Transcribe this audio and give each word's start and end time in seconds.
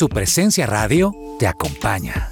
Su 0.00 0.08
presencia 0.08 0.64
radio 0.64 1.12
te 1.38 1.46
acompaña. 1.46 2.30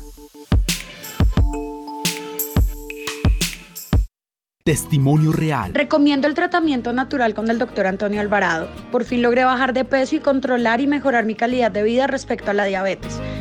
Testimonio 4.65 5.33
real. 5.33 5.75
Recomiendo 5.75 6.27
el 6.29 6.33
tratamiento 6.33 6.95
natural 6.95 7.35
con 7.35 7.51
el 7.51 7.59
doctor 7.59 7.87
Antonio 7.87 8.23
Alvarado. 8.23 8.71
Por 8.91 9.05
fin 9.05 9.21
logré 9.21 9.45
bajar 9.45 9.75
de 9.75 9.85
peso 9.85 10.17
y 10.17 10.21
controlar 10.21 10.81
y 10.81 10.87
mejorar 10.87 11.27
mi 11.27 11.35
calidad 11.35 11.71
de 11.71 11.83
vida 11.83 12.07
respecto 12.07 12.51
a 12.51 12.55
la 12.55 12.65
diabetes. 12.65 13.21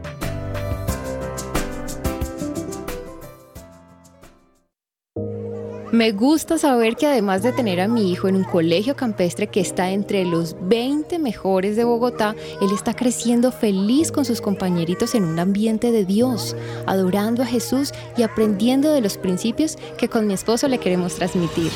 Me 5.94 6.10
gusta 6.10 6.58
saber 6.58 6.96
que 6.96 7.06
además 7.06 7.44
de 7.44 7.52
tener 7.52 7.80
a 7.80 7.86
mi 7.86 8.10
hijo 8.10 8.26
en 8.26 8.34
un 8.34 8.42
colegio 8.42 8.96
campestre 8.96 9.46
que 9.46 9.60
está 9.60 9.92
entre 9.92 10.24
los 10.24 10.56
20 10.60 11.20
mejores 11.20 11.76
de 11.76 11.84
Bogotá, 11.84 12.34
él 12.60 12.72
está 12.74 12.94
creciendo 12.94 13.52
feliz 13.52 14.10
con 14.10 14.24
sus 14.24 14.40
compañeritos 14.40 15.14
en 15.14 15.22
un 15.22 15.38
ambiente 15.38 15.92
de 15.92 16.04
Dios, 16.04 16.56
adorando 16.86 17.44
a 17.44 17.46
Jesús 17.46 17.92
y 18.16 18.24
aprendiendo 18.24 18.92
de 18.92 19.02
los 19.02 19.18
principios 19.18 19.76
que 19.96 20.08
con 20.08 20.26
mi 20.26 20.34
esposo 20.34 20.66
le 20.66 20.78
queremos 20.78 21.14
transmitir. 21.14 21.70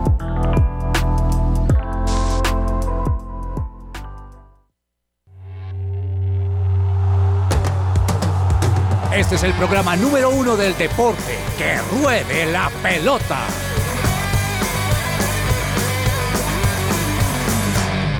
Este 9.13 9.35
es 9.35 9.43
el 9.43 9.51
programa 9.55 9.97
número 9.97 10.29
uno 10.29 10.55
del 10.55 10.77
deporte. 10.77 11.37
¡Que 11.57 11.77
ruede 11.99 12.45
la 12.45 12.71
pelota! 12.81 13.39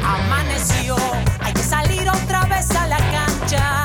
Amaneció, 0.03 0.97
hay 1.39 1.53
que 1.53 1.63
salir 1.63 2.09
otra 2.09 2.43
vez 2.47 2.69
a 2.71 2.87
la 2.87 2.97
cancha. 2.97 3.83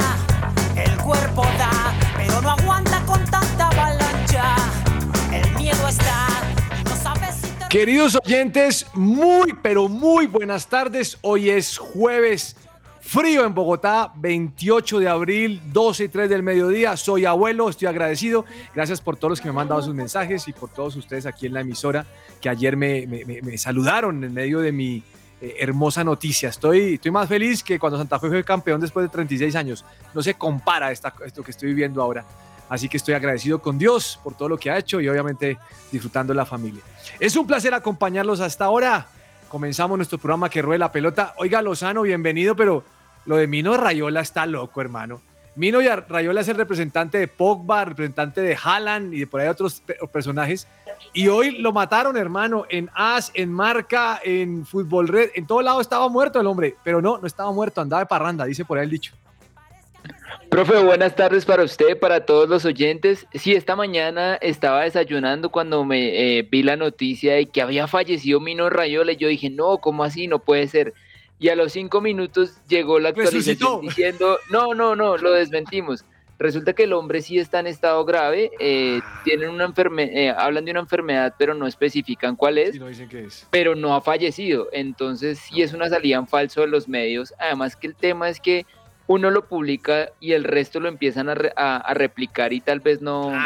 El 0.75 0.97
cuerpo 0.97 1.45
da, 1.57 1.95
pero 2.17 2.43
no 2.43 2.51
aguanta 2.51 3.01
con 3.07 3.25
tanta 3.27 3.69
avalancha. 3.69 4.57
El 5.33 5.49
miedo 5.55 5.87
está, 5.87 6.27
no 6.87 6.97
sabes 6.97 7.37
si 7.41 7.47
te... 7.51 7.69
Queridos 7.69 8.19
oyentes, 8.25 8.85
muy 8.95 9.53
pero 9.63 9.89
muy 9.89 10.27
buenas 10.27 10.67
tardes. 10.67 11.19
Hoy 11.23 11.51
es 11.51 11.79
jueves 11.79 12.57
frío 13.07 13.45
en 13.45 13.55
Bogotá, 13.55 14.13
28 14.17 14.99
de 14.99 15.09
abril, 15.09 15.63
12 15.73 16.05
y 16.05 16.09
3 16.09 16.29
del 16.29 16.43
mediodía. 16.43 16.97
Soy 16.97 17.25
abuelo, 17.25 17.69
estoy 17.69 17.87
agradecido. 17.87 18.45
Gracias 18.75 19.01
por 19.01 19.17
todos 19.17 19.31
los 19.31 19.41
que 19.41 19.47
me 19.47 19.51
han 19.51 19.57
mandado 19.57 19.81
sus 19.81 19.95
mensajes 19.95 20.49
y 20.49 20.53
por 20.53 20.71
todos 20.71 20.97
ustedes 20.97 21.25
aquí 21.25 21.47
en 21.47 21.55
la 21.55 21.61
emisora 21.61 22.05
que 22.41 22.49
ayer 22.49 22.77
me, 22.77 23.57
saludaron 23.57 24.25
en 24.25 24.35
medio 24.35 24.59
de 24.59 24.73
mi 24.73 25.05
eh, 25.41 25.55
hermosa 25.61 26.03
noticia. 26.03 26.49
Estoy, 26.49 26.95
estoy 26.95 27.13
más 27.13 27.29
feliz 27.29 27.63
que 27.63 27.79
cuando 27.79 27.97
Santa 27.97 28.19
Fe 28.19 28.29
fue 28.29 28.43
campeón 28.43 28.81
después 28.81 29.05
de 29.05 29.11
36 29.11 29.55
años. 29.55 29.85
No 30.13 30.21
se 30.21 30.35
compara 30.35 30.91
esta, 30.91 31.15
esto 31.25 31.45
que 31.45 31.53
estoy 31.53 31.69
viviendo 31.69 32.03
ahora. 32.03 32.25
Así 32.69 32.89
que 32.89 32.97
estoy 32.97 33.15
agradecido 33.15 33.61
con 33.63 33.79
Dios 33.79 34.19
por 34.25 34.35
todo 34.35 34.49
lo 34.49 34.59
que 34.59 34.73
ha 34.73 34.79
hecho 34.79 35.01
y 35.01 35.09
obviamente 35.09 35.59
disfrutando 35.93 36.35
la 36.35 36.45
familia. 36.45 36.83
Es 37.21 37.37
un 37.37 37.47
placer 37.47 37.73
acompañarlos 37.73 38.41
hasta 38.41 38.65
ahora. 38.65 39.07
Comenzamos 39.49 39.97
nuestro 39.97 40.19
programa 40.19 40.51
que 40.51 40.61
ruede 40.61 40.81
la 40.81 40.91
pelota. 40.91 41.35
Oiga, 41.39 41.63
Lozano, 41.63 42.03
bienvenido, 42.03 42.57
pero 42.57 42.96
lo 43.27 43.37
de 43.37 43.47
Mino 43.47 43.77
Rayola 43.77 44.21
está 44.21 44.47
loco, 44.47 44.81
hermano. 44.81 45.21
Mino 45.55 45.79
Rayola 45.81 46.43
es 46.43 46.49
el 46.49 46.57
representante 46.57 47.19
de 47.19 47.29
Pogba, 47.29 47.85
representante 47.85 48.43
de 48.43 48.57
Haaland 48.63 49.15
y 49.15 49.21
de 49.21 49.27
por 49.27 49.41
ahí 49.41 49.49
otros 49.49 49.81
pe- 49.81 49.97
personajes. 50.13 50.69
Y 51.15 51.29
hoy 51.29 51.59
lo 51.59 51.73
mataron, 51.73 52.17
hermano, 52.17 52.65
en 52.69 52.91
As, 52.95 53.31
en 53.35 53.51
Marca, 53.51 54.21
en 54.23 54.67
Fútbol 54.67 55.09
Red. 55.09 55.31
En 55.35 55.47
todo 55.47 55.63
lado 55.63 55.81
estaba 55.81 56.09
muerto 56.09 56.41
el 56.41 56.47
hombre, 56.47 56.75
pero 56.85 57.01
no, 57.01 57.17
no 57.19 57.27
estaba 57.27 57.51
muerto, 57.53 57.81
andaba 57.81 58.01
de 58.03 58.07
parranda, 58.07 58.45
dice 58.45 58.65
por 58.67 58.79
ahí 58.79 58.85
el 58.85 58.91
dicho. 58.91 59.15
Profe, 60.51 60.81
buenas 60.83 61.17
tardes 61.17 61.45
para 61.45 61.65
usted, 61.65 61.99
para 61.99 62.25
todos 62.25 62.49
los 62.49 62.65
oyentes. 62.65 63.27
Sí, 63.33 63.55
esta 63.55 63.75
mañana 63.75 64.37
estaba 64.37 64.83
desayunando 64.83 65.51
cuando 65.51 65.85
me 65.85 66.39
eh, 66.39 66.43
vi 66.43 66.63
la 66.63 66.77
noticia 66.77 67.35
de 67.35 67.47
que 67.47 67.63
había 67.63 67.87
fallecido 67.89 68.41
Mino 68.41 68.71
Rayola 68.71 69.13
y 69.13 69.17
yo 69.17 69.29
dije, 69.29 69.51
no, 69.51 69.79
¿cómo 69.79 70.05
así? 70.05 70.29
No 70.29 70.39
puede 70.39 70.69
ser. 70.69 70.95
Y 71.39 71.49
a 71.51 71.57
los 71.57 71.73
cinco 71.73 72.01
minutos 72.01 72.57
llegó 72.67 72.99
la 72.99 73.11
actualización 73.11 73.45
Resucitó. 73.59 73.81
diciendo, 73.81 74.39
no, 74.51 74.75
no, 74.75 74.97
no, 74.97 75.17
lo 75.19 75.33
desmentimos. 75.33 76.05
Resulta 76.39 76.75
que 76.75 76.85
el 76.85 76.93
hombre 76.93 77.23
sí 77.23 77.39
está 77.39 77.61
en 77.61 77.67
estado 77.67 78.05
grave, 78.05 78.51
eh, 78.61 79.01
tienen 79.25 79.49
una 79.49 79.65
enfermedad, 79.65 80.37
hablan 80.39 80.67
de 80.67 80.71
una 80.73 80.81
enfermedad, 80.81 81.35
pero 81.39 81.55
no 81.55 81.67
especifican 81.67 82.37
cuál 82.37 82.59
es 82.59 82.77
Y 82.77 82.79
no 82.79 82.89
dicen 82.89 83.09
qué 83.09 83.25
es. 83.25 83.47
pero 83.51 83.75
no 83.75 83.95
ha 83.95 84.03
fallecido. 84.03 84.69
Entonces 84.73 85.39
sí 85.39 85.63
es 85.63 85.73
una 85.73 85.89
salida 85.89 86.17
en 86.17 86.27
falso 86.27 86.61
de 86.63 86.67
los 86.69 86.89
medios. 86.89 87.33
Además 87.39 87.75
que 87.77 87.87
el 87.87 87.95
tema 87.97 88.29
es 88.29 88.39
que 88.41 88.67
uno 89.07 89.31
lo 89.31 89.47
publica 89.47 90.11
y 90.21 90.33
el 90.33 90.45
resto 90.45 90.79
lo 90.81 90.89
empiezan 90.89 91.29
a, 91.31 91.35
re- 91.37 91.53
a- 91.57 91.77
a 91.79 91.95
replicar 91.95 92.53
y 92.53 92.61
tal 92.61 92.81
vez 92.81 93.01
no, 93.01 93.31
no, 93.31 93.39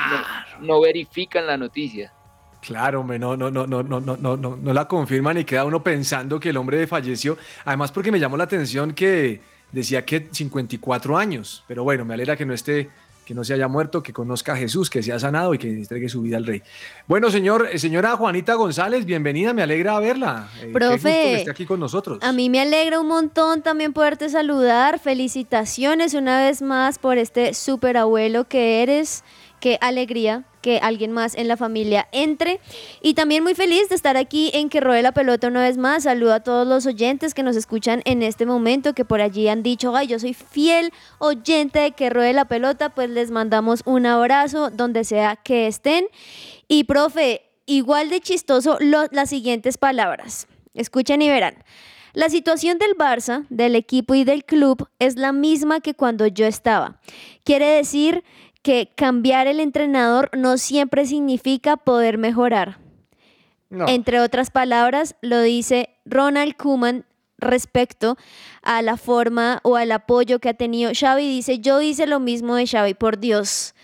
no 0.60 0.81
verifican 0.81 1.46
la 1.46 1.56
noticia. 1.56 2.12
Claro, 2.60 3.00
hombre, 3.00 3.18
no, 3.18 3.36
no, 3.36 3.50
no, 3.50 3.66
no, 3.66 3.82
no, 3.82 4.00
no, 4.00 4.16
no, 4.16 4.36
no, 4.36 4.72
la 4.72 4.86
confirman 4.86 5.38
y 5.38 5.44
queda 5.44 5.64
uno 5.64 5.82
pensando 5.82 6.38
que 6.38 6.50
el 6.50 6.56
hombre 6.56 6.86
falleció. 6.86 7.38
Además, 7.64 7.90
porque 7.90 8.12
me 8.12 8.20
llamó 8.20 8.36
la 8.36 8.44
atención 8.44 8.92
que 8.92 9.40
decía 9.72 10.04
que 10.04 10.28
54 10.30 11.16
años, 11.16 11.64
pero 11.66 11.84
bueno, 11.84 12.04
me 12.04 12.14
alegra 12.14 12.36
que 12.36 12.44
no 12.44 12.52
esté 12.52 12.90
que 13.30 13.34
no 13.34 13.44
se 13.44 13.54
haya 13.54 13.68
muerto, 13.68 14.02
que 14.02 14.12
conozca 14.12 14.54
a 14.54 14.56
Jesús, 14.56 14.90
que 14.90 15.04
se 15.04 15.12
ha 15.12 15.18
sanado 15.20 15.54
y 15.54 15.58
que 15.58 15.68
entregue 15.68 16.08
su 16.08 16.20
vida 16.20 16.36
al 16.36 16.44
Rey. 16.44 16.64
Bueno, 17.06 17.30
señor, 17.30 17.68
eh, 17.70 17.78
señora 17.78 18.16
Juanita 18.16 18.54
González, 18.54 19.04
bienvenida, 19.04 19.52
me 19.52 19.62
alegra 19.62 20.00
verla. 20.00 20.48
Eh, 20.60 20.70
Profe, 20.72 21.12
que 21.12 21.34
esté 21.36 21.50
aquí 21.52 21.64
con 21.64 21.78
nosotros. 21.78 22.18
A 22.22 22.32
mí 22.32 22.50
me 22.50 22.60
alegra 22.60 22.98
un 22.98 23.06
montón 23.06 23.62
también 23.62 23.92
poderte 23.92 24.28
saludar. 24.30 24.98
Felicitaciones 24.98 26.14
una 26.14 26.40
vez 26.40 26.60
más 26.60 26.98
por 26.98 27.18
este 27.18 27.54
super 27.54 27.96
abuelo 27.98 28.48
que 28.48 28.82
eres. 28.82 29.22
Qué 29.60 29.78
alegría 29.80 30.44
que 30.60 30.78
alguien 30.78 31.12
más 31.12 31.34
en 31.34 31.48
la 31.48 31.56
familia 31.56 32.08
entre. 32.12 32.60
Y 33.02 33.14
también 33.14 33.42
muy 33.42 33.54
feliz 33.54 33.88
de 33.88 33.94
estar 33.94 34.16
aquí 34.16 34.50
en 34.54 34.68
Que 34.68 34.80
Rode 34.80 35.02
la 35.02 35.12
Pelota 35.12 35.48
una 35.48 35.62
vez 35.62 35.76
más. 35.76 36.04
Saludo 36.04 36.34
a 36.34 36.40
todos 36.40 36.66
los 36.66 36.86
oyentes 36.86 37.34
que 37.34 37.42
nos 37.42 37.56
escuchan 37.56 38.02
en 38.04 38.22
este 38.22 38.46
momento, 38.46 38.94
que 38.94 39.04
por 39.04 39.20
allí 39.20 39.48
han 39.48 39.62
dicho, 39.62 39.94
ay, 39.96 40.08
yo 40.08 40.18
soy 40.18 40.34
fiel 40.34 40.92
oyente 41.18 41.80
de 41.80 41.92
Que 41.92 42.10
Rode 42.10 42.32
la 42.32 42.46
Pelota, 42.46 42.90
pues 42.90 43.10
les 43.10 43.30
mandamos 43.30 43.82
un 43.84 44.06
abrazo 44.06 44.70
donde 44.70 45.04
sea 45.04 45.36
que 45.36 45.66
estén. 45.66 46.06
Y 46.68 46.84
profe, 46.84 47.42
igual 47.66 48.10
de 48.10 48.20
chistoso 48.20 48.78
las 48.80 49.30
siguientes 49.30 49.78
palabras. 49.78 50.46
Escuchen 50.74 51.22
y 51.22 51.28
verán. 51.28 51.54
La 52.12 52.28
situación 52.28 52.78
del 52.78 52.96
Barça, 52.96 53.46
del 53.50 53.76
equipo 53.76 54.14
y 54.14 54.24
del 54.24 54.44
club 54.44 54.88
es 54.98 55.16
la 55.16 55.30
misma 55.32 55.80
que 55.80 55.94
cuando 55.94 56.26
yo 56.26 56.44
estaba. 56.44 57.00
Quiere 57.44 57.66
decir 57.66 58.24
que 58.62 58.92
cambiar 58.94 59.46
el 59.46 59.60
entrenador 59.60 60.30
no 60.36 60.58
siempre 60.58 61.06
significa 61.06 61.76
poder 61.76 62.18
mejorar. 62.18 62.78
Entre 63.70 64.20
otras 64.20 64.50
palabras, 64.50 65.14
lo 65.22 65.40
dice 65.42 65.90
Ronald 66.04 66.56
Koeman 66.56 67.04
respecto 67.38 68.16
a 68.62 68.82
la 68.82 68.96
forma 68.96 69.60
o 69.62 69.76
al 69.76 69.92
apoyo 69.92 70.40
que 70.40 70.48
ha 70.48 70.54
tenido 70.54 70.90
Xavi. 70.92 71.28
Dice, 71.28 71.60
yo 71.60 71.80
hice 71.80 72.06
lo 72.06 72.18
mismo 72.18 72.56
de 72.56 72.66
Xavi, 72.66 72.94
por 72.94 73.18
Dios. 73.18 73.74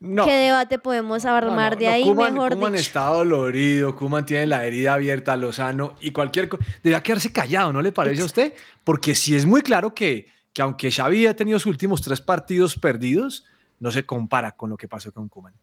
¿Qué 0.00 0.32
debate 0.32 0.78
podemos 0.78 1.24
armar 1.24 1.76
de 1.76 1.88
ahí? 1.88 2.04
Koeman, 2.04 2.34
mejor 2.34 2.52
Koeman 2.52 2.74
está 2.74 3.06
dolorido, 3.06 3.94
Kuman 3.94 4.24
tiene 4.24 4.46
la 4.46 4.64
herida 4.64 4.94
abierta, 4.94 5.36
Lozano, 5.36 5.96
y 6.00 6.12
cualquier 6.12 6.48
cosa. 6.48 6.64
Debería 6.82 7.02
quedarse 7.02 7.32
callado, 7.32 7.72
¿no 7.72 7.82
le 7.82 7.92
parece 7.92 8.22
a 8.22 8.26
usted? 8.26 8.54
Porque 8.84 9.14
sí 9.14 9.36
es 9.36 9.44
muy 9.44 9.62
claro 9.62 9.94
que, 9.94 10.28
que 10.52 10.62
aunque 10.62 10.90
Xavi 10.90 11.26
ha 11.26 11.36
tenido 11.36 11.58
sus 11.58 11.66
últimos 11.66 12.02
tres 12.02 12.20
partidos 12.20 12.78
perdidos, 12.78 13.44
no 13.80 13.90
se 13.90 14.04
compara 14.06 14.52
con 14.52 14.70
lo 14.70 14.76
que 14.76 14.88
pasó 14.88 15.12
con 15.12 15.28
Kuman. 15.28 15.54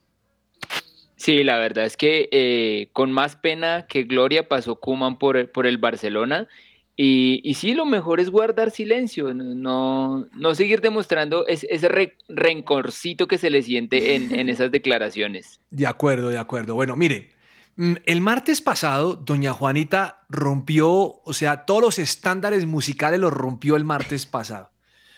Sí, 1.15 1.43
la 1.43 1.57
verdad 1.57 1.85
es 1.85 1.95
que 1.95 2.27
eh, 2.31 2.89
con 2.91 3.11
más 3.11 3.35
pena 3.35 3.85
que 3.87 4.03
gloria 4.03 4.49
pasó 4.49 4.75
Kuman 4.79 5.17
por, 5.17 5.51
por 5.51 5.65
el 5.65 5.77
Barcelona. 5.77 6.47
Y, 6.95 7.41
y, 7.43 7.53
sí, 7.53 7.73
lo 7.73 7.85
mejor 7.85 8.19
es 8.19 8.29
guardar 8.29 8.69
silencio, 8.69 9.33
no, 9.33 10.27
no 10.31 10.53
seguir 10.53 10.79
demostrando 10.79 11.47
ese 11.47 12.11
rencorcito 12.27 13.27
que 13.27 13.39
se 13.39 13.49
le 13.49 13.63
siente 13.63 14.15
en, 14.15 14.35
en 14.35 14.49
esas 14.49 14.69
declaraciones. 14.71 15.59
De 15.71 15.87
acuerdo, 15.87 16.29
de 16.29 16.37
acuerdo. 16.37 16.75
Bueno, 16.75 16.95
mire, 16.95 17.31
mm, 17.77 17.93
el 18.05 18.21
martes 18.21 18.61
pasado, 18.61 19.15
doña 19.15 19.53
Juanita 19.53 20.25
rompió, 20.29 20.91
o 21.23 21.33
sea, 21.33 21.65
todos 21.65 21.81
los 21.81 21.99
estándares 21.99 22.67
musicales 22.67 23.19
los 23.19 23.33
rompió 23.33 23.75
el 23.75 23.85
martes 23.85 24.25
pasado. 24.27 24.72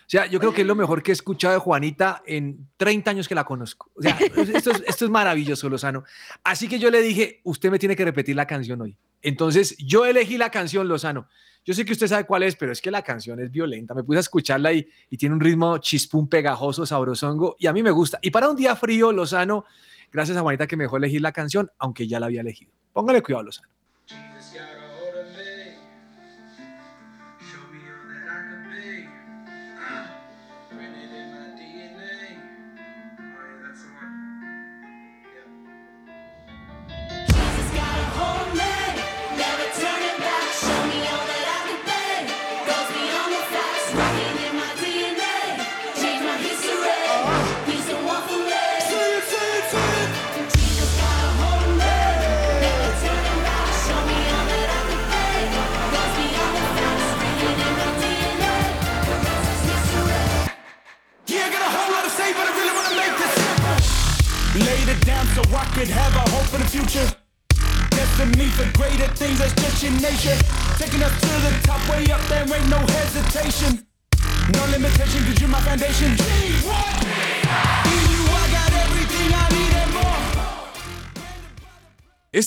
O 0.06 0.10
sea, 0.10 0.28
yo 0.28 0.40
creo 0.40 0.54
que 0.54 0.62
es 0.62 0.68
lo 0.68 0.76
mejor 0.76 1.02
que 1.02 1.12
he 1.12 1.14
escuchado 1.14 1.56
de 1.56 1.60
Juanita 1.60 2.22
en 2.28 2.70
30 2.78 3.10
años 3.10 3.28
que 3.28 3.34
la 3.34 3.44
conozco. 3.44 3.90
O 3.96 4.02
sea, 4.04 4.16
esto 4.54 4.72
es, 4.72 4.84
esto 4.86 5.06
es 5.06 5.12
maravilloso, 5.12 5.68
Lozano. 5.68 6.04
Así 6.44 6.68
que 6.68 6.78
yo 6.78 6.92
le 6.92 7.02
dije, 7.02 7.42
usted 7.44 7.72
me 7.72 7.80
tiene 7.80 7.96
que 7.96 8.06
repetir 8.06 8.36
la 8.36 8.46
canción 8.46 8.80
hoy. 8.82 8.96
Entonces, 9.24 9.76
yo 9.80 10.06
elegí 10.06 10.38
la 10.38 10.52
canción, 10.52 10.88
Lozano. 10.88 11.28
Yo 11.66 11.74
sé 11.74 11.84
que 11.84 11.94
usted 11.94 12.08
sabe 12.08 12.26
cuál 12.26 12.44
es, 12.44 12.56
pero 12.56 12.72
es 12.72 12.80
que 12.80 12.92
la 12.92 13.02
canción 13.02 13.40
es 13.40 13.50
violenta. 13.50 13.96
Me 13.96 14.04
puse 14.04 14.18
a 14.18 14.22
escucharla 14.22 14.72
y, 14.72 14.88
y 15.10 15.18
tiene 15.18 15.34
un 15.34 15.42
ritmo 15.42 15.80
chispún, 15.80 16.30
pegajoso, 16.30 16.86
sabrosongo, 16.86 17.56
y 17.58 17.66
a 17.66 17.74
mí 17.74 17.82
me 17.82 17.90
gusta. 17.90 18.20
Y 18.22 18.30
para 18.30 18.48
un 18.48 18.56
día 18.56 18.76
frío, 18.76 19.12
Lozano, 19.12 19.66
gracias 20.12 20.38
a 20.38 20.42
Juanita 20.42 20.68
que 20.68 20.78
me 20.78 20.84
dejó 20.84 20.98
elegir 20.98 21.22
la 21.22 21.32
canción, 21.32 21.72
aunque 21.80 22.08
ya 22.08 22.20
la 22.20 22.28
había 22.28 22.42
elegido. 22.42 22.72
Póngale 22.94 23.24
cuidado, 23.24 23.46
Lozano. 23.46 23.75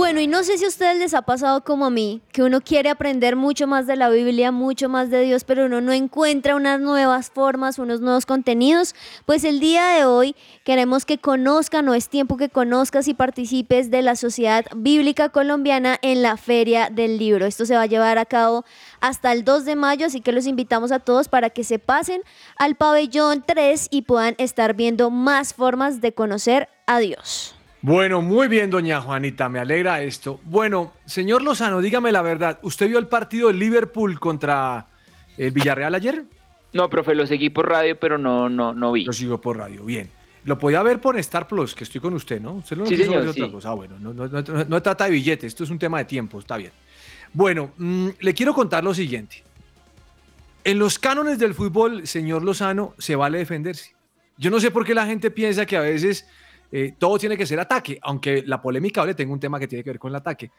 Bueno, 0.00 0.18
y 0.22 0.26
no 0.26 0.44
sé 0.44 0.56
si 0.56 0.64
a 0.64 0.68
ustedes 0.68 0.96
les 0.96 1.12
ha 1.12 1.20
pasado 1.20 1.62
como 1.62 1.84
a 1.84 1.90
mí, 1.90 2.22
que 2.32 2.42
uno 2.42 2.62
quiere 2.62 2.88
aprender 2.88 3.36
mucho 3.36 3.66
más 3.66 3.86
de 3.86 3.96
la 3.96 4.08
Biblia, 4.08 4.50
mucho 4.50 4.88
más 4.88 5.10
de 5.10 5.20
Dios, 5.20 5.44
pero 5.44 5.66
uno 5.66 5.82
no 5.82 5.92
encuentra 5.92 6.56
unas 6.56 6.80
nuevas 6.80 7.28
formas, 7.28 7.78
unos 7.78 8.00
nuevos 8.00 8.24
contenidos. 8.24 8.94
Pues 9.26 9.44
el 9.44 9.60
día 9.60 9.88
de 9.88 10.06
hoy 10.06 10.34
queremos 10.64 11.04
que 11.04 11.18
conozcan, 11.18 11.86
o 11.86 11.92
es 11.92 12.08
tiempo 12.08 12.38
que 12.38 12.48
conozcas 12.48 13.08
y 13.08 13.14
participes 13.14 13.90
de 13.90 14.00
la 14.00 14.16
Sociedad 14.16 14.64
Bíblica 14.74 15.28
Colombiana 15.28 15.98
en 16.00 16.22
la 16.22 16.38
Feria 16.38 16.88
del 16.88 17.18
Libro. 17.18 17.44
Esto 17.44 17.66
se 17.66 17.74
va 17.74 17.82
a 17.82 17.86
llevar 17.86 18.16
a 18.16 18.24
cabo 18.24 18.64
hasta 19.02 19.32
el 19.32 19.44
2 19.44 19.66
de 19.66 19.76
mayo, 19.76 20.06
así 20.06 20.22
que 20.22 20.32
los 20.32 20.46
invitamos 20.46 20.92
a 20.92 21.00
todos 21.00 21.28
para 21.28 21.50
que 21.50 21.62
se 21.62 21.78
pasen 21.78 22.22
al 22.56 22.74
pabellón 22.74 23.44
3 23.46 23.88
y 23.90 24.00
puedan 24.00 24.34
estar 24.38 24.72
viendo 24.72 25.10
más 25.10 25.52
formas 25.52 26.00
de 26.00 26.14
conocer 26.14 26.70
a 26.86 27.00
Dios. 27.00 27.54
Bueno, 27.82 28.20
muy 28.20 28.48
bien, 28.48 28.68
doña 28.70 29.00
Juanita, 29.00 29.48
me 29.48 29.58
alegra 29.58 30.02
esto. 30.02 30.38
Bueno, 30.44 30.92
señor 31.06 31.42
Lozano, 31.42 31.80
dígame 31.80 32.12
la 32.12 32.20
verdad, 32.20 32.58
¿usted 32.62 32.88
vio 32.88 32.98
el 32.98 33.06
partido 33.06 33.48
de 33.48 33.54
Liverpool 33.54 34.20
contra 34.20 34.86
el 35.38 35.50
Villarreal 35.50 35.94
ayer? 35.94 36.24
No, 36.74 36.90
profe, 36.90 37.14
lo 37.14 37.26
seguí 37.26 37.48
por 37.48 37.68
radio, 37.68 37.98
pero 37.98 38.18
no, 38.18 38.50
no, 38.50 38.74
no 38.74 38.92
vi. 38.92 39.04
Lo 39.04 39.12
sigo 39.14 39.40
por 39.40 39.56
radio, 39.56 39.82
bien. 39.84 40.10
Lo 40.44 40.58
podía 40.58 40.82
ver 40.82 41.00
por 41.00 41.18
Star 41.18 41.48
Plus, 41.48 41.74
que 41.74 41.84
estoy 41.84 42.00
con 42.00 42.12
usted, 42.14 42.40
¿no? 42.40 42.54
Usted 42.54 42.76
no 42.76 42.86
sí, 42.86 42.96
señor, 42.96 43.26
otra 43.26 43.50
cosa. 43.50 43.70
Ah, 43.70 43.74
bueno, 43.74 43.98
no, 43.98 44.12
no, 44.12 44.28
no, 44.28 44.82
trata 44.82 45.04
de 45.04 45.10
billetes, 45.10 45.48
esto 45.48 45.64
es 45.64 45.70
un 45.70 45.78
tema 45.78 45.98
de 45.98 46.04
tiempo, 46.04 46.38
está 46.38 46.58
bien. 46.58 46.72
Bueno, 47.32 47.72
mm, 47.78 48.08
le 48.20 48.34
quiero 48.34 48.52
contar 48.52 48.84
lo 48.84 48.92
siguiente. 48.92 49.42
En 50.64 50.78
los 50.78 50.98
cánones 50.98 51.38
del 51.38 51.54
fútbol, 51.54 52.06
señor 52.06 52.42
Lozano, 52.42 52.94
se 52.98 53.16
vale 53.16 53.38
defenderse. 53.38 53.94
Yo 54.36 54.50
no 54.50 54.60
sé 54.60 54.70
por 54.70 54.84
qué 54.84 54.94
la 54.94 55.06
gente 55.06 55.30
piensa 55.30 55.64
que 55.66 55.76
a 55.76 55.80
veces 55.80 56.26
eh, 56.72 56.94
todo 56.98 57.18
tiene 57.18 57.36
que 57.36 57.46
ser 57.46 57.58
ataque, 57.58 57.98
aunque 58.02 58.42
la 58.46 58.62
polémica 58.62 59.04
le 59.04 59.14
tengo 59.14 59.32
un 59.32 59.40
tema 59.40 59.58
que 59.58 59.66
tiene 59.66 59.82
que 59.82 59.90
ver 59.90 59.98
con 59.98 60.10
el 60.10 60.16
ataque. 60.16 60.50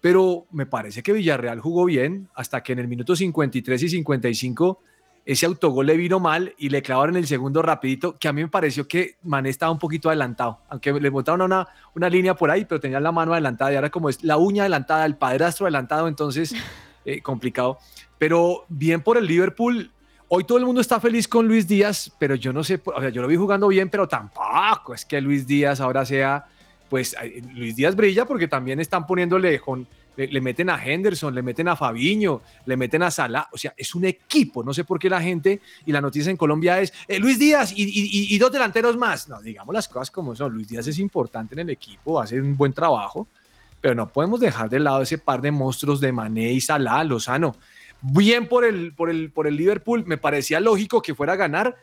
Pero 0.00 0.46
me 0.52 0.66
parece 0.66 1.02
que 1.02 1.12
Villarreal 1.12 1.60
jugó 1.60 1.84
bien 1.84 2.28
hasta 2.34 2.62
que 2.62 2.72
en 2.72 2.78
el 2.78 2.88
minuto 2.88 3.14
53 3.14 3.82
y 3.82 3.88
55 3.88 4.80
ese 5.28 5.44
autogol 5.44 5.84
le 5.84 5.96
vino 5.98 6.20
mal 6.20 6.54
y 6.56 6.70
le 6.70 6.80
clavaron 6.80 7.14
el 7.16 7.26
segundo 7.26 7.60
rapidito, 7.60 8.16
que 8.18 8.28
a 8.28 8.32
mí 8.32 8.40
me 8.40 8.48
pareció 8.48 8.88
que 8.88 9.16
Mané 9.22 9.50
estaba 9.50 9.70
un 9.70 9.78
poquito 9.78 10.08
adelantado, 10.08 10.60
aunque 10.70 10.90
le 10.90 11.10
botaron 11.10 11.42
una, 11.42 11.68
una 11.94 12.08
línea 12.08 12.34
por 12.34 12.50
ahí, 12.50 12.64
pero 12.64 12.80
tenía 12.80 12.98
la 12.98 13.12
mano 13.12 13.34
adelantada 13.34 13.70
y 13.70 13.76
ahora 13.76 13.90
como 13.90 14.08
es 14.08 14.24
la 14.24 14.38
uña 14.38 14.62
adelantada, 14.62 15.04
el 15.04 15.16
padrastro 15.16 15.66
adelantado, 15.66 16.08
entonces 16.08 16.54
eh, 17.04 17.20
complicado. 17.20 17.76
Pero 18.16 18.64
bien 18.70 19.02
por 19.02 19.18
el 19.18 19.26
Liverpool, 19.26 19.92
Hoy 20.30 20.44
todo 20.44 20.58
el 20.58 20.66
mundo 20.66 20.82
está 20.82 21.00
feliz 21.00 21.26
con 21.26 21.48
Luis 21.48 21.66
Díaz, 21.66 22.12
pero 22.18 22.34
yo 22.34 22.52
no 22.52 22.62
sé, 22.62 22.80
o 22.84 23.00
sea, 23.00 23.08
yo 23.08 23.22
lo 23.22 23.28
vi 23.28 23.36
jugando 23.36 23.68
bien, 23.68 23.88
pero 23.88 24.06
tampoco 24.06 24.92
es 24.92 25.06
que 25.06 25.20
Luis 25.22 25.46
Díaz 25.46 25.80
ahora 25.80 26.04
sea 26.04 26.46
pues 26.90 27.16
Luis 27.54 27.76
Díaz 27.76 27.94
brilla 27.94 28.24
porque 28.24 28.48
también 28.48 28.80
están 28.80 29.06
poniéndole 29.06 29.58
con, 29.60 29.86
le, 30.16 30.40
meten 30.40 30.68
a 30.68 30.82
Henderson, 30.84 31.34
le 31.34 31.42
meten 31.42 31.68
a 31.68 31.76
Fabiño, 31.76 32.42
le 32.66 32.76
meten 32.76 33.02
a 33.02 33.10
Salah, 33.10 33.48
o 33.52 33.58
sea, 33.58 33.72
es 33.76 33.94
un 33.94 34.04
equipo, 34.04 34.64
no 34.64 34.74
sé 34.74 34.84
por 34.84 34.98
qué 34.98 35.08
la 35.08 35.20
gente 35.20 35.60
y 35.86 35.92
la 35.92 36.00
noticia 36.00 36.30
en 36.30 36.36
Colombia 36.36 36.80
es 36.80 36.92
eh, 37.06 37.18
Luis 37.18 37.38
Díaz 37.38 37.72
y, 37.74 38.34
y, 38.34 38.38
dos 38.38 38.50
delanteros 38.50 38.96
más, 38.96 39.28
no, 39.28 39.40
digamos 39.40 39.74
las 39.74 39.88
cosas 39.88 40.10
como 40.10 40.34
son, 40.34 40.52
Luis 40.52 40.68
Díaz 40.68 40.86
es 40.86 40.98
importante 40.98 41.54
en 41.54 41.60
el 41.60 41.70
equipo, 41.70 42.20
hace 42.20 42.40
un 42.40 42.56
buen 42.56 42.72
trabajo, 42.72 43.28
pero 43.80 43.94
no 43.94 44.08
podemos 44.08 44.40
dejar 44.40 44.68
de 44.68 44.80
lado 44.80 45.02
ese 45.02 45.18
par 45.18 45.40
de 45.40 45.50
monstruos 45.50 46.00
de 46.00 46.10
Mané 46.10 46.52
y 46.52 46.60
Salah, 46.60 47.04
Lozano, 47.04 47.56
bien 48.02 48.46
por 48.46 48.64
el, 48.64 48.92
por 48.92 49.10
el, 49.10 49.30
por 49.30 49.46
el 49.46 49.56
Liverpool, 49.56 50.04
me 50.06 50.18
parecía 50.18 50.60
lógico 50.60 51.02
que 51.02 51.14
fuera 51.14 51.34
a 51.34 51.36
ganar, 51.36 51.76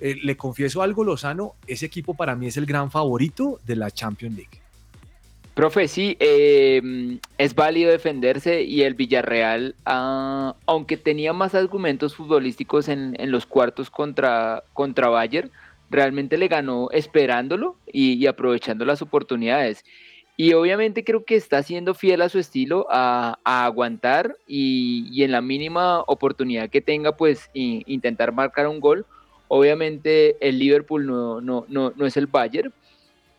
eh, 0.00 0.16
le 0.22 0.36
confieso 0.36 0.82
algo, 0.82 1.04
Lozano, 1.04 1.54
ese 1.66 1.86
equipo 1.86 2.14
para 2.14 2.34
mí 2.34 2.46
es 2.46 2.56
el 2.56 2.66
gran 2.66 2.90
favorito 2.90 3.60
de 3.64 3.76
la 3.76 3.90
Champions 3.90 4.36
League. 4.36 4.62
Profe, 5.54 5.86
sí, 5.86 6.16
em, 6.18 7.18
es 7.36 7.54
válido 7.54 7.90
defenderse 7.90 8.62
y 8.62 8.82
el 8.82 8.94
Villarreal, 8.94 9.74
ah, 9.84 10.56
aunque 10.64 10.96
tenía 10.96 11.34
más 11.34 11.54
argumentos 11.54 12.16
futbolísticos 12.16 12.88
en, 12.88 13.14
los 13.30 13.44
cuartos 13.44 13.90
contra, 13.90 14.64
contra 14.72 15.08
Bayern, 15.08 15.50
realmente 15.90 16.38
le 16.38 16.48
ganó 16.48 16.88
esperándolo 16.90 17.76
y, 17.86 18.26
aprovechando 18.26 18.86
las 18.86 19.02
oportunidades. 19.02 19.84
Y 20.36 20.54
obviamente 20.54 21.04
creo 21.04 21.24
que 21.24 21.36
está 21.36 21.62
siendo 21.62 21.94
fiel 21.94 22.22
a 22.22 22.28
su 22.28 22.38
estilo, 22.38 22.86
a, 22.90 23.38
aguantar 23.44 24.36
y, 24.46 25.22
en 25.22 25.32
la 25.32 25.40
mínima 25.40 26.00
oportunidad 26.06 26.70
que 26.70 26.80
tenga, 26.80 27.16
pues 27.16 27.50
intentar 27.54 28.32
marcar 28.32 28.66
un 28.66 28.80
gol. 28.80 29.06
Obviamente 29.48 30.36
el 30.40 30.58
Liverpool 30.58 31.06
no, 31.06 31.40
no, 31.40 31.66
no, 31.68 31.92
no 31.94 32.06
es 32.06 32.16
el 32.16 32.26
Bayern, 32.26 32.72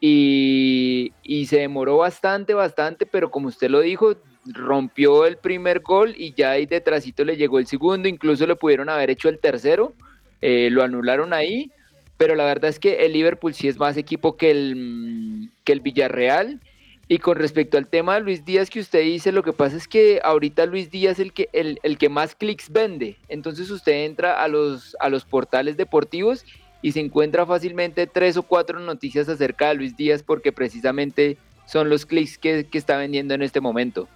y, 0.05 1.45
se 1.47 1.59
demoró 1.59 1.95
bastante, 1.95 2.53
bastante, 2.53 3.05
pero 3.05 3.31
como 3.31 3.47
usted 3.47 3.69
lo 3.69 3.79
dijo, 3.79 4.17
rompió 4.45 5.25
el 5.25 5.37
primer 5.37 5.79
gol 5.79 6.13
y 6.17 6.33
ya 6.33 6.51
ahí 6.51 6.65
detrásito 6.65 7.23
le 7.23 7.37
llegó 7.37 7.57
el 7.57 7.67
segundo, 7.67 8.09
incluso 8.09 8.45
le 8.45 8.57
pudieron 8.57 8.89
haber 8.89 9.11
hecho 9.11 9.29
el 9.29 9.39
tercero, 9.39 9.93
eh, 10.41 10.67
lo 10.69 10.83
anularon 10.83 11.31
ahí, 11.31 11.71
pero 12.17 12.35
la 12.35 12.43
verdad 12.43 12.69
es 12.69 12.79
que 12.79 13.05
el 13.05 13.13
Liverpool 13.13 13.53
sí 13.53 13.69
es 13.69 13.77
más 13.77 13.95
equipo 13.95 14.35
que 14.35 14.51
el, 14.51 15.51
que 15.63 15.71
el 15.71 15.79
Villarreal. 15.79 16.59
Y 17.07 17.17
con 17.17 17.35
respecto 17.35 17.77
al 17.77 17.87
tema 17.87 18.15
de 18.15 18.21
Luis 18.21 18.45
Díaz 18.45 18.69
que 18.69 18.79
usted 18.79 19.01
dice, 19.01 19.31
lo 19.31 19.43
que 19.43 19.53
pasa 19.53 19.75
es 19.75 19.87
que 19.87 20.21
ahorita 20.23 20.65
Luis 20.65 20.89
Díaz 20.89 21.13
es 21.13 21.19
el 21.19 21.33
que, 21.33 21.49
el, 21.51 21.79
el 21.83 21.97
que 21.97 22.09
más 22.09 22.33
clics 22.35 22.71
vende. 22.71 23.17
Entonces 23.27 23.69
usted 23.69 24.05
entra 24.05 24.41
a 24.41 24.47
los, 24.47 24.95
a 24.99 25.09
los 25.09 25.25
portales 25.25 25.75
deportivos 25.75 26.45
y 26.81 26.91
se 26.91 26.99
encuentra 26.99 27.45
fácilmente 27.45 28.07
tres 28.07 28.37
o 28.37 28.43
cuatro 28.43 28.79
noticias 28.79 29.27
acerca 29.27 29.69
de 29.69 29.75
Luis 29.75 29.97
Díaz 29.97 30.21
porque 30.21 30.51
precisamente 30.51 31.37
son 31.65 31.89
los 31.89 32.05
clics 32.05 32.37
que, 32.37 32.67
está 32.73 32.97
vendiendo 32.97 33.33
en 33.33 33.41
este 33.41 33.61
momento. 33.61 34.07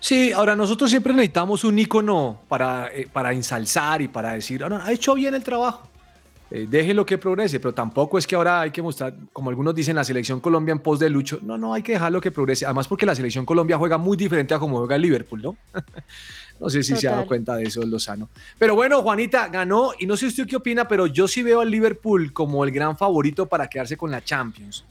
Sí, 0.00 0.32
ahora 0.32 0.56
nosotros 0.56 0.90
siempre 0.90 1.12
necesitamos 1.12 1.64
un 1.64 1.78
icono 1.78 2.40
para, 2.48 2.90
eh, 2.92 3.08
para 3.12 3.32
ensalzar 3.32 4.02
y 4.02 4.08
para 4.08 4.32
decir, 4.32 4.62
ah, 4.64 4.82
ha 4.84 4.92
hecho 4.92 5.14
bien 5.14 5.34
el 5.34 5.42
trabajo, 5.42 5.88
eh, 6.48 6.66
déjelo 6.70 7.04
que 7.04 7.18
progrese, 7.18 7.58
pero 7.58 7.74
tampoco 7.74 8.18
es 8.18 8.26
que 8.26 8.36
ahora 8.36 8.60
hay 8.60 8.70
que 8.70 8.80
mostrar, 8.80 9.14
como 9.32 9.50
algunos 9.50 9.74
dicen, 9.74 9.96
la 9.96 10.04
selección 10.04 10.40
Colombia 10.40 10.72
en 10.72 10.78
pos 10.78 11.00
de 11.00 11.10
Lucho. 11.10 11.40
No, 11.42 11.58
no, 11.58 11.74
hay 11.74 11.82
que 11.82 11.92
dejarlo 11.92 12.20
que 12.20 12.30
progrese. 12.30 12.66
Además, 12.66 12.86
porque 12.86 13.04
la 13.04 13.16
selección 13.16 13.44
Colombia 13.44 13.76
juega 13.76 13.98
muy 13.98 14.16
diferente 14.16 14.54
a 14.54 14.58
como 14.60 14.78
juega 14.78 14.94
el 14.94 15.02
Liverpool, 15.02 15.42
¿no? 15.42 15.56
No 16.58 16.70
sé 16.70 16.82
si 16.82 16.96
se 16.96 17.06
ha 17.06 17.10
dado 17.10 17.26
cuenta 17.26 17.54
de 17.56 17.64
eso 17.64 17.84
Lozano. 17.84 18.30
Pero 18.58 18.74
bueno, 18.74 19.02
Juanita 19.02 19.48
ganó 19.48 19.90
y 19.98 20.06
no 20.06 20.16
sé 20.16 20.24
usted 20.24 20.46
qué 20.46 20.56
opina, 20.56 20.88
pero 20.88 21.06
yo 21.06 21.28
sí 21.28 21.42
veo 21.42 21.60
al 21.60 21.70
Liverpool 21.70 22.32
como 22.32 22.64
el 22.64 22.70
gran 22.70 22.96
favorito 22.96 23.44
para 23.44 23.68
quedarse 23.68 23.98
con 23.98 24.10
la 24.10 24.24
Champions. 24.24 24.82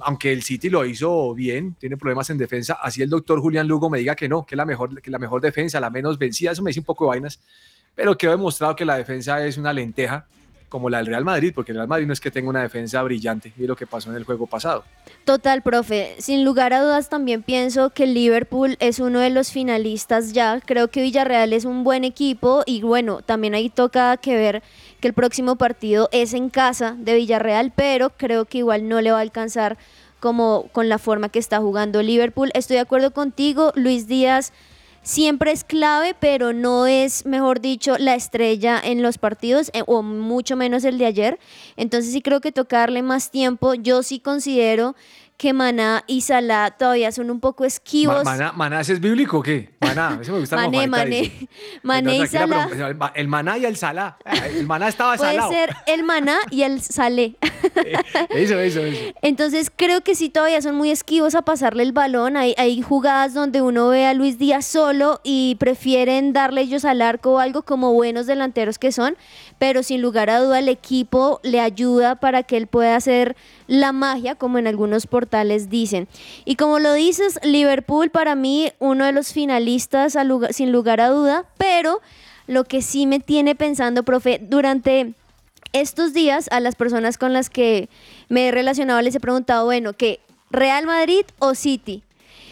Aunque 0.00 0.32
el 0.32 0.42
City 0.42 0.70
lo 0.70 0.86
hizo 0.86 1.34
bien, 1.34 1.74
tiene 1.78 1.98
problemas 1.98 2.30
en 2.30 2.38
defensa, 2.38 2.78
así 2.80 3.02
el 3.02 3.10
doctor 3.10 3.40
Julián 3.40 3.68
Lugo 3.68 3.90
me 3.90 3.98
diga 3.98 4.14
que 4.14 4.26
no, 4.26 4.46
que 4.46 4.56
la 4.56 4.64
mejor, 4.64 5.02
que 5.02 5.10
la 5.10 5.18
mejor 5.18 5.42
defensa, 5.42 5.78
la 5.80 5.90
menos 5.90 6.16
vencida, 6.16 6.52
eso 6.52 6.62
me 6.62 6.70
dice 6.70 6.80
un 6.80 6.86
poco 6.86 7.04
de 7.04 7.08
vainas, 7.10 7.40
pero 7.94 8.16
quedó 8.16 8.30
demostrado 8.30 8.74
que 8.74 8.86
la 8.86 8.96
defensa 8.96 9.44
es 9.44 9.58
una 9.58 9.70
lenteja 9.70 10.26
como 10.72 10.88
la 10.88 10.96
del 10.96 11.08
Real 11.08 11.22
Madrid, 11.22 11.52
porque 11.54 11.72
el 11.72 11.76
Real 11.76 11.86
Madrid 11.86 12.06
no 12.06 12.14
es 12.14 12.20
que 12.20 12.30
tenga 12.30 12.48
una 12.48 12.62
defensa 12.62 13.02
brillante, 13.02 13.52
y 13.58 13.66
lo 13.66 13.76
que 13.76 13.86
pasó 13.86 14.08
en 14.08 14.16
el 14.16 14.24
juego 14.24 14.46
pasado. 14.46 14.84
Total, 15.26 15.60
profe. 15.60 16.16
Sin 16.18 16.46
lugar 16.46 16.72
a 16.72 16.80
dudas 16.80 17.10
también 17.10 17.42
pienso 17.42 17.90
que 17.90 18.06
Liverpool 18.06 18.78
es 18.80 18.98
uno 18.98 19.20
de 19.20 19.28
los 19.28 19.52
finalistas 19.52 20.32
ya. 20.32 20.62
Creo 20.64 20.88
que 20.88 21.02
Villarreal 21.02 21.52
es 21.52 21.66
un 21.66 21.84
buen 21.84 22.04
equipo 22.04 22.62
y 22.64 22.80
bueno, 22.80 23.20
también 23.20 23.54
ahí 23.54 23.68
toca 23.68 24.16
que 24.16 24.34
ver 24.34 24.62
que 25.00 25.08
el 25.08 25.12
próximo 25.12 25.56
partido 25.56 26.08
es 26.10 26.32
en 26.32 26.48
casa 26.48 26.96
de 26.98 27.16
Villarreal, 27.16 27.74
pero 27.76 28.08
creo 28.16 28.46
que 28.46 28.58
igual 28.58 28.88
no 28.88 29.02
le 29.02 29.12
va 29.12 29.18
a 29.18 29.20
alcanzar 29.20 29.76
como 30.20 30.68
con 30.72 30.88
la 30.88 30.96
forma 30.96 31.28
que 31.28 31.38
está 31.38 31.58
jugando 31.58 32.00
Liverpool. 32.00 32.50
Estoy 32.54 32.76
de 32.76 32.80
acuerdo 32.80 33.10
contigo, 33.10 33.72
Luis 33.74 34.06
Díaz 34.06 34.54
siempre 35.02 35.52
es 35.52 35.64
clave, 35.64 36.14
pero 36.18 36.52
no 36.52 36.86
es, 36.86 37.26
mejor 37.26 37.60
dicho, 37.60 37.96
la 37.98 38.14
estrella 38.14 38.80
en 38.82 39.02
los 39.02 39.18
partidos, 39.18 39.70
eh, 39.74 39.82
o 39.86 40.02
mucho 40.02 40.56
menos 40.56 40.84
el 40.84 40.98
de 40.98 41.06
ayer. 41.06 41.38
Entonces 41.76 42.12
sí 42.12 42.22
creo 42.22 42.40
que 42.40 42.52
tocarle 42.52 43.02
más 43.02 43.30
tiempo. 43.30 43.74
Yo 43.74 44.02
sí 44.02 44.20
considero 44.20 44.94
que 45.42 45.52
Maná 45.52 46.04
y 46.06 46.20
Salah 46.20 46.70
todavía 46.70 47.10
son 47.10 47.28
un 47.28 47.40
poco 47.40 47.64
esquivos. 47.64 48.24
maná, 48.24 48.52
¿Maná 48.52 48.80
es 48.80 49.00
bíblico 49.00 49.38
o 49.38 49.42
qué? 49.42 49.70
Maná, 49.80 50.16
eso 50.22 50.30
me 50.30 50.38
gusta 50.38 50.54
Mané, 50.54 50.86
Mané. 50.86 51.48
Mané 51.82 52.18
y 52.18 52.26
Salah. 52.28 52.68
El 53.16 53.26
Maná 53.26 53.58
y 53.58 53.64
el 53.64 53.76
Salah. 53.76 54.18
El 54.24 54.68
Maná 54.68 54.86
estaba 54.86 55.16
Puede 55.16 55.42
ser 55.48 55.74
el 55.88 56.04
Maná 56.04 56.38
y 56.52 56.62
el 56.62 56.80
Salé. 56.80 57.34
eso, 58.30 58.56
eso, 58.60 58.82
eso. 58.82 59.14
Entonces 59.20 59.72
creo 59.74 60.02
que 60.02 60.14
sí 60.14 60.30
todavía 60.30 60.62
son 60.62 60.76
muy 60.76 60.92
esquivos 60.92 61.34
a 61.34 61.42
pasarle 61.42 61.82
el 61.82 61.90
balón. 61.90 62.36
Hay, 62.36 62.54
hay 62.56 62.80
jugadas 62.80 63.34
donde 63.34 63.62
uno 63.62 63.88
ve 63.88 64.06
a 64.06 64.14
Luis 64.14 64.38
Díaz 64.38 64.64
solo 64.64 65.20
y 65.24 65.56
prefieren 65.56 66.32
darle 66.32 66.60
ellos 66.60 66.84
al 66.84 67.02
arco 67.02 67.32
o 67.32 67.38
algo 67.40 67.62
como 67.62 67.92
buenos 67.92 68.26
delanteros 68.26 68.78
que 68.78 68.92
son, 68.92 69.16
pero 69.58 69.82
sin 69.82 70.02
lugar 70.02 70.30
a 70.30 70.38
duda 70.38 70.60
el 70.60 70.68
equipo 70.68 71.40
le 71.42 71.58
ayuda 71.58 72.14
para 72.14 72.44
que 72.44 72.56
él 72.56 72.68
pueda 72.68 72.94
hacer 72.94 73.34
la 73.66 73.92
magia, 73.92 74.34
como 74.34 74.58
en 74.58 74.66
algunos 74.66 75.06
portales 75.32 75.70
dicen. 75.70 76.08
Y 76.44 76.56
como 76.56 76.78
lo 76.78 76.92
dices, 76.92 77.40
Liverpool 77.42 78.10
para 78.10 78.34
mí 78.34 78.70
uno 78.78 79.06
de 79.06 79.12
los 79.12 79.32
finalistas 79.32 80.16
sin 80.50 80.72
lugar 80.72 81.00
a 81.00 81.08
duda, 81.08 81.46
pero 81.56 82.00
lo 82.46 82.64
que 82.64 82.82
sí 82.82 83.06
me 83.06 83.18
tiene 83.18 83.54
pensando, 83.54 84.02
profe, 84.02 84.38
durante 84.42 85.14
estos 85.72 86.12
días 86.12 86.48
a 86.50 86.60
las 86.60 86.74
personas 86.74 87.16
con 87.16 87.32
las 87.32 87.48
que 87.48 87.88
me 88.28 88.48
he 88.48 88.50
relacionado 88.50 89.00
les 89.00 89.14
he 89.14 89.20
preguntado, 89.20 89.64
bueno, 89.64 89.94
¿qué? 89.94 90.20
¿Real 90.50 90.84
Madrid 90.84 91.24
o 91.38 91.54
City? 91.54 92.02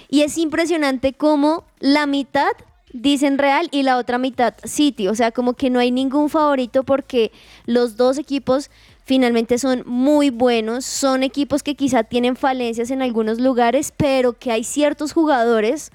Y 0.09 0.23
es 0.23 0.39
impresionante 0.39 1.13
cómo 1.13 1.65
la 1.81 2.07
mitad 2.07 2.51
dicen 2.95 3.37
Real 3.37 3.69
y 3.71 3.83
la 3.83 3.99
otra 3.99 4.17
mitad 4.17 4.55
City. 4.65 5.07
O 5.09 5.15
sea, 5.15 5.33
como 5.33 5.53
que 5.53 5.69
no 5.69 5.79
hay 5.81 5.91
ningún 5.91 6.31
favorito 6.31 6.83
porque 6.83 7.31
los 7.67 7.97
dos 7.97 8.17
equipos 8.17 8.71
finalmente 9.11 9.59
son 9.59 9.83
muy 9.87 10.31
buenos, 10.31 10.85
son 10.85 11.25
equipos 11.25 11.65
que 11.65 11.75
quizá 11.75 12.05
tienen 12.05 12.37
falencias 12.37 12.93
en 12.93 13.03
algunos 13.03 13.41
lugares, 13.41 13.93
pero 13.97 14.35
que 14.35 14.53
hay 14.53 14.63
ciertos 14.63 15.13
jugadores 15.13 15.91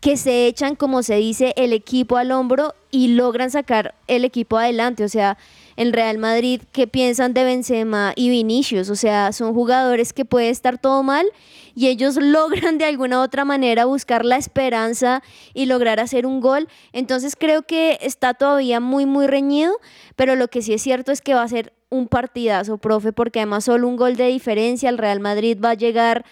que 0.00 0.16
se 0.16 0.46
echan, 0.46 0.76
como 0.76 1.02
se 1.02 1.16
dice, 1.16 1.54
el 1.56 1.72
equipo 1.72 2.18
al 2.18 2.30
hombro 2.30 2.76
y 2.92 3.08
logran 3.08 3.50
sacar 3.50 3.96
el 4.06 4.24
equipo 4.24 4.58
adelante. 4.58 5.02
O 5.02 5.08
sea, 5.08 5.38
el 5.74 5.92
Real 5.92 6.18
Madrid, 6.18 6.62
¿qué 6.70 6.86
piensan 6.86 7.34
de 7.34 7.42
Benzema 7.42 8.12
y 8.14 8.28
Vinicius? 8.28 8.90
O 8.90 8.96
sea, 8.96 9.32
son 9.32 9.54
jugadores 9.54 10.12
que 10.12 10.24
puede 10.24 10.48
estar 10.48 10.78
todo 10.78 11.02
mal 11.02 11.26
y 11.74 11.88
ellos 11.88 12.14
logran 12.20 12.78
de 12.78 12.84
alguna 12.84 13.18
u 13.18 13.22
otra 13.22 13.44
manera 13.44 13.86
buscar 13.86 14.24
la 14.24 14.36
esperanza 14.36 15.20
y 15.52 15.66
lograr 15.66 15.98
hacer 15.98 16.26
un 16.26 16.40
gol. 16.40 16.68
Entonces 16.92 17.34
creo 17.36 17.62
que 17.62 17.98
está 18.02 18.34
todavía 18.34 18.78
muy, 18.78 19.04
muy 19.04 19.26
reñido, 19.26 19.80
pero 20.14 20.36
lo 20.36 20.46
que 20.46 20.62
sí 20.62 20.74
es 20.74 20.82
cierto 20.82 21.10
es 21.10 21.22
que 21.22 21.34
va 21.34 21.42
a 21.42 21.48
ser 21.48 21.72
un 21.92 22.08
partidazo, 22.08 22.78
profe, 22.78 23.12
porque 23.12 23.40
además 23.40 23.64
solo 23.64 23.86
un 23.86 23.96
gol 23.96 24.16
de 24.16 24.26
diferencia, 24.28 24.88
el 24.88 24.98
Real 24.98 25.20
Madrid 25.20 25.58
va 25.62 25.70
a 25.70 25.74
llegar 25.74 26.24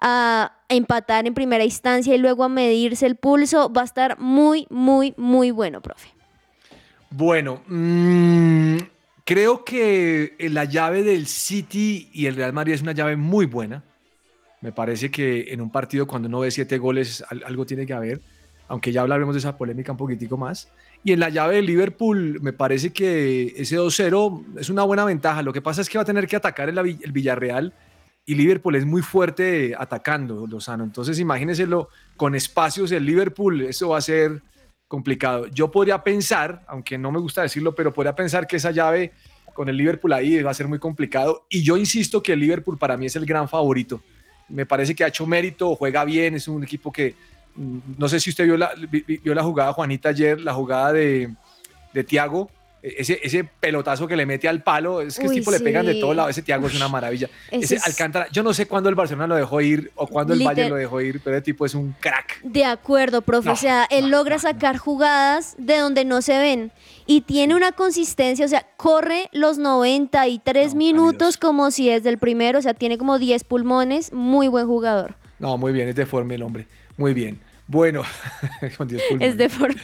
a 0.00 0.52
empatar 0.68 1.26
en 1.26 1.34
primera 1.34 1.64
instancia 1.64 2.14
y 2.14 2.18
luego 2.18 2.44
a 2.44 2.48
medirse 2.48 3.06
el 3.06 3.16
pulso, 3.16 3.72
va 3.72 3.82
a 3.82 3.84
estar 3.84 4.18
muy, 4.18 4.66
muy, 4.70 5.14
muy 5.16 5.50
bueno, 5.50 5.80
profe. 5.80 6.08
Bueno, 7.10 7.62
mmm, 7.68 8.76
creo 9.24 9.64
que 9.64 10.34
la 10.38 10.64
llave 10.64 11.02
del 11.02 11.26
City 11.26 12.10
y 12.12 12.26
el 12.26 12.36
Real 12.36 12.52
Madrid 12.52 12.74
es 12.74 12.82
una 12.82 12.92
llave 12.92 13.16
muy 13.16 13.46
buena. 13.46 13.84
Me 14.60 14.72
parece 14.72 15.10
que 15.10 15.52
en 15.52 15.60
un 15.60 15.70
partido 15.70 16.06
cuando 16.06 16.28
uno 16.28 16.40
ve 16.40 16.50
siete 16.50 16.78
goles 16.78 17.24
algo 17.44 17.64
tiene 17.66 17.86
que 17.86 17.92
haber, 17.92 18.20
aunque 18.66 18.92
ya 18.92 19.02
hablaremos 19.02 19.34
de 19.34 19.38
esa 19.38 19.56
polémica 19.56 19.92
un 19.92 19.98
poquitico 19.98 20.36
más. 20.36 20.68
Y 21.04 21.12
en 21.12 21.20
la 21.20 21.28
llave 21.28 21.56
de 21.56 21.62
Liverpool, 21.62 22.40
me 22.40 22.54
parece 22.54 22.90
que 22.90 23.52
ese 23.58 23.78
2-0 23.78 24.58
es 24.58 24.70
una 24.70 24.84
buena 24.84 25.04
ventaja. 25.04 25.42
Lo 25.42 25.52
que 25.52 25.60
pasa 25.60 25.82
es 25.82 25.90
que 25.90 25.98
va 25.98 26.02
a 26.02 26.06
tener 26.06 26.26
que 26.26 26.36
atacar 26.36 26.70
el, 26.70 26.78
el 26.78 27.12
Villarreal 27.12 27.74
y 28.24 28.34
Liverpool 28.34 28.74
es 28.76 28.86
muy 28.86 29.02
fuerte 29.02 29.74
atacando, 29.78 30.46
Lozano. 30.46 30.82
Entonces, 30.82 31.18
imagínenselo 31.18 31.90
con 32.16 32.34
espacios 32.34 32.90
el 32.92 33.04
Liverpool, 33.04 33.60
eso 33.62 33.90
va 33.90 33.98
a 33.98 34.00
ser 34.00 34.42
complicado. 34.88 35.46
Yo 35.48 35.70
podría 35.70 36.02
pensar, 36.02 36.64
aunque 36.66 36.96
no 36.96 37.12
me 37.12 37.18
gusta 37.18 37.42
decirlo, 37.42 37.74
pero 37.74 37.92
podría 37.92 38.14
pensar 38.14 38.46
que 38.46 38.56
esa 38.56 38.70
llave 38.70 39.12
con 39.52 39.68
el 39.68 39.76
Liverpool 39.76 40.12
ahí 40.14 40.42
va 40.42 40.52
a 40.52 40.54
ser 40.54 40.68
muy 40.68 40.78
complicado. 40.78 41.44
Y 41.50 41.62
yo 41.62 41.76
insisto 41.76 42.22
que 42.22 42.32
el 42.32 42.40
Liverpool 42.40 42.78
para 42.78 42.96
mí 42.96 43.04
es 43.06 43.16
el 43.16 43.26
gran 43.26 43.46
favorito. 43.46 44.02
me 44.48 44.64
parece 44.64 44.94
que 44.94 45.04
ha 45.04 45.08
hecho 45.08 45.26
mérito, 45.26 45.74
juega 45.76 46.04
bien, 46.04 46.34
es 46.34 46.48
un 46.48 46.62
equipo 46.62 46.92
que, 46.92 47.14
no 47.56 48.08
sé 48.08 48.20
si 48.20 48.30
usted 48.30 48.44
vio 48.44 48.56
la, 48.56 48.72
vio 49.22 49.34
la 49.34 49.42
jugada, 49.42 49.72
Juanita, 49.72 50.08
ayer, 50.10 50.40
la 50.40 50.52
jugada 50.54 50.92
de, 50.92 51.32
de 51.92 52.04
Tiago, 52.04 52.50
ese, 52.82 53.18
ese 53.22 53.44
pelotazo 53.44 54.06
que 54.06 54.14
le 54.14 54.26
mete 54.26 54.46
al 54.46 54.62
palo, 54.62 55.00
es 55.00 55.16
que 55.18 55.22
Uy, 55.26 55.36
ese 55.36 55.40
tipo 55.40 55.50
le 55.50 55.60
pegan 55.60 55.86
de 55.86 55.94
sí. 55.94 56.00
todos 56.00 56.14
lados, 56.14 56.32
ese 56.32 56.42
Tiago 56.42 56.66
es 56.66 56.74
una 56.74 56.86
maravilla. 56.86 57.30
Ese 57.50 57.64
Ese 57.64 57.74
es- 57.76 57.86
Alcántara, 57.86 58.28
yo 58.30 58.42
no 58.42 58.52
sé 58.52 58.66
cuándo 58.66 58.90
el 58.90 58.94
Barcelona 58.94 59.26
lo 59.26 59.36
dejó 59.36 59.62
ir 59.62 59.90
o 59.94 60.06
cuándo 60.06 60.34
el 60.34 60.42
Bayern 60.44 60.68
lo 60.68 60.76
dejó 60.76 61.00
ir, 61.00 61.20
pero 61.24 61.34
ese 61.36 61.44
tipo 61.44 61.64
es 61.64 61.74
un 61.74 61.94
crack. 61.98 62.42
De 62.42 62.66
acuerdo, 62.66 63.22
profe. 63.22 63.46
No, 63.48 63.52
o 63.54 63.56
sea, 63.56 63.86
él 63.90 64.10
logra 64.10 64.38
sacar 64.38 64.76
jugadas 64.76 65.54
de 65.56 65.78
donde 65.78 66.04
no 66.04 66.20
se 66.20 66.36
ven 66.36 66.72
y 67.06 67.22
tiene 67.22 67.54
una 67.54 67.72
consistencia, 67.72 68.44
o 68.44 68.48
sea, 68.48 68.66
corre 68.76 69.30
los 69.32 69.56
93 69.56 70.74
minutos 70.74 71.38
como 71.38 71.70
si 71.70 71.88
es 71.88 72.02
del 72.02 72.18
primero, 72.18 72.58
o 72.58 72.62
sea, 72.62 72.74
tiene 72.74 72.98
como 72.98 73.18
10 73.18 73.44
pulmones, 73.44 74.12
muy 74.12 74.48
buen 74.48 74.66
jugador. 74.66 75.14
No, 75.38 75.56
muy 75.56 75.72
bien, 75.72 75.88
es 75.88 75.94
deforme 75.96 76.34
el 76.34 76.42
hombre, 76.42 76.66
muy 76.98 77.14
bien. 77.14 77.40
Bueno, 77.66 78.02
con 78.76 78.88
10 78.88 79.02
pulmones. 79.08 79.30
Es 79.30 79.36
deforme. 79.38 79.80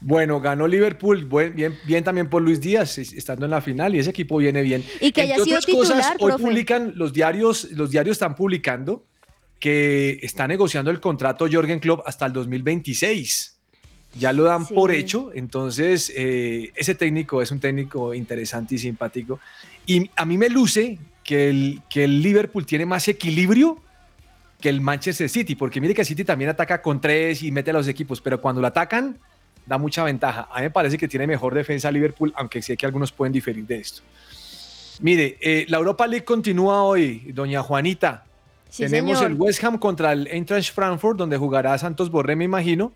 Bueno, 0.00 0.40
ganó 0.40 0.66
Liverpool, 0.66 1.26
buen- 1.26 1.54
bien, 1.54 1.78
bien 1.84 2.02
también 2.02 2.28
por 2.30 2.40
Luis 2.42 2.60
Díaz, 2.60 2.96
es- 2.98 3.12
estando 3.12 3.44
en 3.44 3.50
la 3.50 3.60
final, 3.60 3.94
y 3.94 3.98
ese 3.98 4.10
equipo 4.10 4.38
viene 4.38 4.62
bien. 4.62 4.82
Y 5.00 5.12
que 5.12 5.22
haya 5.22 5.34
sido 5.36 5.58
otras 5.58 5.66
cosas, 5.66 5.96
titular, 5.96 6.16
hoy 6.20 6.28
profe. 6.30 6.44
publican 6.44 6.92
los 6.96 7.12
diarios, 7.12 7.68
los 7.72 7.90
diarios 7.90 8.14
están 8.14 8.34
publicando 8.34 9.04
que 9.58 10.18
está 10.22 10.48
negociando 10.48 10.90
el 10.90 11.00
contrato 11.00 11.46
Jorgen 11.52 11.80
Klopp 11.80 12.00
hasta 12.06 12.24
el 12.24 12.32
2026. 12.32 13.58
Ya 14.18 14.32
lo 14.32 14.44
dan 14.44 14.66
Sí. 14.66 14.74
por 14.74 14.90
hecho, 14.90 15.30
entonces 15.34 16.10
eh, 16.16 16.72
ese 16.74 16.94
técnico 16.94 17.42
es 17.42 17.50
un 17.52 17.60
técnico 17.60 18.14
interesante 18.14 18.76
y 18.76 18.78
simpático. 18.78 19.38
Y 19.86 20.10
a 20.16 20.24
mí 20.24 20.38
me 20.38 20.48
luce 20.48 20.98
que 21.22 21.50
el, 21.50 21.82
que 21.90 22.04
el 22.04 22.22
Liverpool 22.22 22.64
tiene 22.64 22.86
más 22.86 23.06
equilibrio 23.06 23.78
que 24.60 24.68
el 24.68 24.80
Manchester 24.80 25.28
City, 25.28 25.54
porque 25.54 25.80
mire 25.80 25.94
que 25.94 26.02
el 26.02 26.06
City 26.06 26.24
también 26.24 26.50
ataca 26.50 26.80
con 26.82 27.00
tres 27.00 27.42
y 27.42 27.50
mete 27.50 27.70
a 27.70 27.74
los 27.74 27.88
equipos, 27.88 28.20
pero 28.20 28.40
cuando 28.40 28.60
lo 28.60 28.66
atacan 28.66 29.18
da 29.66 29.78
mucha 29.78 30.04
ventaja. 30.04 30.48
A 30.50 30.56
mí 30.56 30.62
me 30.62 30.70
parece 30.70 30.98
que 30.98 31.06
tiene 31.06 31.26
mejor 31.26 31.54
defensa 31.54 31.90
Liverpool, 31.90 32.32
aunque 32.36 32.60
sé 32.60 32.76
que 32.76 32.86
algunos 32.86 33.12
pueden 33.12 33.32
diferir 33.32 33.64
de 33.66 33.76
esto. 33.76 34.02
Mire, 35.00 35.38
eh, 35.40 35.64
la 35.68 35.78
Europa 35.78 36.06
League 36.06 36.24
continúa 36.24 36.82
hoy, 36.82 37.30
doña 37.32 37.62
Juanita. 37.62 38.24
Sí, 38.68 38.84
Tenemos 38.84 39.18
señor. 39.18 39.32
el 39.32 39.40
West 39.40 39.64
Ham 39.64 39.78
contra 39.78 40.12
el 40.12 40.26
Eintracht 40.26 40.74
Frankfurt, 40.74 41.18
donde 41.18 41.36
jugará 41.36 41.76
Santos 41.78 42.10
Borré, 42.10 42.36
me 42.36 42.44
imagino. 42.44 42.92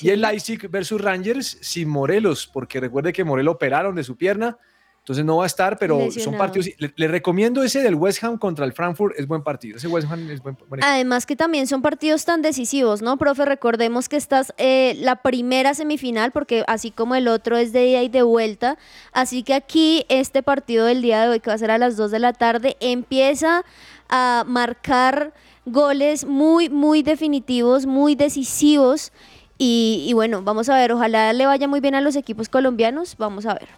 Y 0.00 0.10
el 0.10 0.20
Leipzig 0.20 0.68
versus 0.68 1.00
Rangers 1.00 1.58
sin 1.60 1.88
Morelos, 1.88 2.50
porque 2.52 2.80
recuerde 2.80 3.12
que 3.12 3.22
Morelos 3.22 3.54
operaron 3.54 3.94
de 3.94 4.02
su 4.02 4.16
pierna, 4.16 4.58
entonces 5.04 5.22
no 5.26 5.36
va 5.36 5.44
a 5.44 5.46
estar, 5.46 5.76
pero 5.78 6.10
son 6.10 6.38
partidos. 6.38 6.70
Le, 6.78 6.90
le 6.96 7.08
recomiendo 7.08 7.62
ese 7.62 7.82
del 7.82 7.94
West 7.94 8.24
Ham 8.24 8.38
contra 8.38 8.64
el 8.64 8.72
Frankfurt, 8.72 9.14
es 9.18 9.26
buen 9.26 9.42
partido. 9.42 9.76
Ese 9.76 9.86
West 9.86 10.10
Ham 10.10 10.30
es 10.30 10.42
buen, 10.42 10.56
buen. 10.66 10.82
Además 10.82 11.26
que 11.26 11.36
también 11.36 11.66
son 11.66 11.82
partidos 11.82 12.24
tan 12.24 12.40
decisivos, 12.40 13.02
¿no, 13.02 13.18
profe? 13.18 13.44
Recordemos 13.44 14.08
que 14.08 14.16
esta 14.16 14.40
es 14.40 14.54
eh, 14.56 14.96
la 15.00 15.16
primera 15.16 15.74
semifinal, 15.74 16.32
porque 16.32 16.64
así 16.68 16.90
como 16.90 17.16
el 17.16 17.28
otro 17.28 17.58
es 17.58 17.74
de 17.74 17.86
ida 17.86 18.02
y 18.02 18.08
de 18.08 18.22
vuelta, 18.22 18.78
así 19.12 19.42
que 19.42 19.52
aquí 19.52 20.06
este 20.08 20.42
partido 20.42 20.86
del 20.86 21.02
día 21.02 21.20
de 21.20 21.28
hoy, 21.28 21.40
que 21.40 21.50
va 21.50 21.54
a 21.56 21.58
ser 21.58 21.70
a 21.70 21.76
las 21.76 21.98
2 21.98 22.10
de 22.10 22.18
la 22.20 22.32
tarde, 22.32 22.78
empieza 22.80 23.62
a 24.08 24.44
marcar 24.46 25.34
goles 25.66 26.24
muy, 26.24 26.70
muy 26.70 27.02
definitivos, 27.02 27.84
muy 27.84 28.14
decisivos. 28.14 29.12
Y, 29.58 30.06
y 30.08 30.14
bueno, 30.14 30.42
vamos 30.42 30.70
a 30.70 30.76
ver, 30.76 30.92
ojalá 30.92 31.34
le 31.34 31.44
vaya 31.44 31.68
muy 31.68 31.80
bien 31.80 31.94
a 31.94 32.00
los 32.00 32.16
equipos 32.16 32.48
colombianos, 32.48 33.16
vamos 33.18 33.44
a 33.44 33.52
ver, 33.52 33.68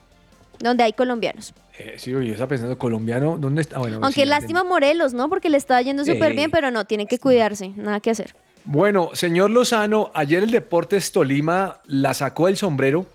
donde 0.58 0.84
hay 0.84 0.92
colombianos. 0.92 1.54
Eh, 1.78 1.96
sí, 1.98 2.10
yo 2.10 2.20
estaba 2.20 2.48
pensando, 2.48 2.78
colombiano, 2.78 3.36
¿dónde 3.38 3.62
está? 3.62 3.78
Bueno, 3.78 3.98
Aunque 4.02 4.22
sí, 4.22 4.26
lástima 4.26 4.64
Morelos, 4.64 5.12
¿no? 5.12 5.28
Porque 5.28 5.50
le 5.50 5.58
está 5.58 5.80
yendo 5.82 6.04
súper 6.04 6.34
bien, 6.34 6.50
pero 6.50 6.70
no, 6.70 6.84
tiene 6.86 7.06
que 7.06 7.18
cuidarse, 7.18 7.68
nada 7.76 8.00
que 8.00 8.10
hacer. 8.10 8.34
Bueno, 8.64 9.10
señor 9.12 9.50
Lozano, 9.50 10.10
ayer 10.14 10.42
el 10.42 10.50
Deportes 10.50 11.12
Tolima 11.12 11.80
la 11.84 12.14
sacó 12.14 12.46
del 12.46 12.56
sombrero 12.56 13.06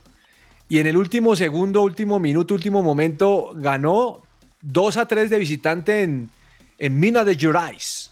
y 0.69 0.79
en 0.79 0.87
el 0.87 0.95
último 0.95 1.35
segundo, 1.35 1.81
último 1.81 2.19
minuto, 2.19 2.53
último 2.53 2.81
momento 2.81 3.51
ganó 3.55 4.21
2 4.61 4.97
a 4.97 5.05
3 5.07 5.29
de 5.29 5.39
visitante 5.39 6.03
en, 6.03 6.29
en 6.77 6.99
Mina 6.99 7.25
de 7.25 7.35
Gerais. 7.35 8.11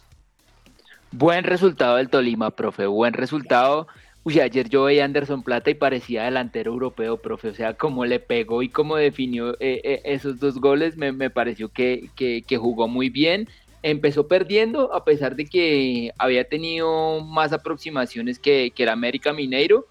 Buen 1.12 1.44
resultado 1.44 1.96
del 1.96 2.10
Tolima, 2.10 2.52
profe, 2.52 2.86
buen 2.86 3.14
resultado. 3.14 3.88
Uy, 4.24 4.40
ayer 4.42 4.70
yo 4.70 4.84
veía 4.84 5.04
a 5.04 5.06
Anderson 5.06 5.44
Plata 5.44 5.72
y 5.72 5.76
parecía 5.76 6.24
delantero 6.26 6.72
europeo, 6.74 7.22
profe. 7.22 7.50
O 7.50 7.54
sea, 7.54 7.76
cómo 7.76 8.06
le 8.06 8.20
pegó 8.20 8.62
y 8.62 8.70
cómo 8.70 8.98
definió 8.98 9.54
eh, 9.60 9.82
eh, 9.84 10.02
esos 10.06 10.40
dos 10.40 10.60
goles, 10.60 10.98
me, 10.98 11.12
me 11.12 11.30
pareció 11.30 11.70
que, 11.70 12.12
que- 12.16 12.44
jugó 12.58 12.88
muy 12.88 13.10
bien. 13.10 13.48
Empezó 13.82 14.28
perdiendo, 14.28 14.94
a 14.94 15.06
pesar 15.06 15.36
de 15.36 15.46
que 15.48 16.12
había 16.18 16.44
tenido 16.48 17.22
más 17.24 17.54
aproximaciones 17.54 18.40
que, 18.40 18.72
que 18.76 18.84
el 18.84 18.90
América 18.90 19.34
Mineiro. 19.34 19.88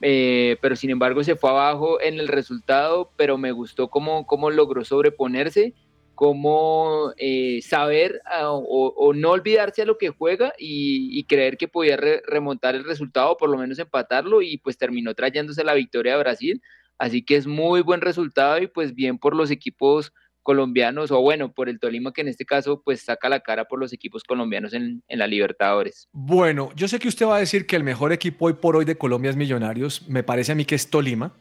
eh, 0.00 0.58
pero 0.62 0.76
sin 0.76 0.90
embargo 0.90 1.22
se 1.24 1.36
fue 1.36 1.50
abajo 1.50 2.00
en 2.00 2.18
el 2.20 2.28
resultado, 2.28 3.12
pero 3.16 3.38
me 3.38 3.52
gustó 3.52 3.88
cómo, 3.90 4.26
cómo 4.26 4.50
logró 4.50 4.84
sobreponerse 4.84 5.74
cómo 6.20 7.14
eh, 7.16 7.62
saber 7.62 8.20
ah, 8.26 8.50
o, 8.52 8.62
o 8.94 9.14
no 9.14 9.30
olvidarse 9.30 9.80
a 9.80 9.86
lo 9.86 9.96
que 9.96 10.10
juega 10.10 10.52
y, 10.58 11.24
creer 11.24 11.56
que 11.56 11.66
podía 11.66 11.96
re- 11.96 12.20
remontar 12.26 12.74
el 12.74 12.84
resultado, 12.84 13.38
por 13.38 13.48
lo 13.48 13.56
menos 13.56 13.78
empatarlo, 13.78 14.42
y 14.42 14.58
pues 14.58 14.76
terminó 14.76 15.14
trayéndose 15.14 15.64
la 15.64 15.72
victoria 15.72 16.16
a 16.16 16.18
Brasil. 16.18 16.60
Así 16.98 17.22
que 17.24 17.36
es 17.36 17.46
muy 17.46 17.80
buen 17.80 18.02
resultado 18.02 18.58
y 18.58 18.66
pues 18.66 18.94
bien 18.94 19.16
por 19.16 19.34
los 19.34 19.50
equipos 19.50 20.12
colombianos, 20.42 21.10
o 21.10 21.22
bueno, 21.22 21.54
por 21.54 21.70
el 21.70 21.80
Tolima 21.80 22.12
que 22.12 22.20
en 22.20 22.28
este 22.28 22.44
caso 22.44 22.82
pues 22.84 23.00
saca 23.00 23.30
la 23.30 23.40
cara 23.40 23.64
por 23.64 23.78
los 23.78 23.94
equipos 23.94 24.22
colombianos 24.22 24.74
en 24.74 25.02
la 25.08 25.26
Libertadores. 25.26 26.06
Bueno, 26.12 26.68
yo 26.76 26.86
sé 26.86 26.98
que 26.98 27.08
usted 27.08 27.24
va 27.24 27.36
a 27.36 27.40
decir 27.40 27.66
que 27.66 27.76
el 27.76 27.82
mejor 27.84 28.12
equipo 28.12 28.44
hoy 28.44 28.52
por 28.52 28.76
hoy 28.76 28.84
de 28.84 28.98
Colombia 28.98 29.30
es 29.30 29.36
Millonarios. 29.36 30.06
Me 30.06 30.22
parece 30.22 30.52
a 30.52 30.54
mí 30.54 30.66
que 30.66 30.74
es 30.74 30.90
Tolima. 30.90 31.32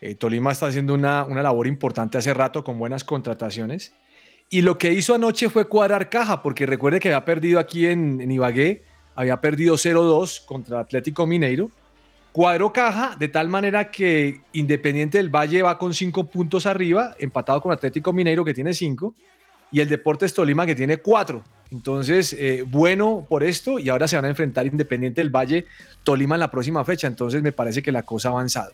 Eh, 0.00 0.14
Tolima 0.14 0.52
está 0.52 0.66
haciendo 0.66 0.94
una, 0.94 1.24
una 1.24 1.42
labor 1.42 1.66
importante 1.66 2.18
hace 2.18 2.32
rato 2.34 2.62
con 2.64 2.78
buenas 2.78 3.04
contrataciones. 3.04 3.92
Y 4.50 4.62
lo 4.62 4.78
que 4.78 4.92
hizo 4.92 5.14
anoche 5.14 5.50
fue 5.50 5.68
cuadrar 5.68 6.08
caja, 6.08 6.42
porque 6.42 6.64
recuerde 6.64 7.00
que 7.00 7.08
había 7.08 7.24
perdido 7.24 7.58
aquí 7.58 7.86
en, 7.86 8.20
en 8.20 8.30
Ibagué, 8.30 8.82
había 9.14 9.40
perdido 9.40 9.74
0-2 9.74 10.44
contra 10.46 10.80
Atlético 10.80 11.26
Mineiro. 11.26 11.70
Cuadró 12.32 12.72
caja 12.72 13.16
de 13.18 13.28
tal 13.28 13.48
manera 13.48 13.90
que 13.90 14.42
Independiente 14.52 15.18
del 15.18 15.28
Valle 15.28 15.62
va 15.62 15.76
con 15.76 15.92
cinco 15.92 16.24
puntos 16.24 16.66
arriba, 16.66 17.14
empatado 17.18 17.60
con 17.60 17.72
Atlético 17.72 18.12
Mineiro 18.12 18.44
que 18.44 18.54
tiene 18.54 18.72
cinco, 18.72 19.14
y 19.72 19.80
el 19.80 19.88
Deportes 19.88 20.32
Tolima 20.32 20.64
que 20.64 20.74
tiene 20.74 20.98
cuatro. 20.98 21.42
Entonces, 21.70 22.32
eh, 22.38 22.64
bueno 22.66 23.26
por 23.28 23.42
esto, 23.42 23.78
y 23.78 23.88
ahora 23.88 24.08
se 24.08 24.16
van 24.16 24.26
a 24.26 24.28
enfrentar 24.28 24.66
Independiente 24.66 25.20
del 25.20 25.30
Valle, 25.30 25.66
Tolima 26.04 26.36
en 26.36 26.40
la 26.40 26.50
próxima 26.50 26.84
fecha. 26.84 27.06
Entonces, 27.06 27.42
me 27.42 27.52
parece 27.52 27.82
que 27.82 27.92
la 27.92 28.04
cosa 28.04 28.28
ha 28.28 28.32
avanzado. 28.32 28.72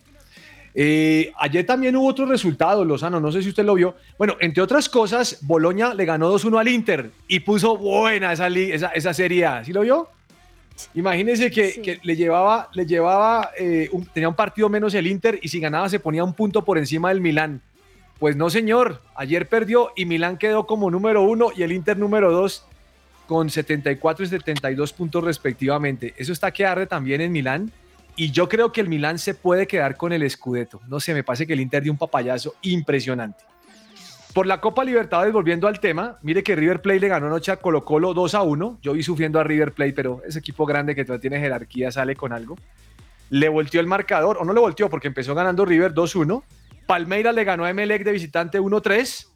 Eh, 0.77 1.33
ayer 1.39 1.65
también 1.65 1.95
hubo 1.97 2.09
otro 2.09 2.27
resultado, 2.27 2.85
Lozano, 2.85 3.21
no 3.21 3.31
sé 3.31 3.43
si 3.43 3.49
usted 3.51 3.65
lo 3.65 3.75
vio. 3.75 3.95
Bueno, 4.19 4.37
entre 4.41 4.63
otras 4.63 4.89
cosas, 4.89 5.39
Boloña 5.43 5.95
le 5.95 6.05
ganó 6.05 6.33
2-1 6.33 6.59
al 6.59 6.69
Inter 6.69 7.11
y 7.29 7.41
puso 7.41 7.77
buena 7.77 8.33
esa, 8.33 8.49
esa, 8.49 8.89
esa 8.89 9.15
serie 9.15 9.47
A. 9.47 9.65
¿Sí 9.65 9.73
lo 9.73 9.83
vio? 9.83 10.09
Imagínense 10.95 11.51
que, 11.53 11.81
que 11.81 12.01
le 12.03 12.17
llevaba, 12.17 12.69
le 12.75 12.85
llevaba 12.87 13.51
eh, 13.57 13.89
un- 13.93 14.07
tenía 14.07 14.29
un 14.29 14.35
partido 14.35 14.69
menos 14.69 14.93
el 14.95 15.07
Inter 15.07 15.39
y 15.41 15.49
si 15.49 15.61
ganaba 15.61 15.89
se 15.89 16.01
ponía 16.01 16.25
un 16.25 16.35
punto 16.35 16.65
por 16.65 16.79
encima 16.79 17.11
del 17.11 17.21
Milán. 17.21 17.61
Pues 18.19 18.35
no, 18.37 18.51
señor. 18.51 19.01
Ayer 19.15 19.49
perdió 19.49 19.91
y 19.95 20.05
Milán 20.07 20.37
quedó 20.39 20.67
como 20.67 20.91
número 20.91 21.23
uno 21.23 21.51
y 21.57 21.63
el 21.63 21.71
Inter 21.71 21.97
número 21.97 22.33
dos 22.33 22.65
con 23.29 23.49
74 23.49 24.25
y 24.25 24.29
72 24.29 24.93
puntos 24.93 25.23
respectivamente. 25.23 26.15
Eso 26.17 26.33
está 26.33 26.51
que 26.51 26.67
arde 26.67 26.87
también 26.87 27.21
en 27.21 27.31
Milán. 27.31 27.71
Y 28.16 28.31
yo 28.31 28.48
creo 28.48 28.70
que 28.70 28.81
el 28.81 28.88
Milán 28.88 29.18
se 29.18 29.35
puede 29.35 29.66
quedar 29.66 29.96
con 29.96 30.12
el 30.12 30.29
Scudetto. 30.31 30.81
No 30.87 31.00
sé, 31.00 31.14
me 31.14 31.24
parece 31.24 31.46
que 31.46 31.53
el 31.53 31.61
Inter 31.61 31.83
dio 31.83 31.92
un 31.92 31.98
papayazo 31.98 32.55
impresionante. 32.62 33.44
Por 34.33 34.46
la 34.46 34.61
Copa 34.61 34.85
Libertadores, 34.85 35.33
volviendo 35.33 35.68
al 35.68 35.81
tema, 35.81 36.18
mire 36.22 36.42
que 36.42 36.57
River 36.57 36.83
Plate 36.83 37.00
le 37.00 37.09
ganó 37.09 37.27
anoche 37.27 37.53
a 37.53 37.57
Colo 37.57 37.85
Colo 37.85 38.14
2 38.14 38.35
a 38.35 38.42
1. 38.42 38.79
Yo 38.83 38.92
vi 38.92 39.03
sufriendo 39.03 39.38
a 39.40 39.44
River 39.44 39.72
Plate, 39.72 39.92
pero 39.92 40.22
ese 40.27 40.40
equipo 40.40 40.66
grande 40.66 40.94
que 40.94 41.05
no 41.05 41.18
tiene 41.18 41.38
jerarquía 41.38 41.90
sale 41.90 42.16
con 42.16 42.33
algo. 42.33 42.57
Le 43.31 43.48
volteó 43.48 43.81
el 43.81 43.87
marcador, 43.87 44.38
o 44.40 44.44
no 44.44 44.53
le 44.53 44.61
volteó 44.61 44.88
porque 44.88 45.09
empezó 45.09 45.35
ganando 45.35 45.64
River 45.64 45.94
2-1. 45.94 46.42
Palmeiras 46.87 47.35
le 47.35 47.44
ganó 47.44 47.64
a 47.64 47.70
Emelec 47.70 48.05
de 48.05 48.12
visitante 48.12 48.61
1-3. 48.61 49.29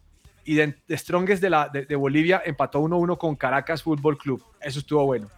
Y 0.44 0.54
de, 0.54 0.74
Strongest 0.90 1.42
de, 1.42 1.50
la, 1.50 1.68
de, 1.68 1.84
de 1.84 1.96
Bolivia 1.96 2.42
empató 2.44 2.80
1-1 2.80 3.18
con 3.18 3.36
Caracas 3.36 3.82
Fútbol 3.82 4.18
Club. 4.18 4.42
Eso 4.60 4.78
estuvo 4.80 5.04
bueno. 5.04 5.28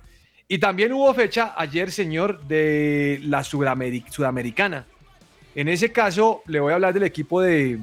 Y 0.53 0.59
también 0.59 0.93
hubo 0.93 1.15
fecha 1.15 1.55
ayer, 1.57 1.93
señor, 1.93 2.41
de 2.43 3.21
la 3.23 3.43
Sudameric- 3.43 4.11
Sudamericana. 4.11 4.85
En 5.55 5.69
ese 5.69 5.93
caso, 5.93 6.43
le 6.47 6.59
voy 6.59 6.73
a 6.73 6.75
hablar 6.75 6.93
del 6.93 7.05
equipo 7.05 7.41
de, 7.41 7.79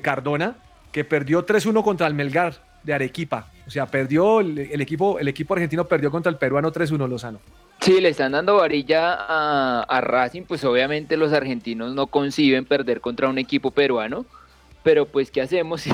Cardona, 0.00 0.56
que 0.92 1.04
perdió 1.04 1.44
3-1 1.44 1.84
contra 1.84 2.06
el 2.06 2.14
Melgar 2.14 2.54
de 2.84 2.94
Arequipa. 2.94 3.50
O 3.66 3.70
sea, 3.70 3.84
perdió 3.84 4.40
el, 4.40 4.58
el 4.58 4.80
equipo, 4.80 5.18
el 5.18 5.28
equipo 5.28 5.52
argentino 5.52 5.84
perdió 5.84 6.10
contra 6.10 6.32
el 6.32 6.38
peruano 6.38 6.72
3-1 6.72 7.06
Lozano. 7.06 7.38
Sí, 7.82 8.00
le 8.00 8.08
están 8.08 8.32
dando 8.32 8.56
varilla 8.56 9.12
a, 9.12 9.82
a 9.82 10.00
Racing, 10.00 10.44
pues 10.44 10.64
obviamente 10.64 11.18
los 11.18 11.34
argentinos 11.34 11.94
no 11.94 12.06
conciben 12.06 12.64
perder 12.64 13.02
contra 13.02 13.28
un 13.28 13.36
equipo 13.36 13.72
peruano, 13.72 14.24
pero 14.82 15.04
pues 15.04 15.30
¿qué 15.30 15.42
hacemos 15.42 15.82
si, 15.82 15.90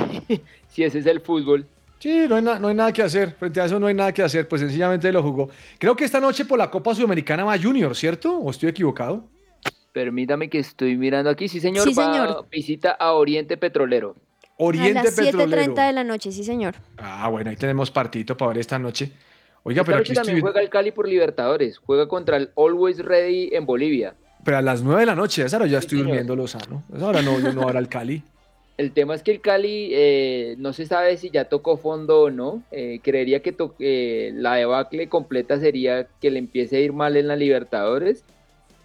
si 0.69 0.85
ese 0.85 1.01
es 1.01 1.07
el 1.07 1.21
fútbol? 1.21 1.67
Sí, 1.99 2.27
no 2.29 2.37
hay, 2.37 2.43
na- 2.43 2.59
no 2.59 2.69
hay 2.69 2.75
nada 2.75 2.93
que 2.93 3.03
hacer. 3.03 3.33
Frente 3.39 3.61
a 3.61 3.65
eso 3.65 3.81
no 3.81 3.87
hay 3.87 3.95
nada 3.95 4.13
que 4.13 4.23
hacer. 4.23 4.47
Pues 4.49 4.61
sencillamente 4.61 5.11
lo 5.13 5.23
jugó. 5.23 5.49
Creo 5.79 5.97
que 5.97 6.05
esta 6.05 6.21
noche 6.21 6.45
por 6.45 6.59
la 6.59 6.71
Copa 6.71 6.95
Sudamericana 6.95 7.45
va 7.45 7.59
Junior, 7.59 7.97
¿cierto? 7.97 8.39
¿O 8.39 8.51
estoy 8.51 8.69
equivocado? 8.69 9.25
Permítame 9.93 10.51
que 10.51 10.59
estoy 10.59 10.97
mirando 10.97 11.31
aquí. 11.31 11.49
Sí, 11.49 11.61
señor. 11.61 11.85
Sí, 11.89 11.95
va- 11.95 12.13
señor. 12.13 12.47
visita 12.51 12.91
a 12.93 13.13
Oriente 13.13 13.57
Petrolero. 13.57 14.15
Oriente 14.59 14.99
a 15.01 15.05
las 15.05 15.15
Petrolero. 15.15 15.51
7.30 15.75 15.87
de 15.87 15.93
la 15.93 16.05
noche, 16.05 16.33
sí, 16.33 16.45
señor. 16.45 16.75
Ah, 16.99 17.29
bueno, 17.29 17.51
ahí 17.51 17.57
tenemos 17.57 17.91
partito 17.91 18.37
para 18.37 18.51
ver 18.51 18.59
esta 18.59 18.79
noche. 18.79 19.13
Oiga, 19.63 19.81
Esta 19.81 19.87
pero 19.87 19.99
noche 19.99 20.13
aquí 20.13 20.15
también 20.15 20.37
estoy... 20.37 20.41
juega 20.51 20.61
el 20.63 20.71
Cali 20.71 20.93
por 20.93 21.09
Libertadores. 21.09 21.79
Juega 21.79 22.07
contra 22.09 22.37
el 22.37 22.51
Always 22.57 22.99
Ready 22.99 23.51
en 23.53 23.67
Bolivia. 23.67 24.15
Pero 24.45 24.59
a 24.59 24.63
las 24.63 24.83
9 24.83 25.01
de 25.01 25.07
la 25.07 25.15
noche, 25.17 25.45
hora 25.45 25.67
ya 25.67 25.79
estoy 25.79 25.99
señor. 25.99 26.07
durmiendo 26.07 26.37
Lozano. 26.37 26.85
A 26.93 26.97
esa 26.97 27.07
hora 27.07 27.23
no, 27.23 27.41
yo 27.41 27.53
no 27.53 27.63
ahora 27.63 27.81
el 27.81 27.89
Cali. 27.89 28.23
El 28.77 28.93
tema 28.93 29.15
es 29.15 29.23
que 29.23 29.31
el 29.31 29.41
Cali 29.41 29.91
eh, 29.93 30.55
no 30.59 30.75
se 30.75 30.85
sabe 30.85 31.17
si 31.17 31.31
ya 31.31 31.47
tocó 31.47 31.79
fondo 31.79 32.23
o 32.23 32.31
no. 32.31 32.63
Eh, 32.71 33.01
creería 33.03 33.41
que 33.41 33.55
eh, 33.79 34.33
la 34.35 34.57
debacle 34.57 35.09
completa 35.09 35.59
sería 35.59 36.09
que 36.21 36.31
le 36.31 36.39
empiece 36.39 36.77
a 36.77 36.81
ir 36.81 36.93
mal 36.93 37.17
en 37.17 37.29
la 37.29 37.37
Libertadores. 37.37 38.25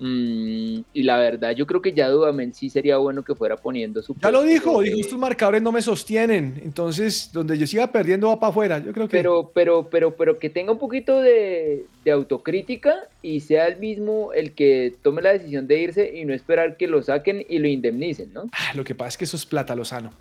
Mm, 0.03 0.81
y 0.93 1.03
la 1.03 1.19
verdad, 1.19 1.51
yo 1.51 1.67
creo 1.67 1.79
que 1.79 1.93
ya 1.93 2.09
Dudamel 2.09 2.55
sí 2.55 2.71
sería 2.71 2.97
bueno 2.97 3.23
que 3.23 3.35
fuera 3.35 3.55
poniendo 3.55 4.01
su. 4.01 4.15
Ya 4.19 4.31
lo 4.31 4.41
dijo, 4.41 4.81
dijo, 4.81 4.97
estos 4.99 5.19
marcadores 5.19 5.61
no 5.61 5.71
me 5.71 5.83
sostienen. 5.83 6.59
Entonces, 6.63 7.29
donde 7.31 7.55
yo 7.55 7.67
siga 7.67 7.91
perdiendo 7.91 8.29
va 8.29 8.39
para 8.39 8.49
afuera. 8.49 8.79
Yo 8.79 8.93
creo 8.93 9.07
que... 9.07 9.15
Pero, 9.15 9.51
pero, 9.53 9.87
pero, 9.91 10.15
pero 10.15 10.39
que 10.39 10.49
tenga 10.49 10.71
un 10.71 10.79
poquito 10.79 11.21
de, 11.21 11.85
de 12.03 12.11
autocrítica 12.11 12.95
y 13.21 13.41
sea 13.41 13.67
el 13.67 13.77
mismo 13.77 14.33
el 14.33 14.53
que 14.53 14.95
tome 15.03 15.21
la 15.21 15.33
decisión 15.33 15.67
de 15.67 15.79
irse 15.79 16.11
y 16.17 16.25
no 16.25 16.33
esperar 16.33 16.77
que 16.77 16.87
lo 16.87 17.03
saquen 17.03 17.45
y 17.47 17.59
lo 17.59 17.67
indemnicen, 17.67 18.33
¿no? 18.33 18.49
Ah, 18.53 18.71
Lo 18.73 18.83
que 18.83 18.95
pasa 18.95 19.09
es 19.09 19.17
que 19.17 19.25
eso 19.25 19.37
es 19.37 19.45
plata, 19.45 19.75
Lozano. 19.75 20.11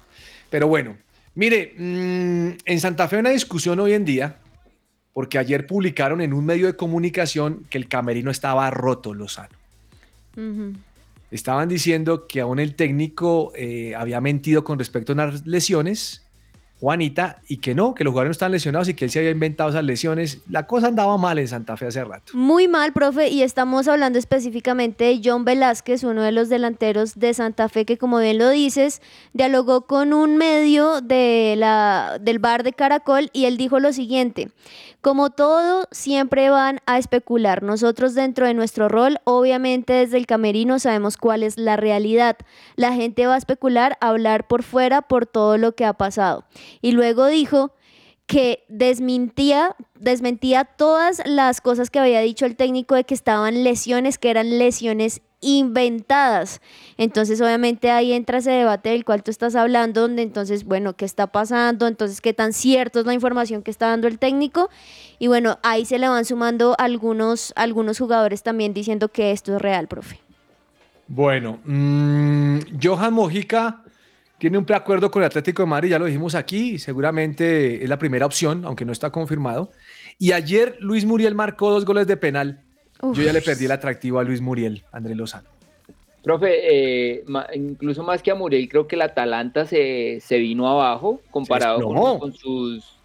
Pero 0.51 0.69
bueno, 0.69 0.99
mire, 1.35 1.73
mm, 1.79 2.51
en 2.67 2.81
Santa 2.81 3.09
Fe 3.09 3.17
hay 3.17 3.21
una 3.21 3.31
discusión 3.31 3.81
hoy 3.81 3.95
en 3.95 4.05
día, 4.05 4.37
porque 5.15 5.39
ayer 5.39 5.67
publicaron 5.67 6.21
en 6.21 6.35
un 6.35 6.45
medio 6.45 6.67
de 6.67 6.77
comunicación 6.77 7.65
que 7.71 7.79
el 7.79 7.89
camerino 7.89 8.31
estaba 8.31 8.71
roto, 8.71 9.15
Lozano. 9.15 9.60
Estaban 11.31 11.69
diciendo 11.69 12.27
que 12.27 12.41
aún 12.41 12.59
el 12.59 12.75
técnico 12.75 13.53
eh, 13.55 13.95
había 13.95 14.21
mentido 14.21 14.65
con 14.65 14.79
respecto 14.79 15.13
a 15.13 15.15
unas 15.15 15.47
lesiones, 15.47 16.27
Juanita, 16.81 17.43
y 17.47 17.59
que 17.59 17.75
no, 17.75 17.95
que 17.95 18.05
los 18.05 18.13
jugadores 18.13 18.31
no 18.31 18.33
estaban 18.33 18.53
lesionados 18.53 18.89
y 18.89 18.95
que 18.95 19.05
él 19.05 19.11
se 19.11 19.19
había 19.19 19.31
inventado 19.31 19.69
esas 19.69 19.85
lesiones. 19.85 20.39
La 20.49 20.67
cosa 20.67 20.89
andaba 20.89 21.17
mal 21.19 21.39
en 21.39 21.47
Santa 21.47 21.77
Fe 21.77 21.87
hace 21.87 22.03
rato. 22.03 22.33
Muy 22.35 22.69
mal, 22.69 22.95
profe, 22.95 23.29
y 23.29 23.43
estamos 23.43 23.87
hablando 23.87 24.19
específicamente 24.19 25.05
de 25.05 25.21
John 25.23 25.45
Velázquez, 25.45 26.03
uno 26.05 26.23
de 26.23 26.33
los 26.33 26.49
delanteros 26.49 27.19
de 27.19 27.35
Santa 27.35 27.69
Fe, 27.69 27.85
que 27.85 27.99
como 27.99 28.19
bien 28.19 28.39
lo 28.39 28.49
dices, 28.49 29.03
dialogó 29.35 29.83
con 29.83 30.15
un 30.15 30.37
medio 30.37 31.03
de 31.03 31.55
la, 31.59 32.19
del 32.19 32.39
bar 32.39 32.63
de 32.63 32.73
Caracol 32.73 33.29
y 33.35 33.45
él 33.45 33.59
dijo 33.59 33.79
lo 33.79 33.93
siguiente, 33.93 34.49
como 35.01 35.31
todo, 35.31 35.87
siempre 35.91 36.51
van 36.51 36.81
a 36.87 36.99
especular. 36.99 37.63
Nosotros 37.63 38.15
dentro 38.15 38.47
de 38.47 38.55
nuestro 38.55 38.89
rol, 38.89 39.19
obviamente 39.25 39.95
desde 39.95 40.19
el 40.19 40.27
camerino 40.27 40.79
sabemos 40.79 41.17
cuál 41.17 41.43
es 41.43 41.57
la 41.57 41.77
realidad. 41.77 42.37
La 42.77 42.93
gente 42.93 43.27
va 43.27 43.35
a 43.35 43.39
especular, 43.39 43.97
a 44.01 44.09
hablar 44.09 44.47
por 44.47 44.63
fuera 44.63 45.03
por 45.03 45.27
todo 45.27 45.57
lo 45.57 45.75
que 45.75 45.85
ha 45.85 45.95
pasado. 45.95 46.45
Y 46.83 46.93
luego 46.93 47.27
dijo 47.27 47.73
que 48.31 48.63
desmentía, 48.69 49.75
desmentía 49.99 50.65
todas 50.65 51.21
las 51.27 51.61
cosas 51.61 51.91
que 51.91 51.99
había 51.99 52.21
dicho 52.21 52.47
el 52.47 52.55
técnico 52.55 52.95
de 52.95 53.03
que 53.03 53.13
estaban 53.13 53.65
lesiones, 53.65 54.19
que 54.19 54.31
eran 54.31 54.57
lesiones 54.57 55.21
inventadas. 55.41 56.61
Entonces, 56.97 57.41
obviamente 57.41 57.91
ahí 57.91 58.13
entra 58.13 58.39
ese 58.39 58.53
debate 58.53 58.91
del 58.91 59.05
cual 59.05 59.25
tú 59.25 59.33
estás 59.33 59.57
hablando, 59.57 60.03
donde 60.03 60.23
entonces, 60.23 60.63
bueno, 60.63 60.95
¿qué 60.95 61.07
está 61.07 61.27
pasando? 61.27 61.89
Entonces, 61.89 62.21
¿qué 62.21 62.33
tan 62.33 62.53
cierto 62.53 63.01
es 63.01 63.07
la 63.07 63.15
información 63.15 63.65
que 63.65 63.73
está 63.73 63.89
dando 63.89 64.07
el 64.07 64.21
técnico? 64.21 64.71
Y 65.19 65.27
bueno, 65.27 65.59
ahí 65.65 65.85
se 65.85 65.99
le 65.99 66.09
van 66.09 66.25
sumando 66.25 66.77
algunos, 66.79 67.53
algunos 67.57 67.99
jugadores 67.99 68.45
también 68.45 68.73
diciendo 68.73 69.09
que 69.09 69.33
esto 69.33 69.57
es 69.57 69.61
real, 69.61 69.89
profe. 69.89 70.21
Bueno, 71.09 71.59
mm, 71.65 72.59
Johan 72.81 73.13
Mojica 73.13 73.83
tiene 74.41 74.57
un 74.57 74.65
preacuerdo 74.65 75.11
con 75.11 75.23
el 75.23 75.27
Atlético 75.27 75.63
de 75.63 75.69
Madrid, 75.69 75.91
ya 75.91 75.99
lo 75.99 76.07
dijimos 76.07 76.35
aquí, 76.35 76.79
seguramente 76.79 77.85
es 77.85 77.89
la 77.89 77.99
primera 77.99 78.25
opción, 78.25 78.65
aunque 78.65 78.87
no 78.87 78.93
está 78.93 79.11
confirmado. 79.11 79.71
Y 80.19 80.33
ayer 80.33 80.79
Luis 80.81 81.05
Muriel 81.05 81.35
marcó 81.35 81.71
dos 81.71 81.85
goles 81.85 82.07
de 82.07 82.17
penal. 82.17 82.63
Yo 83.03 83.23
ya 83.23 83.35
le 83.35 83.43
perdí 83.43 83.67
el 83.67 83.73
atractivo 83.73 84.19
a 84.19 84.25
Luis 84.25 84.41
Muriel, 84.41 84.83
André 84.93 85.15
Lozano. 85.15 85.49
Profe, 86.23 86.53
eh, 86.63 87.25
incluso 87.55 88.03
más 88.03 88.23
que 88.23 88.31
a 88.31 88.35
Muriel, 88.35 88.67
creo 88.69 88.87
que 88.87 88.97
el 88.97 89.03
Atalanta 89.03 89.67
se, 89.67 90.21
se 90.21 90.39
vino 90.39 90.69
abajo 90.69 91.21
comparado 91.31 91.83
con, 91.83 92.19
con 92.19 92.33
sus, 92.33 92.99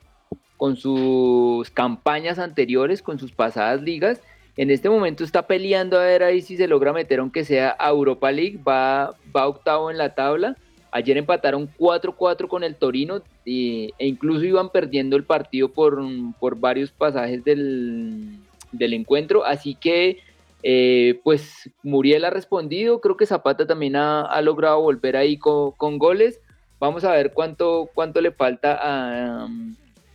con 0.56 0.78
sus 0.78 1.69
campañas 1.71 2.39
anteriores, 2.39 3.02
con 3.02 3.19
sus 3.19 3.34
pasadas 3.34 3.82
ligas. 3.82 4.21
En 4.56 4.71
este 4.71 4.89
momento 4.89 5.26
está 5.26 5.48
peleando 5.48 6.00
a 6.00 6.06
ver 6.06 6.24
ahí 6.24 6.41
si 6.41 6.56
se 6.56 6.67
logra 6.69 6.93
meter, 6.93 7.19
aunque 7.19 7.43
sea 7.43 7.76
a 7.78 7.89
Europa 7.89 8.32
League, 8.32 8.58
va, 8.65 9.15
va 9.36 9.48
octavo 9.48 9.91
en 9.91 9.98
la 9.98 10.15
tabla. 10.15 10.56
Ayer 10.98 11.18
empataron 11.18 11.68
4-4 11.78 12.48
con 12.48 12.64
el 12.64 12.76
Torino 12.76 13.22
y- 13.44 13.92
e 14.00 14.08
incluso 14.08 14.46
iban 14.46 14.70
perdiendo 14.70 15.18
el 15.18 15.26
partido 15.26 15.68
por, 15.68 16.02
por 16.40 16.58
varios 16.58 16.90
pasajes 16.90 17.44
del, 17.44 18.38
del 18.72 18.94
encuentro. 18.94 19.44
Así 19.44 19.76
que, 19.76 20.20
eh, 20.64 21.20
pues 21.22 21.70
Muriel 21.84 22.24
ha 22.24 22.30
respondido. 22.30 23.02
Creo 23.02 23.18
que 23.18 23.26
Zapata 23.26 23.68
también 23.68 23.98
ha, 23.98 24.22
ha 24.22 24.42
logrado 24.42 24.80
volver 24.80 25.18
ahí 25.18 25.38
con, 25.38 25.72
con 25.74 25.98
goles. 25.98 26.40
Vamos 26.80 27.04
a 27.04 27.12
ver 27.12 27.34
cuánto, 27.34 27.90
cuánto 27.94 28.22
le 28.22 28.32
falta 28.32 28.80
a, 28.82 29.48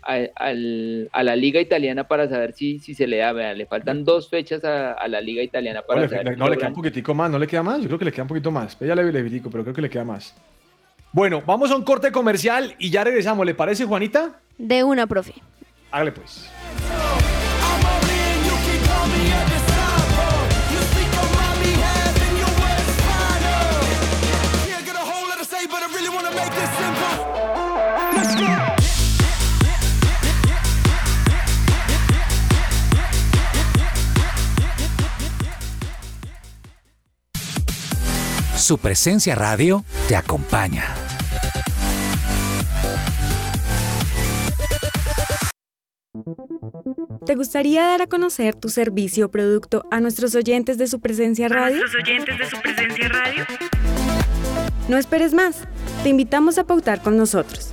a, 0.03 1.23
la 1.23 1.37
liga 1.37 1.61
italiana 1.61 2.09
para 2.09 2.27
saber 2.27 2.55
si, 2.55 2.79
si 2.79 2.95
se 2.95 3.07
le 3.07 3.19
da. 3.19 3.33
Vea, 3.35 3.53
le 3.53 3.67
faltan 3.67 4.03
dos 4.03 4.31
fechas 4.31 4.65
a, 4.65 5.07
la 5.09 5.21
liga 5.21 5.43
italiana 5.43 5.81
No, 5.81 5.87
para 5.87 6.09
saber 6.09 6.25
le- 6.25 6.33
si 6.33 6.39
no, 6.39 6.49
le 6.49 6.57
queda 6.57 6.69
un 6.69 6.75
poquitico 6.75 7.13
más, 7.15 7.31
no 7.31 7.39
le 7.39 7.47
queda 7.47 7.63
más. 7.63 7.81
Yo 7.83 7.87
creo 7.89 7.99
que 7.99 8.05
le 8.07 8.13
queda 8.13 8.23
un 8.23 8.29
poquito 8.29 8.51
más. 8.51 8.79
Ya 8.81 8.95
le, 8.95 9.05
le 9.05 9.11
verifico, 9.23 9.51
pero 9.51 9.63
creo 9.63 9.75
que 9.75 9.83
le 9.83 9.91
queda 9.91 10.05
más. 10.05 10.35
Bueno, 11.13 11.43
vamos 11.45 11.71
a 11.71 11.77
un 11.77 11.83
corte 11.83 12.13
comercial 12.13 12.77
y 12.79 12.91
ya 12.91 13.03
regresamos. 13.03 13.45
¿Le 13.45 13.55
parece, 13.55 13.85
Juanita? 13.85 14.41
De 14.59 14.85
una, 14.85 15.07
profe. 15.07 15.35
Hágale 15.91 16.13
pues. 16.13 16.49
Su 38.61 38.77
presencia 38.77 39.35
radio 39.35 39.87
te 40.07 40.15
acompaña. 40.15 40.95
¿Te 47.25 47.35
gustaría 47.37 47.85
dar 47.87 48.03
a 48.03 48.07
conocer 48.07 48.55
tu 48.55 48.69
servicio 48.69 49.27
o 49.27 49.31
producto 49.31 49.87
a 49.91 50.01
nuestros 50.01 50.35
oyentes 50.35 50.77
de 50.77 50.89
su 50.89 51.01
presencia 51.01 51.49
radio? 51.49 51.83
oyentes 52.03 52.39
de 52.39 52.51
su 52.51 52.61
presencia 52.61 53.09
radio? 53.09 53.47
No 54.89 54.99
esperes 54.99 55.33
más. 55.33 55.63
Te 56.03 56.11
invitamos 56.11 56.59
a 56.59 56.65
pautar 56.65 57.01
con 57.03 57.17
nosotros. 57.17 57.73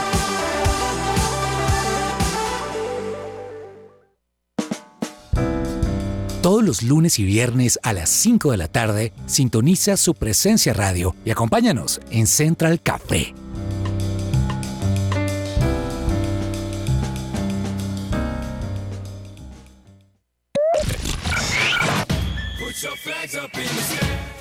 Los 6.71 6.83
lunes 6.83 7.19
y 7.19 7.25
viernes 7.25 7.77
a 7.83 7.91
las 7.91 8.09
5 8.09 8.51
de 8.51 8.55
la 8.55 8.69
tarde, 8.69 9.11
sintoniza 9.25 9.97
su 9.97 10.15
presencia 10.15 10.71
radio 10.71 11.13
y 11.25 11.31
acompáñanos 11.31 11.99
en 12.11 12.27
Central 12.27 12.81
Café. 12.81 13.33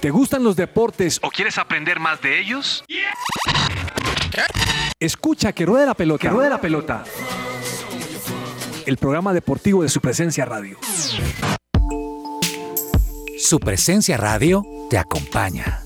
¿Te 0.00 0.10
gustan 0.10 0.44
los 0.44 0.54
deportes 0.54 1.18
o 1.24 1.30
quieres 1.30 1.58
aprender 1.58 1.98
más 1.98 2.22
de 2.22 2.38
ellos? 2.38 2.84
Escucha 5.00 5.52
que 5.52 5.66
ruede 5.66 5.84
la 5.84 5.94
pelota. 5.94 6.22
Que 6.22 6.28
ruede 6.28 6.48
la 6.48 6.60
pelota. 6.60 7.02
El 8.86 8.98
programa 8.98 9.32
deportivo 9.32 9.82
de 9.82 9.88
su 9.88 10.00
presencia 10.00 10.44
radio. 10.44 10.78
Su 13.42 13.58
presencia 13.58 14.18
radio 14.18 14.62
te 14.90 14.98
acompaña. 14.98 15.82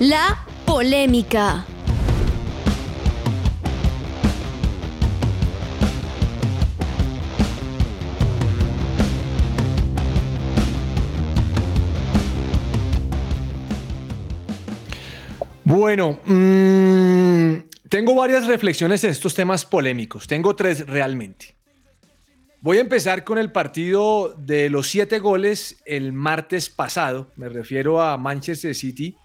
La 0.00 0.46
polémica. 0.64 1.66
Bueno, 15.64 16.18
mm, 16.26 16.99
tengo 17.90 18.14
varias 18.14 18.46
reflexiones 18.46 19.02
en 19.02 19.10
estos 19.10 19.34
temas 19.34 19.66
polémicos. 19.66 20.28
Tengo 20.28 20.54
tres 20.54 20.86
realmente. 20.86 21.56
Voy 22.60 22.78
a 22.78 22.82
empezar 22.82 23.24
con 23.24 23.36
el 23.36 23.50
partido 23.50 24.32
de 24.38 24.70
los 24.70 24.88
siete 24.88 25.18
goles 25.18 25.82
el 25.86 26.12
martes 26.12 26.70
pasado. 26.70 27.32
Me 27.34 27.48
refiero 27.48 28.00
a 28.00 28.16
Manchester 28.16 28.76
City, 28.76 29.16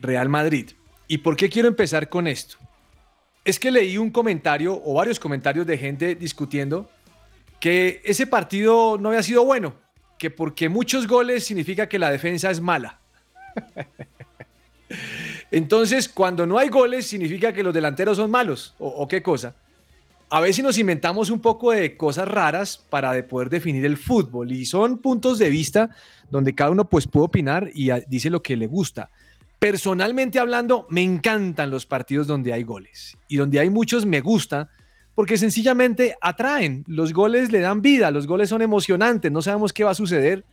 Real 0.00 0.28
Madrid. 0.28 0.72
¿Y 1.08 1.18
por 1.18 1.34
qué 1.34 1.48
quiero 1.48 1.66
empezar 1.66 2.10
con 2.10 2.26
esto? 2.26 2.58
Es 3.42 3.58
que 3.58 3.70
leí 3.70 3.96
un 3.96 4.10
comentario 4.10 4.82
o 4.84 4.94
varios 4.94 5.18
comentarios 5.18 5.66
de 5.66 5.78
gente 5.78 6.14
discutiendo 6.14 6.90
que 7.58 8.02
ese 8.04 8.26
partido 8.26 8.98
no 8.98 9.08
había 9.08 9.22
sido 9.22 9.46
bueno, 9.46 9.76
que 10.18 10.30
porque 10.30 10.68
muchos 10.68 11.06
goles 11.06 11.46
significa 11.46 11.88
que 11.88 11.98
la 11.98 12.10
defensa 12.10 12.50
es 12.50 12.60
mala. 12.60 13.00
Entonces, 15.50 16.08
cuando 16.08 16.46
no 16.46 16.58
hay 16.58 16.68
goles, 16.68 17.06
significa 17.06 17.52
que 17.52 17.62
los 17.62 17.72
delanteros 17.72 18.16
son 18.16 18.30
malos, 18.30 18.74
o, 18.78 19.06
qué 19.06 19.22
cosa. 19.22 19.54
A 20.30 20.40
veces 20.40 20.64
nos 20.64 20.78
inventamos 20.78 21.30
un 21.30 21.40
poco 21.40 21.70
de 21.70 21.96
cosas 21.96 22.26
raras 22.26 22.76
para 22.90 23.26
poder 23.28 23.50
definir 23.50 23.84
el 23.84 23.96
fútbol 23.96 24.50
y 24.50 24.66
son 24.66 24.98
puntos 24.98 25.38
de 25.38 25.50
vista 25.50 25.90
donde 26.30 26.54
cada 26.54 26.70
uno 26.70 26.88
pues 26.88 27.06
puede 27.06 27.26
opinar 27.26 27.70
y 27.72 27.90
dice 28.08 28.30
lo 28.30 28.42
que 28.42 28.56
le 28.56 28.66
gusta. 28.66 29.10
Personalmente 29.60 30.40
hablando, 30.40 30.86
me 30.90 31.02
encantan 31.02 31.70
los 31.70 31.86
partidos 31.86 32.26
donde 32.26 32.52
hay 32.52 32.64
goles 32.64 33.16
y 33.28 33.36
donde 33.36 33.60
hay 33.60 33.70
muchos 33.70 34.06
me 34.06 34.20
gusta 34.20 34.70
porque 35.14 35.38
sencillamente 35.38 36.16
atraen, 36.20 36.84
los 36.88 37.12
goles 37.12 37.52
le 37.52 37.60
dan 37.60 37.80
vida, 37.80 38.10
los 38.10 38.26
goles 38.26 38.48
son 38.48 38.62
emocionantes, 38.62 39.30
no 39.30 39.42
sabemos 39.42 39.72
qué 39.72 39.84
va 39.84 39.92
a 39.92 39.94
suceder 39.94 40.44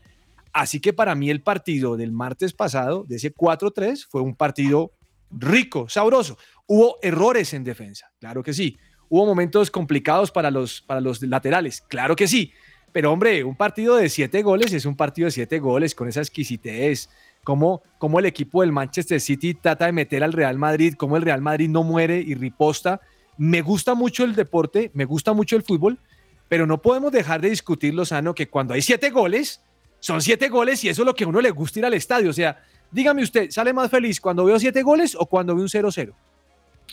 Así 0.53 0.79
que 0.79 0.93
para 0.93 1.15
mí 1.15 1.29
el 1.29 1.41
partido 1.41 1.97
del 1.97 2.11
martes 2.11 2.53
pasado, 2.53 3.05
de 3.07 3.15
ese 3.15 3.33
4-3, 3.33 4.07
fue 4.09 4.21
un 4.21 4.35
partido 4.35 4.91
rico, 5.31 5.87
sabroso. 5.87 6.37
Hubo 6.67 6.97
errores 7.01 7.53
en 7.53 7.63
defensa, 7.63 8.11
claro 8.19 8.43
que 8.43 8.53
sí. 8.53 8.77
Hubo 9.09 9.25
momentos 9.25 9.71
complicados 9.71 10.31
para 10.31 10.51
los, 10.51 10.81
para 10.81 11.01
los 11.01 11.21
laterales, 11.21 11.81
claro 11.81 12.15
que 12.15 12.27
sí. 12.27 12.53
Pero 12.91 13.11
hombre, 13.11 13.43
un 13.43 13.55
partido 13.55 13.95
de 13.95 14.09
siete 14.09 14.41
goles 14.41 14.73
es 14.73 14.85
un 14.85 14.95
partido 14.95 15.25
de 15.25 15.31
siete 15.31 15.59
goles 15.59 15.95
con 15.95 16.07
esa 16.07 16.19
exquisitez. 16.19 17.09
Como, 17.43 17.81
como 17.97 18.19
el 18.19 18.25
equipo 18.25 18.61
del 18.61 18.71
Manchester 18.71 19.19
City 19.19 19.55
trata 19.55 19.87
de 19.87 19.93
meter 19.93 20.23
al 20.23 20.33
Real 20.33 20.59
Madrid, 20.59 20.93
como 20.93 21.17
el 21.17 21.23
Real 21.23 21.41
Madrid 21.41 21.69
no 21.69 21.83
muere 21.83 22.19
y 22.19 22.35
riposta. 22.35 23.01
Me 23.37 23.61
gusta 23.61 23.95
mucho 23.95 24.23
el 24.23 24.35
deporte, 24.35 24.91
me 24.93 25.05
gusta 25.05 25.33
mucho 25.33 25.55
el 25.55 25.63
fútbol, 25.63 25.97
pero 26.49 26.67
no 26.67 26.81
podemos 26.81 27.11
dejar 27.11 27.41
de 27.41 27.49
discutir, 27.49 27.95
Lozano, 27.95 28.35
que 28.35 28.47
cuando 28.47 28.75
hay 28.75 28.83
siete 28.83 29.09
goles, 29.09 29.63
son 30.01 30.19
siete 30.19 30.49
goles 30.49 30.83
y 30.83 30.89
eso 30.89 31.03
es 31.03 31.05
lo 31.05 31.13
que 31.13 31.23
a 31.23 31.27
uno 31.27 31.39
le 31.39 31.51
gusta 31.51 31.79
ir 31.79 31.85
al 31.85 31.93
estadio. 31.93 32.31
O 32.31 32.33
sea, 32.33 32.61
dígame 32.91 33.21
usted, 33.21 33.49
¿sale 33.51 33.71
más 33.71 33.89
feliz 33.89 34.19
cuando 34.19 34.43
veo 34.43 34.59
siete 34.59 34.81
goles 34.81 35.15
o 35.17 35.25
cuando 35.27 35.55
veo 35.55 35.63
un 35.63 35.69
0-0? 35.69 36.11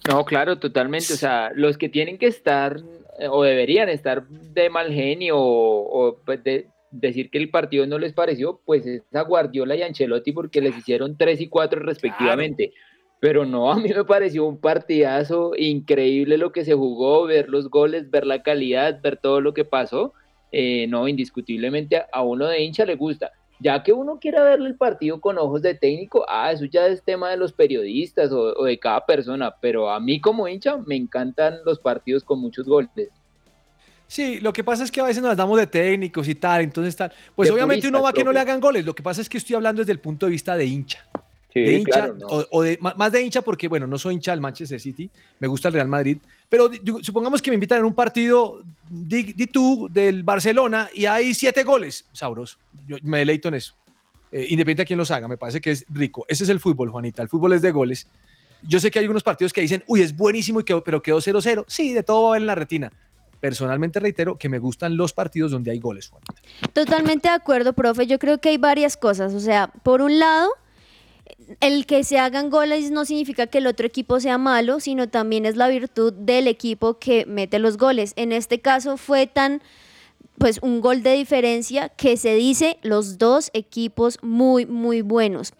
No, 0.06 0.24
claro, 0.24 0.58
totalmente. 0.58 1.14
O 1.14 1.16
sea, 1.16 1.50
los 1.54 1.78
que 1.78 1.88
tienen 1.88 2.18
que 2.18 2.26
estar 2.26 2.80
eh, 3.18 3.26
o 3.28 3.42
deberían 3.42 3.88
estar 3.88 4.28
de 4.28 4.70
mal 4.70 4.92
genio 4.92 5.36
o, 5.38 6.18
pues, 6.24 6.44
de 6.44 6.68
decir 6.90 7.30
que 7.30 7.38
el 7.38 7.50
partido 7.50 7.86
no 7.86 7.98
les 7.98 8.12
pareció, 8.12 8.60
pues 8.64 8.86
es 8.86 9.02
a 9.12 9.22
Guardiola 9.22 9.74
y 9.74 9.82
Ancelotti 9.82 10.32
porque 10.32 10.60
les 10.60 10.76
hicieron 10.76 11.16
tres 11.16 11.40
y 11.40 11.48
cuatro 11.48 11.80
respectivamente. 11.80 12.72
Pero 13.20 13.44
no, 13.44 13.72
a 13.72 13.76
mí 13.76 13.88
me 13.88 14.04
pareció 14.04 14.44
un 14.44 14.60
partidazo 14.60 15.52
increíble 15.56 16.38
lo 16.38 16.52
que 16.52 16.64
se 16.64 16.74
jugó, 16.74 17.24
ver 17.24 17.48
los 17.48 17.68
goles, 17.68 18.10
ver 18.10 18.26
la 18.26 18.42
calidad, 18.42 19.00
ver 19.02 19.16
todo 19.16 19.40
lo 19.40 19.54
que 19.54 19.64
pasó. 19.64 20.12
Eh, 20.50 20.86
no, 20.88 21.06
indiscutiblemente 21.08 22.02
a 22.10 22.22
uno 22.22 22.46
de 22.46 22.62
hincha 22.62 22.84
le 22.84 22.96
gusta. 22.96 23.32
Ya 23.60 23.82
que 23.82 23.92
uno 23.92 24.18
quiera 24.20 24.42
verle 24.44 24.68
el 24.68 24.76
partido 24.76 25.20
con 25.20 25.36
ojos 25.36 25.62
de 25.62 25.74
técnico, 25.74 26.24
ah, 26.28 26.52
eso 26.52 26.64
ya 26.64 26.86
es 26.86 27.02
tema 27.02 27.30
de 27.30 27.36
los 27.36 27.52
periodistas 27.52 28.30
o, 28.30 28.64
de 28.64 28.78
cada 28.78 29.04
persona, 29.04 29.52
pero 29.60 29.90
a 29.90 29.98
mí 29.98 30.20
como 30.20 30.46
hincha 30.46 30.76
me 30.86 30.94
encantan 30.94 31.58
los 31.64 31.80
partidos 31.80 32.22
con 32.22 32.40
muchos 32.40 32.66
goles. 32.66 33.10
Sí, 34.06 34.40
lo 34.40 34.52
que 34.52 34.64
pasa 34.64 34.84
es 34.84 34.92
que 34.92 35.00
a 35.00 35.04
veces 35.04 35.22
nos 35.22 35.36
damos 35.36 35.58
de 35.58 35.66
técnicos 35.66 36.28
y 36.28 36.36
tal, 36.36 36.62
entonces 36.62 36.96
tal. 36.96 37.12
Pues 37.34 37.50
obviamente 37.50 37.88
uno 37.88 38.00
va 38.00 38.10
a 38.10 38.12
que 38.12 38.24
no 38.24 38.32
le 38.32 38.40
hagan 38.40 38.60
goles. 38.60 38.86
Lo 38.86 38.94
que 38.94 39.02
pasa 39.02 39.20
es 39.20 39.28
que 39.28 39.38
estoy 39.38 39.56
hablando 39.56 39.82
desde 39.82 39.92
el 39.92 40.00
punto 40.00 40.26
de 40.26 40.32
vista 40.32 40.56
de 40.56 40.64
hincha 40.64 41.06
de 41.64 41.72
hincha, 41.78 42.14
o, 42.50 42.62
de, 42.62 42.78
más 42.80 43.12
de 43.12 43.22
hincha 43.22 43.42
porque, 43.42 43.68
bueno, 43.68 43.86
no 43.86 43.98
soy 43.98 44.14
hincha 44.14 44.32
del 44.32 44.40
Manchester 44.40 44.80
City, 44.80 45.10
me 45.38 45.48
gusta 45.48 45.68
el 45.68 45.74
Real 45.74 45.88
Madrid, 45.88 46.18
pero 46.48 46.70
supongamos 47.02 47.42
que 47.42 47.50
me 47.50 47.54
invitan 47.54 47.82
a 47.82 47.86
un 47.86 47.94
partido, 47.94 48.62
di, 48.88 49.34
tú, 49.46 49.88
del 49.90 50.22
Barcelona 50.22 50.88
y 50.94 51.06
hay 51.06 51.34
siete 51.34 51.64
goles, 51.64 52.06
sabroso, 52.12 52.58
yo 52.86 52.96
me 53.02 53.18
deleito 53.18 53.48
en 53.48 53.54
eso, 53.54 53.74
eh, 54.32 54.46
independiente 54.48 54.82
a 54.82 54.86
quién 54.86 54.98
los 54.98 55.10
haga, 55.10 55.28
me 55.28 55.36
parece 55.36 55.60
que 55.60 55.70
es 55.70 55.84
rico, 55.88 56.24
ese 56.28 56.44
es 56.44 56.50
el 56.50 56.60
fútbol, 56.60 56.90
Juanita, 56.90 57.22
el 57.22 57.28
fútbol 57.28 57.52
es 57.52 57.62
de 57.62 57.70
goles, 57.70 58.08
yo 58.62 58.80
sé 58.80 58.90
que 58.90 58.98
hay 58.98 59.04
algunos 59.04 59.22
partidos 59.22 59.52
que 59.52 59.60
dicen, 59.60 59.84
uy, 59.86 60.02
es 60.02 60.16
buenísimo, 60.16 60.60
y 60.60 60.64
pero 60.84 61.02
quedó 61.02 61.18
0-0, 61.18 61.64
sí, 61.68 61.92
de 61.92 62.02
todo 62.02 62.22
va 62.22 62.28
a 62.28 62.30
haber 62.32 62.42
en 62.42 62.46
la 62.46 62.54
retina, 62.54 62.92
personalmente 63.40 64.00
reitero 64.00 64.36
que 64.36 64.48
me 64.48 64.58
gustan 64.58 64.96
los 64.96 65.12
partidos 65.12 65.50
donde 65.50 65.70
hay 65.70 65.78
goles. 65.78 66.08
Juanita. 66.08 66.34
Totalmente 66.72 67.28
de 67.28 67.34
acuerdo, 67.34 67.72
profe. 67.72 68.06
Yo 68.06 68.18
creo 68.18 68.38
que 68.38 68.50
hay 68.50 68.58
varias 68.58 68.96
cosas. 68.96 69.34
O 69.34 69.40
sea, 69.40 69.68
por 69.82 70.02
un 70.02 70.18
lado, 70.18 70.50
el 71.60 71.86
que 71.86 72.04
se 72.04 72.18
hagan 72.18 72.50
goles 72.50 72.90
no 72.90 73.04
significa 73.04 73.46
que 73.46 73.58
el 73.58 73.66
otro 73.66 73.86
equipo 73.86 74.20
sea 74.20 74.38
malo, 74.38 74.80
sino 74.80 75.08
también 75.08 75.46
es 75.46 75.56
la 75.56 75.68
virtud 75.68 76.12
del 76.12 76.46
equipo 76.46 76.98
que 76.98 77.26
mete 77.26 77.58
los 77.58 77.76
goles. 77.76 78.12
En 78.16 78.32
este 78.32 78.60
caso 78.60 78.96
fue 78.96 79.26
tan, 79.26 79.62
pues 80.38 80.58
un 80.62 80.80
gol 80.80 81.02
de 81.02 81.12
diferencia 81.14 81.88
que 81.88 82.16
se 82.16 82.34
dice 82.34 82.78
los 82.82 83.18
dos 83.18 83.50
equipos 83.54 84.18
muy, 84.22 84.66
muy 84.66 85.02
buenos. 85.02 85.52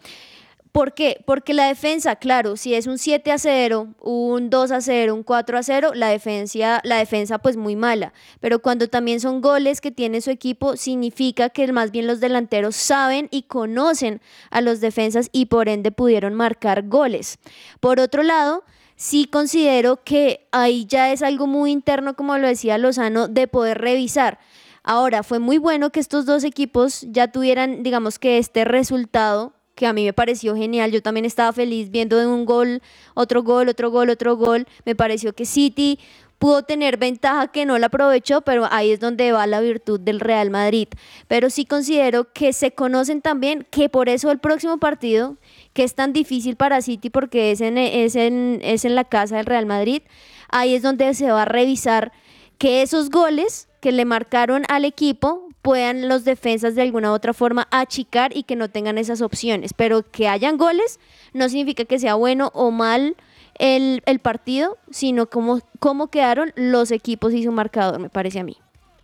¿Por 0.71 0.93
qué? 0.93 1.23
Porque 1.25 1.55
la 1.55 1.67
defensa, 1.67 2.15
claro, 2.17 2.55
si 2.55 2.75
es 2.75 2.85
un 2.85 2.99
7 2.99 3.31
a 3.31 3.39
0, 3.39 3.87
un 4.01 4.51
2 4.51 4.71
a 4.71 4.81
0, 4.81 5.15
un 5.15 5.23
4 5.23 5.57
a 5.57 5.63
0, 5.63 5.91
la 5.95 6.09
defensa, 6.09 6.79
la 6.83 6.97
defensa 6.97 7.39
pues 7.39 7.57
muy 7.57 7.75
mala. 7.75 8.13
Pero 8.39 8.59
cuando 8.59 8.87
también 8.87 9.19
son 9.19 9.41
goles 9.41 9.81
que 9.81 9.89
tiene 9.89 10.21
su 10.21 10.29
equipo, 10.29 10.77
significa 10.77 11.49
que 11.49 11.71
más 11.71 11.89
bien 11.89 12.05
los 12.05 12.19
delanteros 12.19 12.75
saben 12.75 13.29
y 13.31 13.43
conocen 13.43 14.21
a 14.51 14.61
los 14.61 14.79
defensas 14.79 15.29
y 15.31 15.47
por 15.47 15.69
ende 15.69 15.91
pudieron 15.91 16.35
marcar 16.35 16.87
goles. 16.87 17.39
Por 17.79 17.99
otro 17.99 18.21
lado, 18.21 18.63
sí 18.95 19.25
considero 19.25 20.03
que 20.03 20.47
ahí 20.51 20.85
ya 20.85 21.11
es 21.11 21.23
algo 21.23 21.47
muy 21.47 21.71
interno, 21.71 22.15
como 22.15 22.37
lo 22.37 22.47
decía 22.47 22.77
Lozano, 22.77 23.27
de 23.27 23.47
poder 23.47 23.79
revisar. 23.79 24.37
Ahora, 24.83 25.23
fue 25.23 25.39
muy 25.39 25.57
bueno 25.57 25.89
que 25.91 25.99
estos 25.99 26.27
dos 26.27 26.43
equipos 26.43 27.05
ya 27.09 27.31
tuvieran, 27.31 27.81
digamos 27.81 28.19
que 28.19 28.37
este 28.37 28.65
resultado 28.65 29.53
que 29.79 29.87
a 29.87 29.93
mí 29.93 30.03
me 30.03 30.11
pareció 30.11 30.57
genial. 30.57 30.91
Yo 30.91 31.01
también 31.01 31.23
estaba 31.23 31.53
feliz 31.53 31.89
viendo 31.89 32.17
un 32.29 32.43
gol, 32.43 32.81
otro 33.13 33.43
gol, 33.43 33.69
otro 33.69 33.89
gol, 33.89 34.09
otro 34.09 34.35
gol. 34.35 34.67
Me 34.83 34.93
pareció 34.93 35.31
que 35.31 35.45
City 35.45 35.99
pudo 36.37 36.63
tener 36.63 36.97
ventaja 36.97 37.47
que 37.47 37.65
no 37.65 37.79
la 37.79 37.85
aprovechó, 37.85 38.41
pero 38.41 38.67
ahí 38.71 38.91
es 38.91 38.99
donde 38.99 39.31
va 39.31 39.47
la 39.47 39.61
virtud 39.61 39.97
del 39.97 40.19
Real 40.19 40.49
Madrid. 40.49 40.89
Pero 41.29 41.49
sí 41.49 41.63
considero 41.63 42.33
que 42.33 42.51
se 42.51 42.71
conocen 42.71 43.21
también, 43.21 43.65
que 43.71 43.87
por 43.87 44.09
eso 44.09 44.31
el 44.31 44.39
próximo 44.39 44.79
partido, 44.79 45.37
que 45.71 45.85
es 45.85 45.95
tan 45.95 46.11
difícil 46.11 46.57
para 46.57 46.81
City 46.81 47.09
porque 47.09 47.51
es 47.51 47.61
en, 47.61 47.77
es 47.77 48.17
en, 48.17 48.59
es 48.61 48.83
en 48.83 48.95
la 48.95 49.05
casa 49.05 49.37
del 49.37 49.45
Real 49.45 49.65
Madrid, 49.65 50.01
ahí 50.49 50.75
es 50.75 50.81
donde 50.81 51.13
se 51.13 51.31
va 51.31 51.43
a 51.43 51.45
revisar 51.45 52.11
que 52.57 52.81
esos 52.81 53.11
goles 53.11 53.69
que 53.79 53.93
le 53.93 54.03
marcaron 54.03 54.65
al 54.67 54.83
equipo 54.83 55.48
puedan 55.61 56.07
los 56.07 56.23
defensas 56.23 56.75
de 56.75 56.81
alguna 56.81 57.11
u 57.11 57.13
otra 57.13 57.33
forma 57.33 57.67
achicar 57.71 58.35
y 58.35 58.43
que 58.43 58.55
no 58.55 58.69
tengan 58.69 58.97
esas 58.97 59.21
opciones. 59.21 59.73
Pero 59.73 60.03
que 60.09 60.27
hayan 60.27 60.57
goles 60.57 60.99
no 61.33 61.49
significa 61.49 61.85
que 61.85 61.99
sea 61.99 62.15
bueno 62.15 62.51
o 62.53 62.71
mal 62.71 63.15
el, 63.59 64.19
partido, 64.21 64.77
sino 64.89 65.29
cómo, 65.29 65.61
cómo 65.79 66.07
quedaron 66.07 66.53
los 66.55 66.91
equipos 66.91 67.33
y 67.33 67.43
su 67.43 67.51
marcador, 67.51 67.99
me 67.99 68.09
parece 68.09 68.39
a 68.39 68.43
mí. 68.43 68.57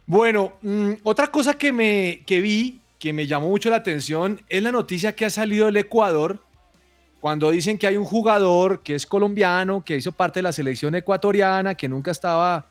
Bueno, 0.05 0.53
mm, 0.61 0.93
otra 1.03 1.27
cosa 1.27 1.55
que, 1.55 1.73
me, 1.73 2.23
que 2.25 2.39
vi, 2.39 2.81
que 2.99 3.11
me 3.11 3.27
llamó 3.27 3.49
mucho 3.49 3.69
la 3.69 3.77
atención, 3.77 4.41
es 4.47 4.63
la 4.63 4.71
noticia 4.71 5.13
que 5.13 5.25
ha 5.25 5.29
salido 5.29 5.65
del 5.65 5.77
Ecuador 5.77 6.39
cuando 7.19 7.49
dicen 7.49 7.77
que 7.77 7.87
hay 7.87 7.97
un 7.97 8.05
jugador 8.05 8.83
que 8.83 8.95
es 8.95 9.05
colombiano, 9.05 9.83
que 9.83 9.97
hizo 9.97 10.11
parte 10.11 10.39
de 10.39 10.43
la 10.43 10.51
selección 10.53 10.93
ecuatoriana, 10.93 11.75
que 11.75 11.89
nunca 11.89 12.11
estaba 12.11 12.67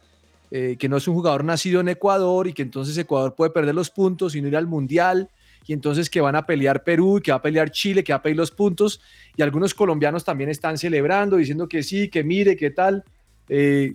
eh, 0.56 0.76
que 0.78 0.88
no 0.88 0.98
es 0.98 1.08
un 1.08 1.16
jugador 1.16 1.42
nacido 1.42 1.80
en 1.80 1.88
Ecuador 1.88 2.46
y 2.46 2.52
que 2.52 2.62
entonces 2.62 2.96
Ecuador 2.96 3.34
puede 3.34 3.50
perder 3.50 3.74
los 3.74 3.90
puntos 3.90 4.36
y 4.36 4.40
no 4.40 4.46
ir 4.46 4.56
al 4.56 4.68
Mundial 4.68 5.28
y 5.66 5.72
entonces 5.72 6.08
que 6.08 6.20
van 6.20 6.36
a 6.36 6.46
pelear 6.46 6.84
Perú, 6.84 7.20
que 7.20 7.32
va 7.32 7.38
a 7.38 7.42
pelear 7.42 7.72
Chile, 7.72 8.04
que 8.04 8.12
va 8.12 8.18
a 8.18 8.22
pedir 8.22 8.36
los 8.36 8.52
puntos 8.52 9.00
y 9.36 9.42
algunos 9.42 9.74
colombianos 9.74 10.22
también 10.24 10.48
están 10.50 10.78
celebrando, 10.78 11.38
diciendo 11.38 11.66
que 11.66 11.82
sí, 11.82 12.08
que 12.08 12.22
mire, 12.22 12.56
qué 12.56 12.70
tal. 12.70 13.02
Eh, 13.48 13.94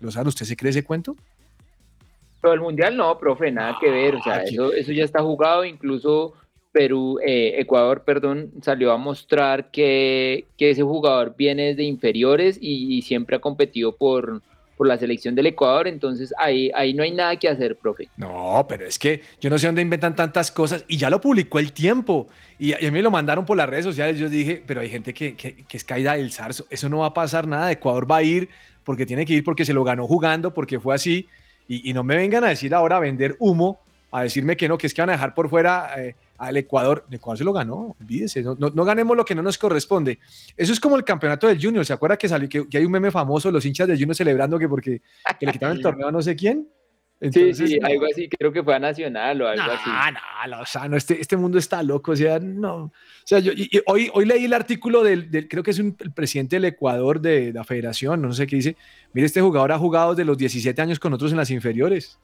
Lozano, 0.00 0.30
¿usted 0.30 0.46
se 0.46 0.56
cree 0.56 0.70
ese 0.70 0.82
cuento? 0.82 1.14
Pero 2.40 2.54
el 2.54 2.60
Mundial 2.60 2.96
no, 2.96 3.18
profe, 3.18 3.52
nada 3.52 3.76
que 3.78 3.90
ver, 3.90 4.14
o 4.14 4.22
sea, 4.22 4.44
eso, 4.44 4.72
eso 4.72 4.92
ya 4.92 5.04
está 5.04 5.20
jugado, 5.20 5.62
incluso 5.62 6.32
Perú, 6.72 7.18
eh, 7.22 7.56
Ecuador, 7.58 8.02
perdón, 8.02 8.50
salió 8.62 8.92
a 8.92 8.96
mostrar 8.96 9.70
que, 9.70 10.46
que 10.56 10.70
ese 10.70 10.82
jugador 10.82 11.34
viene 11.36 11.64
desde 11.64 11.82
inferiores 11.82 12.56
y 12.58 13.02
siempre 13.02 13.36
ha 13.36 13.40
competido 13.40 13.94
por, 13.94 14.40
por 14.76 14.86
la 14.86 14.98
selección 14.98 15.34
del 15.34 15.46
Ecuador, 15.46 15.88
entonces 15.88 16.34
ahí, 16.38 16.70
ahí 16.74 16.92
no 16.92 17.02
hay 17.02 17.10
nada 17.10 17.36
que 17.36 17.48
hacer, 17.48 17.76
profe. 17.76 18.08
No, 18.16 18.66
pero 18.68 18.86
es 18.86 18.98
que 18.98 19.22
yo 19.40 19.48
no 19.48 19.58
sé 19.58 19.66
dónde 19.66 19.82
inventan 19.82 20.14
tantas 20.14 20.50
cosas 20.50 20.84
y 20.86 20.98
ya 20.98 21.08
lo 21.08 21.20
publicó 21.20 21.58
el 21.58 21.72
tiempo 21.72 22.28
y, 22.58 22.74
a 22.74 22.78
mí 22.78 22.90
me 22.90 23.02
lo 23.02 23.10
mandaron 23.10 23.46
por 23.46 23.56
las 23.56 23.68
redes 23.68 23.84
sociales, 23.84 24.18
yo 24.18 24.28
dije, 24.28 24.62
pero 24.66 24.80
hay 24.80 24.90
gente 24.90 25.14
que, 25.14 25.34
que, 25.34 25.64
es 25.70 25.84
caída 25.84 26.14
del 26.14 26.32
zarzo, 26.32 26.66
eso 26.68 26.88
no 26.88 26.98
va 26.98 27.06
a 27.06 27.14
pasar 27.14 27.46
nada, 27.46 27.72
Ecuador 27.72 28.10
va 28.10 28.18
a 28.18 28.22
ir 28.22 28.48
porque 28.84 29.06
tiene 29.06 29.24
que 29.24 29.32
ir 29.32 29.44
porque 29.44 29.64
se 29.64 29.72
lo 29.72 29.82
ganó 29.82 30.06
jugando, 30.06 30.52
porque 30.52 30.78
fue 30.78 30.94
así 30.94 31.26
y, 31.68 31.92
no 31.94 32.04
me 32.04 32.16
vengan 32.16 32.44
a 32.44 32.48
decir 32.48 32.74
ahora 32.74 33.00
vender 33.00 33.36
humo, 33.38 33.80
a 34.12 34.22
decirme 34.22 34.56
que 34.56 34.68
no, 34.68 34.78
que 34.78 34.86
es 34.86 34.94
que 34.94 35.02
van 35.02 35.10
a 35.10 35.12
dejar 35.14 35.34
por 35.34 35.48
fuera... 35.48 35.90
Eh, 35.98 36.14
al 36.38 36.56
Ecuador. 36.56 37.04
El 37.08 37.16
Ecuador 37.16 37.38
se 37.38 37.44
lo 37.44 37.52
ganó, 37.52 37.96
olvídese, 38.00 38.42
no, 38.42 38.56
no, 38.56 38.84
ganemos 38.84 39.16
lo 39.16 39.24
que 39.24 39.34
no 39.34 39.42
nos 39.42 39.58
corresponde. 39.58 40.18
Eso 40.56 40.72
es 40.72 40.80
como 40.80 40.96
el 40.96 41.04
campeonato 41.04 41.46
del 41.46 41.62
Junior. 41.62 41.84
¿Se 41.84 41.92
acuerda 41.92 42.16
que, 42.16 42.28
salió, 42.28 42.48
que, 42.48 42.78
hay 42.78 42.84
un 42.84 42.92
meme 42.92 43.10
famoso, 43.10 43.50
los 43.50 43.64
hinchas 43.64 43.88
del 43.88 43.98
Junior 43.98 44.14
celebrando 44.14 44.58
que 44.58 44.68
porque 44.68 45.02
le 45.40 45.52
quitaron 45.52 45.76
el 45.76 45.82
torneo 45.82 46.08
a 46.08 46.12
no 46.12 46.22
sé 46.22 46.36
quién? 46.36 46.68
Sí, 47.20 47.54
sí, 47.54 47.78
algo 47.82 48.06
así, 48.06 48.28
creo 48.28 48.52
que 48.52 48.62
fue 48.62 48.74
a 48.74 48.78
Nacional 48.78 49.40
o 49.42 49.48
algo 49.48 49.62
así. 49.62 49.88
No, 50.48 50.58
no, 50.58 50.66
sea, 50.66 50.86
este, 50.96 51.20
este 51.20 51.36
mundo 51.36 51.58
está 51.58 51.82
loco, 51.82 52.12
o 52.12 52.16
sea, 52.16 52.38
no. 52.38 52.76
O 52.76 52.92
sea, 53.24 53.38
yo 53.38 53.52
hoy, 53.86 54.10
hoy 54.12 54.24
leí 54.24 54.44
el 54.44 54.52
artículo 54.52 55.02
del, 55.02 55.48
creo 55.48 55.62
que 55.62 55.70
es 55.70 55.78
un, 55.78 55.96
el 56.00 56.12
presidente 56.12 56.56
del 56.56 56.66
Ecuador 56.66 57.20
de, 57.20 57.52
la 57.52 57.64
federación, 57.64 58.22
no 58.22 58.32
sé 58.32 58.46
qué 58.46 58.56
dice, 58.56 58.76
mire, 59.12 59.26
este 59.26 59.40
jugador 59.40 59.72
ha 59.72 59.78
jugado 59.78 60.14
de 60.14 60.24
los 60.24 60.36
17 60.36 60.80
años 60.80 60.98
con 60.98 61.12
otros 61.12 61.30
en 61.30 61.38
las 61.38 61.50
inferiores. 61.50 62.18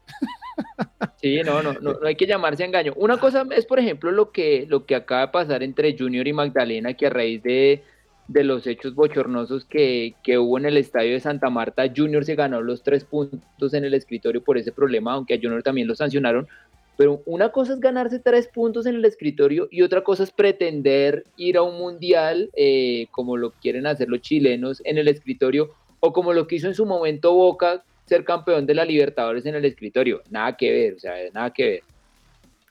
Sí, 1.21 1.41
no, 1.45 1.63
no, 1.63 1.73
no, 1.75 1.95
no 1.95 2.07
hay 2.07 2.17
que 2.17 2.27
llamarse 2.27 2.63
a 2.63 2.67
engaño. 2.67 2.93
Una 2.97 3.17
cosa 3.17 3.47
es, 3.53 3.65
por 3.65 3.79
ejemplo, 3.79 4.11
lo 4.11 4.33
que, 4.33 4.67
lo 4.69 4.87
que 4.87 4.95
acaba 4.95 5.23
de 5.23 5.29
pasar 5.29 5.63
entre 5.63 5.97
Junior 5.97 6.27
y 6.27 6.33
Magdalena, 6.33 6.95
que 6.95 7.07
a 7.07 7.11
raíz 7.11 7.43
de, 7.43 7.85
de 8.33 8.45
los 8.45 8.67
hechos 8.67 8.95
bochornosos 8.95 9.65
que, 9.65 10.15
que, 10.23 10.39
hubo 10.39 10.59
en 10.59 10.67
el 10.67 10.77
estadio 10.77 11.13
de 11.13 11.21
Santa 11.21 11.51
Marta, 11.51 11.85
Junior 11.95 12.25
se 12.25 12.35
ganó 12.35 12.63
los 12.63 12.83
tres 12.83 13.05
puntos 13.05 13.75
en 13.75 13.85
el 13.85 13.95
escritorio 13.95 14.43
por 14.43 14.59
ese 14.59 14.73
problema, 14.73 15.13
aunque 15.13 15.35
a 15.35 15.39
Junior 15.41 15.63
también 15.63 15.89
lo 15.89 15.95
sancionaron. 15.95 16.49
Pero 16.97 17.23
una 17.25 17.51
cosa 17.51 17.73
es 17.73 17.81
ganarse 17.81 18.19
tres 18.19 18.49
puntos 18.49 18.87
en 18.87 18.97
el 18.97 19.05
escritorio 19.05 19.67
y 19.71 19.83
otra 19.83 20.05
cosa 20.05 20.25
es 20.25 20.31
pretender 20.31 21.25
ir 21.37 21.57
a 21.57 21.63
un 21.63 21.79
mundial, 21.79 22.51
eh, 22.55 23.07
como 23.11 23.37
lo 23.37 23.51
quieren 23.53 23.87
hacer 23.87 24.09
los 24.09 24.21
chilenos 24.21 24.83
en 24.85 24.99
el 24.99 25.09
escritorio, 25.09 25.71
o 26.01 26.13
como 26.13 26.33
lo 26.33 26.47
que 26.47 26.57
hizo 26.57 26.69
en 26.69 26.75
su 26.75 26.85
momento 26.85 27.33
Boca 27.33 27.83
ser 28.07 28.25
campeón 28.25 28.67
de 28.67 28.75
la 28.75 28.85
Libertadores 28.85 29.47
en 29.47 29.55
el 29.55 29.65
escritorio. 29.65 30.21
Nada 30.31 30.57
que 30.57 30.71
ver, 30.71 30.95
o 30.95 30.99
sea, 30.99 31.15
nada 31.33 31.53
que 31.53 31.65
ver. 31.65 31.83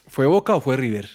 ¿Fue 0.08 0.26
Boca 0.28 0.56
o 0.56 0.62
fue 0.62 0.78
River? 0.78 1.10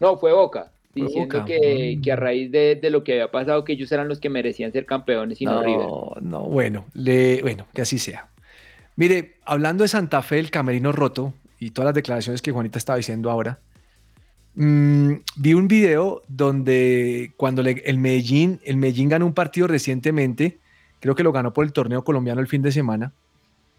No, 0.00 0.16
fue 0.16 0.32
Boca. 0.32 0.72
Diciendo 0.94 1.44
Que, 1.44 1.98
que, 2.02 2.12
a 2.12 2.16
raíz 2.16 2.50
de, 2.50 2.76
de, 2.76 2.90
lo 2.90 3.04
que 3.04 3.12
había 3.12 3.30
pasado, 3.30 3.64
que 3.64 3.72
ellos 3.72 3.90
eran 3.92 4.08
los 4.08 4.20
que 4.20 4.28
merecían 4.30 4.72
ser 4.72 4.86
campeones 4.86 5.40
y 5.40 5.44
no, 5.44 5.62
River. 5.62 5.86
No, 6.22 6.42
bueno, 6.44 6.86
le, 6.94 7.40
bueno, 7.42 7.66
que 7.74 7.82
así 7.82 7.98
sea. 7.98 8.28
Mire, 8.96 9.36
hablando 9.44 9.82
de 9.84 9.88
Santa 9.88 10.22
Fe, 10.22 10.38
el 10.38 10.50
camerino 10.50 10.92
roto 10.92 11.34
y 11.58 11.70
todas 11.70 11.86
las 11.86 11.94
declaraciones 11.94 12.42
que 12.42 12.52
Juanita 12.52 12.78
estaba 12.78 12.96
diciendo 12.96 13.30
ahora, 13.30 13.60
mm, 14.54 15.12
vi 15.36 15.54
un 15.54 15.68
video 15.68 16.22
donde 16.28 17.32
cuando 17.36 17.62
el 17.62 17.98
Medellín, 17.98 18.60
el 18.64 18.76
Medellín 18.76 19.08
ganó 19.08 19.26
un 19.26 19.34
partido 19.34 19.66
recientemente, 19.66 20.58
creo 21.00 21.14
que 21.14 21.22
lo 21.22 21.32
ganó 21.32 21.52
por 21.52 21.64
el 21.64 21.72
torneo 21.72 22.04
colombiano 22.04 22.40
el 22.40 22.48
fin 22.48 22.62
de 22.62 22.72
semana, 22.72 23.12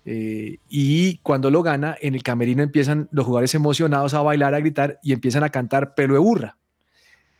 eh, 0.05 0.57
y 0.67 1.17
cuando 1.19 1.49
lo 1.49 1.63
gana, 1.63 1.95
en 2.01 2.15
el 2.15 2.23
camerino 2.23 2.63
empiezan 2.63 3.07
los 3.11 3.25
jugadores 3.25 3.55
emocionados 3.55 4.13
a 4.13 4.21
bailar, 4.21 4.53
a 4.53 4.59
gritar 4.59 4.99
y 5.01 5.13
empiezan 5.13 5.43
a 5.43 5.49
cantar 5.49 5.95
pelo 5.95 6.15
de 6.15 6.19
burra. 6.19 6.57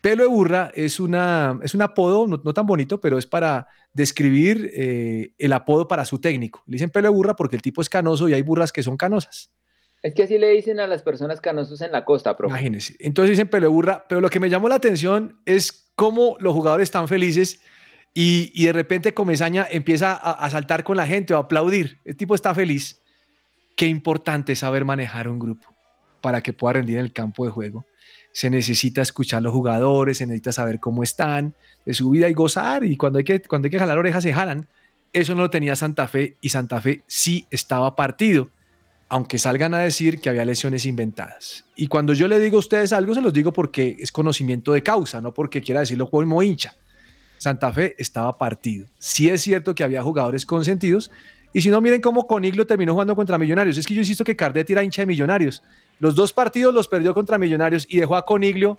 Pelo 0.04 0.24
de 0.24 0.28
burra 0.28 0.70
es, 0.76 1.00
una, 1.00 1.58
es 1.64 1.74
un 1.74 1.82
apodo 1.82 2.28
no, 2.28 2.54
tan 2.54 2.66
bonito, 2.66 3.00
pero 3.00 3.18
es 3.18 3.26
para 3.26 3.70
describir 3.94 4.70
eh, 4.74 5.32
el 5.38 5.54
apodo 5.54 5.88
para 5.88 6.04
su 6.04 6.20
técnico. 6.20 6.62
Le 6.68 6.74
dicen 6.74 6.90
pelo 6.90 7.08
de 7.08 7.16
burra 7.16 7.38
porque 7.38 7.56
el 7.56 7.62
tipo 7.62 7.82
es 7.82 7.88
canoso 7.88 8.28
y 8.28 8.34
hay 8.34 8.42
burras 8.42 8.74
que 8.74 8.84
son 8.84 8.98
canosas. 8.98 9.50
Es 10.02 10.14
que 10.14 10.24
así 10.24 10.38
le 10.38 10.50
dicen 10.50 10.82
a 10.82 10.88
las 10.88 11.04
personas 11.04 11.40
canosos 11.40 11.80
en 11.80 11.94
la 11.94 12.04
costa, 12.04 12.36
profe. 12.36 12.52
Imagínense. 12.52 12.98
Entonces 13.00 13.30
dicen 13.30 13.48
pelo 13.48 13.68
de 13.68 13.74
burra, 13.74 14.06
pero 14.10 14.20
lo 14.20 14.30
que 14.30 14.42
me 14.42 14.50
llamó 14.50 14.68
la 14.68 14.76
atención 14.76 15.40
es 15.46 15.90
cómo 15.96 16.36
los 16.42 16.54
jugadores 16.54 16.88
están 16.88 17.08
felices 17.08 17.62
y, 18.14 18.66
de 18.66 18.74
repente 18.74 19.14
Comesaña 19.14 19.66
empieza 19.72 20.16
a, 20.16 20.50
saltar 20.50 20.84
con 20.84 20.98
la 20.98 21.08
gente 21.08 21.34
o 21.34 21.38
a 21.38 21.44
aplaudir. 21.44 22.02
El 22.04 22.18
tipo 22.18 22.36
está 22.36 22.54
feliz. 22.54 23.02
Qué 23.78 23.88
importante 23.88 24.54
saber 24.58 24.84
manejar 24.84 25.30
un 25.30 25.40
grupo 25.40 25.74
para 26.20 26.42
que 26.42 26.52
pueda 26.52 26.74
rendir 26.74 26.98
en 26.98 27.06
el 27.06 27.14
campo 27.14 27.46
de 27.46 27.52
juego. 27.52 27.86
Se 28.34 28.50
necesita 28.50 29.02
escuchar 29.02 29.38
a 29.38 29.42
los 29.42 29.54
jugadores, 29.54 30.18
se 30.18 30.26
necesita 30.26 30.52
saber 30.52 30.82
cómo 30.82 31.04
están, 31.04 31.54
de 31.86 31.94
su 31.94 32.10
vida 32.10 32.28
y 32.28 32.34
gozar. 32.34 32.84
Y 32.84 32.98
cuando 32.98 33.20
hay 33.20 33.24
que, 33.24 33.42
cuando 33.42 33.68
hay 33.68 33.72
que 33.72 33.80
jalar 33.80 33.98
orejas, 33.98 34.24
se 34.24 34.34
jalan. 34.34 34.68
Eso 35.14 35.36
no 35.36 35.44
lo 35.44 35.50
tenía 35.50 35.76
Santa 35.76 36.08
Fe 36.08 36.36
y 36.42 36.50
Santa 36.50 36.82
Fe 36.82 37.04
sí 37.08 37.46
estaba 37.52 37.96
partido, 37.96 38.50
aunque 39.08 39.38
salgan 39.38 39.76
a 39.76 39.80
decir 39.80 40.20
que 40.20 40.30
había 40.30 40.44
lesiones 40.44 40.86
inventadas. 40.86 41.66
Y 41.76 41.88
cuando 41.88 42.14
yo 42.14 42.28
le 42.28 42.40
digo 42.40 42.58
a 42.58 42.60
ustedes 42.60 42.92
algo, 42.92 43.14
se 43.14 43.22
los 43.22 43.32
digo 43.32 43.54
porque 43.54 43.96
es 44.00 44.12
conocimiento 44.12 44.74
de 44.74 44.82
causa, 44.82 45.22
no 45.22 45.32
porque 45.32 45.62
quiera 45.62 45.82
decirlo 45.82 46.10
como 46.10 46.42
hincha. 46.42 46.76
Santa 47.38 47.72
Fe 47.72 47.94
estaba 48.00 48.38
partido. 48.38 48.88
Sí 48.98 49.30
es 49.30 49.42
cierto 49.42 49.76
que 49.76 49.84
había 49.84 50.02
jugadores 50.02 50.46
consentidos. 50.46 51.12
Y 51.52 51.62
si 51.62 51.70
no, 51.70 51.82
miren 51.82 52.02
cómo 52.02 52.26
Coniglio 52.26 52.66
terminó 52.66 52.94
jugando 52.94 53.16
contra 53.16 53.38
Millonarios. 53.38 53.78
Es 53.78 53.86
que 53.86 53.94
yo 53.94 54.00
insisto 54.00 54.24
que 54.24 54.36
Cardet 54.36 54.70
era 54.70 54.84
hincha 54.84 55.02
de 55.02 55.06
Millonarios. 55.06 55.62
Los 56.04 56.16
dos 56.16 56.34
partidos 56.34 56.74
los 56.74 56.90
perdió 56.90 57.14
contra 57.14 57.38
Millonarios 57.38 57.88
y 57.90 57.98
dejó 57.98 58.18
a 58.18 58.26
Coniglio 58.26 58.78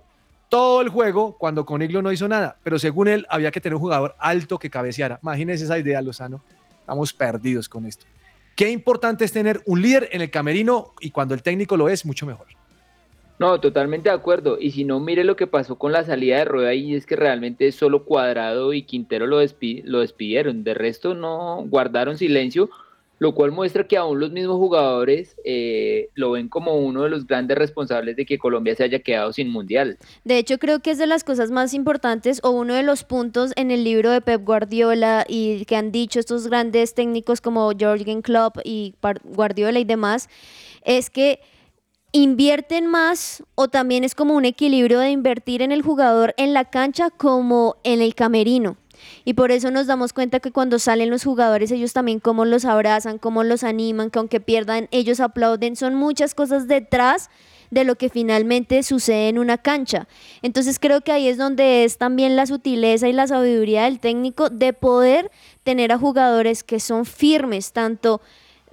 todo 0.51 0.83
el 0.83 0.91
juego 0.91 1.39
cuando 1.39 1.65
Coniglio 1.65 2.03
no 2.03 2.13
hizo 2.13 2.29
nada. 2.29 2.59
Pero 2.63 2.79
según 2.79 3.09
él, 3.09 3.25
había 3.31 3.51
que 3.51 3.63
tener 3.63 3.77
un 3.77 3.81
jugador 3.81 4.15
alto 4.19 4.59
que 4.59 4.69
cabeceara. 4.69 5.21
Imagínense 5.23 5.65
esa 5.65 5.79
idea, 5.79 6.03
Lozano. 6.03 6.43
Estamos 6.81 7.15
perdidos 7.15 7.67
con 7.67 7.87
esto. 7.87 8.05
Qué 8.55 8.69
importante 8.69 9.25
es 9.25 9.33
tener 9.33 9.63
un 9.65 9.81
líder 9.81 10.11
en 10.13 10.21
el 10.21 10.31
camerino 10.31 10.93
y 11.01 11.13
cuando 11.13 11.33
el 11.33 11.43
técnico 11.43 11.79
lo 11.79 11.89
es, 11.89 12.05
mucho 12.05 12.27
mejor. 12.27 12.47
No, 13.39 13.59
totalmente 13.59 14.11
de 14.11 14.17
acuerdo. 14.17 14.59
Y 14.61 14.73
si 14.73 14.85
no, 14.85 15.01
mire 15.01 15.25
lo 15.25 15.35
que 15.35 15.47
pasó 15.47 15.79
con 15.79 15.93
la 15.93 16.05
salida 16.05 16.37
de 16.37 16.45
Rueda 16.45 16.75
y 16.75 16.95
es 16.95 17.07
que 17.07 17.17
realmente 17.17 17.73
solo 17.73 18.05
Cuadrado 18.05 18.75
y 18.75 18.83
Quintero 18.83 19.27
lo, 19.27 19.39
lo 19.39 20.01
despidieron. 20.01 20.63
De 20.63 20.75
resto 20.75 21.15
no 21.15 21.65
guardaron 21.69 22.19
silencio. 22.19 22.69
Lo 23.19 23.35
cual 23.35 23.53
muestra 23.53 23.87
que 23.87 23.97
aún 23.97 24.19
los 24.19 24.33
mismos 24.33 24.57
jugadores 24.57 25.37
eh, 25.45 26.09
lo 26.15 26.33
ven 26.33 26.49
como 26.49 26.77
uno 26.77 27.05
de 27.05 27.11
los 27.11 27.27
grandes 27.27 27.57
responsables 27.57 28.17
de 28.17 28.27
que 28.27 28.39
Colombia 28.39 28.75
se 28.75 28.85
haya 28.85 28.99
quedado 28.99 29.33
sin 29.33 29.51
mundial. 29.51 29.99
De 30.25 30.39
hecho, 30.39 30.59
creo 30.59 30.81
que 30.81 30.91
es 30.91 30.99
de 30.99 31.07
las 31.07 31.25
cosas 31.25 31.51
más 31.51 31.75
importantes 31.75 32.41
o 32.43 32.51
uno 32.51 32.75
de 32.75 32.83
los 32.83 33.05
puntos 33.05 33.53
en 33.57 33.71
el 33.71 33.85
libro 33.85 34.11
de 34.11 34.21
Pep 34.21 34.45
Guardiola 34.45 35.25
y 35.29 35.65
que 35.65 35.77
han 35.77 35.93
dicho 35.93 36.19
estos 36.21 36.49
grandes 36.49 36.95
técnicos 36.95 37.41
como 37.41 37.71
Jürgen 37.71 38.23
Klopp 38.23 38.59
y 38.65 38.95
Guardiola 39.25 39.79
y 39.79 39.85
demás, 39.85 40.29
es 40.85 41.11
que 41.11 41.41
invierten 42.13 42.87
más 42.87 43.43
o 43.57 43.69
también 43.69 44.05
es 44.05 44.15
como 44.15 44.35
un 44.35 44.45
equilibrio 44.45 45.01
de 45.01 45.11
invertir 45.11 45.63
en 45.63 45.73
el 45.73 45.83
jugador 45.83 46.33
en 46.37 46.55
la 46.55 46.65
cancha 46.65 47.11
como 47.11 47.77
en 47.83 48.01
el 48.01 48.15
camerino. 48.15 48.77
Y 49.25 49.35
por 49.35 49.51
eso 49.53 49.71
nos 49.71 49.87
damos 49.87 50.13
cuenta 50.13 50.41
que 50.41 50.53
cuando 50.53 50.79
salen 50.79 51.11
los 51.11 51.25
jugadores, 51.25 51.71
ellos 51.71 51.93
también 51.93 52.21
cómo 52.21 52.45
los 52.45 52.65
abrazan, 52.65 53.19
cómo 53.19 53.45
los 53.45 53.65
animan, 53.65 54.11
que 54.11 54.19
aunque 54.19 54.41
pierdan, 54.41 54.89
ellos 54.91 55.21
aplauden. 55.21 55.77
Son 55.77 55.95
muchas 55.95 56.35
cosas 56.35 56.69
detrás 56.69 57.31
de 57.71 57.85
lo 57.85 57.97
que 57.97 58.09
finalmente 58.09 58.83
sucede 58.83 59.29
en 59.29 59.39
una 59.39 59.59
cancha. 59.59 60.07
Entonces 60.43 60.79
creo 60.79 61.01
que 61.01 61.13
ahí 61.13 61.29
es 61.29 61.37
donde 61.37 61.85
es 61.85 61.99
también 61.99 62.37
la 62.37 62.47
sutileza 62.47 63.09
y 63.09 63.13
la 63.13 63.27
sabiduría 63.27 63.85
del 63.85 64.01
técnico 64.01 64.49
de 64.49 64.73
poder 64.73 65.31
tener 65.65 65.93
a 65.93 65.99
jugadores 65.99 66.63
que 66.63 66.81
son 66.81 67.05
firmes, 67.05 67.73
tanto 67.73 68.21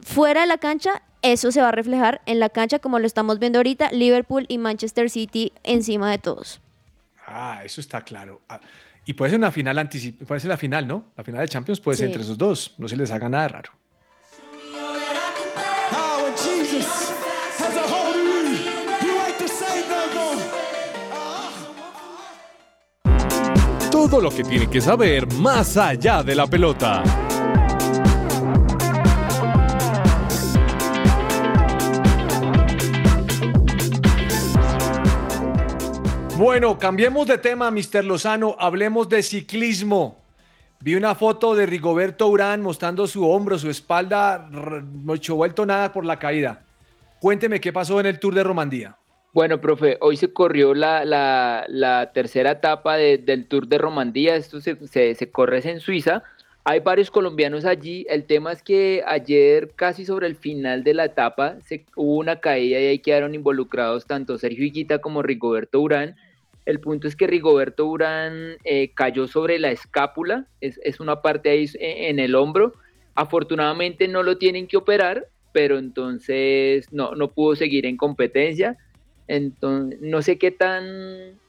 fuera 0.02 0.42
de 0.42 0.48
la 0.48 0.58
cancha, 0.58 1.02
eso 1.22 1.52
se 1.52 1.62
va 1.62 1.70
a 1.70 1.72
reflejar 1.72 2.22
en 2.26 2.40
la 2.40 2.50
cancha 2.50 2.80
como 2.80 3.00
lo 3.00 3.06
estamos 3.06 3.40
viendo 3.40 3.60
ahorita, 3.60 3.92
Liverpool 3.92 4.46
y 4.48 4.58
Manchester 4.58 5.10
City 5.10 5.54
encima 5.64 6.10
de 6.10 6.18
todos. 6.18 6.62
Ah, 7.28 7.62
eso 7.64 7.82
está 7.82 8.02
claro. 8.02 8.42
Ah, 8.50 8.60
y 9.06 9.14
puede 9.14 9.32
ser 9.32 9.39
una 9.39 9.52
final 9.52 9.78
anticipada, 9.78 10.26
puede 10.26 10.39
ser 10.39 10.49
la 10.49 10.58
final, 10.58 10.88
¿no? 10.88 11.12
La 11.18 11.24
final 11.24 11.41
de 11.41 11.47
Champions 11.47 11.80
puede 11.80 11.97
ser 11.97 12.08
entre 12.08 12.22
esos 12.22 12.38
dos, 12.38 12.76
no 12.78 12.88
se 12.88 12.95
les 12.95 13.12
haga 13.12 13.30
nada 13.30 13.47
raro. 13.47 13.72
Todo 23.91 24.20
lo 24.20 24.30
que 24.30 24.43
tiene 24.43 24.68
que 24.68 24.82
saber 24.82 25.32
más 25.34 25.78
allá 25.78 26.24
de 26.24 26.36
la 26.36 26.47
pelota. 26.47 27.04
Bueno, 36.42 36.80
cambiemos 36.80 37.28
de 37.28 37.38
tema, 37.38 37.70
Mr. 37.70 38.04
Lozano. 38.04 38.56
Hablemos 38.58 39.08
de 39.08 39.22
ciclismo. 39.22 40.18
Vi 40.80 40.96
una 40.96 41.14
foto 41.14 41.54
de 41.54 41.68
Rigoberto 41.68 42.28
Urán 42.30 42.64
mostrando 42.64 43.06
su 43.06 43.30
hombro, 43.30 43.60
su 43.60 43.70
espalda, 43.70 44.50
no 44.50 45.14
hecho 45.14 45.36
vuelto 45.36 45.68
nada 45.68 45.94
por 45.94 46.04
la 46.04 46.18
caída. 46.18 46.64
Cuénteme 47.20 47.62
qué 47.62 47.72
pasó 47.72 48.00
en 48.00 48.08
el 48.08 48.20
Tour 48.20 48.34
de 48.34 48.44
Romandía. 48.44 48.98
Bueno, 49.34 49.62
profe, 49.62 50.00
hoy 50.02 50.18
se 50.18 50.34
corrió 50.34 50.74
la, 50.74 52.10
tercera 52.12 52.54
etapa 52.54 52.98
del 52.98 53.46
Tour 53.46 53.68
de 53.68 53.78
Romandía. 53.78 54.36
Esto 54.36 54.62
se, 54.62 55.14
se 55.14 55.30
corre 55.30 55.62
en 55.70 55.80
Suiza. 55.80 56.24
Hay 56.64 56.80
varios 56.80 57.12
colombianos 57.12 57.66
allí. 57.66 58.08
El 58.10 58.26
tema 58.26 58.52
es 58.52 58.64
que 58.64 59.04
ayer, 59.06 59.74
casi 59.76 60.06
sobre 60.06 60.26
el 60.26 60.36
final 60.36 60.84
de 60.84 60.96
la 60.96 61.06
etapa, 61.06 61.58
se, 61.68 61.86
hubo 61.96 62.16
una 62.16 62.39
caída 62.39 62.80
y 62.80 62.88
ahí 62.88 62.98
quedaron 62.98 63.36
involucrados 63.36 64.08
tanto 64.08 64.39
Sergio 64.39 64.66
Higuita 64.66 64.98
como 64.98 65.22
Rigoberto 65.22 65.80
Urán. 65.80 66.16
El 66.66 66.80
punto 66.80 67.07
es 67.07 67.16
que 67.16 67.28
Rigoberto 67.28 67.88
Urán 67.88 68.57
eh, 68.64 68.91
cayó 68.93 69.28
sobre 69.28 69.57
la 69.59 69.72
escápula, 69.72 70.47
es, 70.59 70.99
una 70.99 71.22
parte 71.22 71.49
ahí 71.49 71.70
en 71.80 72.20
el 72.20 72.36
hombro. 72.36 72.74
Afortunadamente 73.16 74.07
no 74.07 74.24
lo 74.24 74.38
tienen 74.38 74.68
que 74.68 74.78
operar, 74.78 75.28
pero 75.53 75.78
entonces 75.80 76.86
no, 76.91 77.16
no 77.16 77.32
pudo 77.32 77.55
seguir 77.55 77.86
en 77.86 77.97
competencia. 77.97 78.78
Entonces, 79.28 79.99
no 80.01 80.22
sé 80.22 80.38
qué 80.38 80.51
tan, 80.51 81.39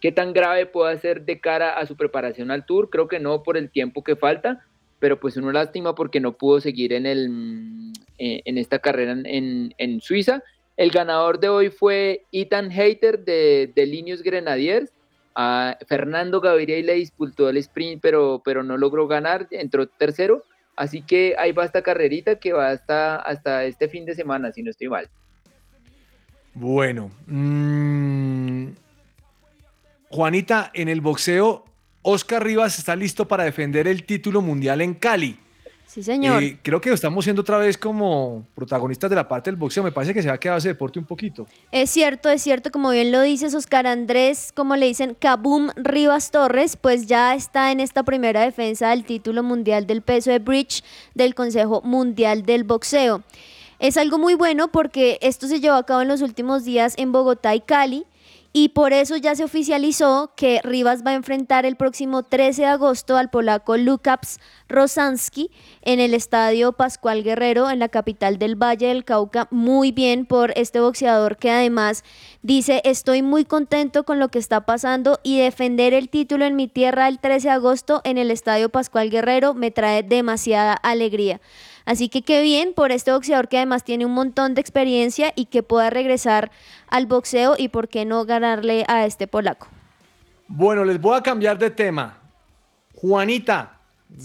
qué 0.00 0.10
tan 0.10 0.32
grave 0.32 0.66
puede 0.66 0.98
ser 0.98 1.24
de 1.24 1.38
cara 1.38 1.78
a 1.78 1.86
su 1.86 1.96
preparación 1.96 2.50
al 2.50 2.64
tour. 2.64 2.88
Creo 2.88 3.08
que 3.08 3.20
no 3.20 3.42
por 3.42 3.58
el 3.58 3.70
tiempo 3.70 4.02
que 4.02 4.16
falta, 4.16 4.64
pero 5.00 5.20
pues 5.20 5.36
una 5.36 5.52
lástima 5.52 5.94
porque 5.94 6.20
no 6.20 6.32
pudo 6.32 6.60
seguir 6.60 6.94
en, 6.94 7.04
el, 7.04 7.92
eh, 8.18 8.40
en 8.46 8.56
esta 8.56 8.78
carrera 8.78 9.12
en, 9.12 9.74
en 9.76 10.00
Suiza 10.00 10.42
el 10.82 10.90
ganador 10.90 11.38
de 11.38 11.48
hoy 11.48 11.70
fue 11.70 12.26
Ethan 12.32 12.68
Hater 12.72 13.24
de, 13.24 13.72
de 13.72 13.86
Linius 13.86 14.20
Grenadiers. 14.20 14.90
Fernando 15.86 16.40
Gaviria 16.40 16.82
le 16.82 16.94
disputó 16.94 17.48
el 17.48 17.56
sprint, 17.58 18.02
pero, 18.02 18.42
pero 18.44 18.64
no 18.64 18.76
logró 18.76 19.06
ganar, 19.06 19.46
entró 19.52 19.86
tercero. 19.86 20.42
Así 20.74 21.02
que 21.02 21.36
ahí 21.38 21.52
va 21.52 21.64
esta 21.64 21.82
carrerita 21.82 22.40
que 22.40 22.52
va 22.52 22.70
hasta, 22.70 23.16
hasta 23.16 23.64
este 23.64 23.88
fin 23.88 24.04
de 24.04 24.16
semana, 24.16 24.50
si 24.50 24.64
no 24.64 24.70
estoy 24.70 24.88
mal. 24.88 25.08
Bueno, 26.52 27.12
mm, 27.26 28.70
Juanita, 30.08 30.72
en 30.74 30.88
el 30.88 31.00
boxeo, 31.00 31.64
Oscar 32.02 32.42
Rivas 32.42 32.80
está 32.80 32.96
listo 32.96 33.28
para 33.28 33.44
defender 33.44 33.86
el 33.86 34.04
título 34.04 34.42
mundial 34.42 34.80
en 34.80 34.94
Cali. 34.94 35.38
Sí, 35.92 36.02
señor. 36.02 36.42
Eh, 36.42 36.58
creo 36.62 36.80
que 36.80 36.90
estamos 36.90 37.22
siendo 37.22 37.42
otra 37.42 37.58
vez 37.58 37.76
como 37.76 38.46
protagonistas 38.54 39.10
de 39.10 39.16
la 39.16 39.28
parte 39.28 39.50
del 39.50 39.58
boxeo. 39.58 39.82
Me 39.82 39.92
parece 39.92 40.14
que 40.14 40.22
se 40.22 40.30
ha 40.30 40.38
quedado 40.38 40.56
ese 40.56 40.68
deporte 40.68 40.98
un 40.98 41.04
poquito. 41.04 41.46
Es 41.70 41.90
cierto, 41.90 42.30
es 42.30 42.40
cierto. 42.40 42.70
Como 42.70 42.88
bien 42.92 43.12
lo 43.12 43.20
dices, 43.20 43.54
Oscar 43.54 43.86
Andrés, 43.86 44.52
como 44.56 44.74
le 44.76 44.86
dicen, 44.86 45.14
Kabum 45.20 45.68
Rivas 45.76 46.30
Torres, 46.30 46.78
pues 46.78 47.08
ya 47.08 47.34
está 47.34 47.72
en 47.72 47.80
esta 47.80 48.04
primera 48.04 48.40
defensa 48.40 48.88
del 48.88 49.04
título 49.04 49.42
mundial 49.42 49.86
del 49.86 50.00
peso 50.00 50.30
de 50.30 50.38
bridge 50.38 50.82
del 51.14 51.34
Consejo 51.34 51.82
Mundial 51.82 52.44
del 52.44 52.64
Boxeo. 52.64 53.22
Es 53.78 53.98
algo 53.98 54.16
muy 54.16 54.32
bueno 54.32 54.72
porque 54.72 55.18
esto 55.20 55.46
se 55.46 55.60
llevó 55.60 55.76
a 55.76 55.84
cabo 55.84 56.00
en 56.00 56.08
los 56.08 56.22
últimos 56.22 56.64
días 56.64 56.94
en 56.96 57.12
Bogotá 57.12 57.54
y 57.54 57.60
Cali 57.60 58.06
y 58.52 58.70
por 58.70 58.92
eso 58.92 59.16
ya 59.16 59.34
se 59.34 59.44
oficializó 59.44 60.32
que 60.36 60.60
Rivas 60.62 61.02
va 61.06 61.12
a 61.12 61.14
enfrentar 61.14 61.64
el 61.64 61.76
próximo 61.76 62.22
13 62.22 62.62
de 62.62 62.68
agosto 62.68 63.16
al 63.16 63.30
polaco 63.30 63.78
Lukaps 63.78 64.40
Rosanski 64.68 65.50
en 65.80 66.00
el 66.00 66.12
estadio 66.12 66.72
Pascual 66.72 67.22
Guerrero 67.22 67.70
en 67.70 67.78
la 67.78 67.88
capital 67.88 68.38
del 68.38 68.56
Valle 68.56 68.88
del 68.88 69.04
Cauca. 69.04 69.48
Muy 69.50 69.90
bien 69.90 70.26
por 70.26 70.52
este 70.56 70.80
boxeador 70.80 71.38
que 71.38 71.50
además 71.50 72.04
dice 72.42 72.82
estoy 72.84 73.22
muy 73.22 73.46
contento 73.46 74.04
con 74.04 74.18
lo 74.18 74.28
que 74.28 74.38
está 74.38 74.66
pasando 74.66 75.18
y 75.22 75.38
defender 75.38 75.94
el 75.94 76.10
título 76.10 76.44
en 76.44 76.56
mi 76.56 76.68
tierra 76.68 77.08
el 77.08 77.20
13 77.20 77.48
de 77.48 77.54
agosto 77.54 78.02
en 78.04 78.18
el 78.18 78.30
estadio 78.30 78.68
Pascual 78.68 79.08
Guerrero 79.08 79.54
me 79.54 79.70
trae 79.70 80.02
demasiada 80.02 80.74
alegría. 80.74 81.40
Así 81.84 82.08
que 82.08 82.22
qué 82.22 82.42
bien 82.42 82.74
por 82.74 82.92
este 82.92 83.12
boxeador 83.12 83.48
que 83.48 83.56
además 83.56 83.84
tiene 83.84 84.06
un 84.06 84.12
montón 84.12 84.54
de 84.54 84.60
experiencia 84.60 85.32
y 85.34 85.46
que 85.46 85.62
pueda 85.62 85.90
regresar 85.90 86.50
al 86.92 87.06
boxeo 87.06 87.54
y 87.58 87.68
por 87.68 87.88
qué 87.88 88.04
no 88.04 88.24
ganarle 88.26 88.84
a 88.86 89.06
este 89.06 89.26
polaco. 89.26 89.66
Bueno, 90.46 90.84
les 90.84 91.00
voy 91.00 91.16
a 91.16 91.22
cambiar 91.22 91.58
de 91.58 91.70
tema. 91.70 92.18
Juanita, 92.94 93.80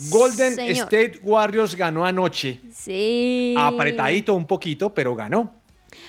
Golden 0.09 0.59
State 0.59 1.21
Warriors 1.23 1.75
ganó 1.75 2.05
anoche. 2.05 2.59
Sí. 2.73 3.55
Apretadito 3.57 4.33
un 4.33 4.45
poquito, 4.45 4.93
pero 4.93 5.15
ganó. 5.15 5.55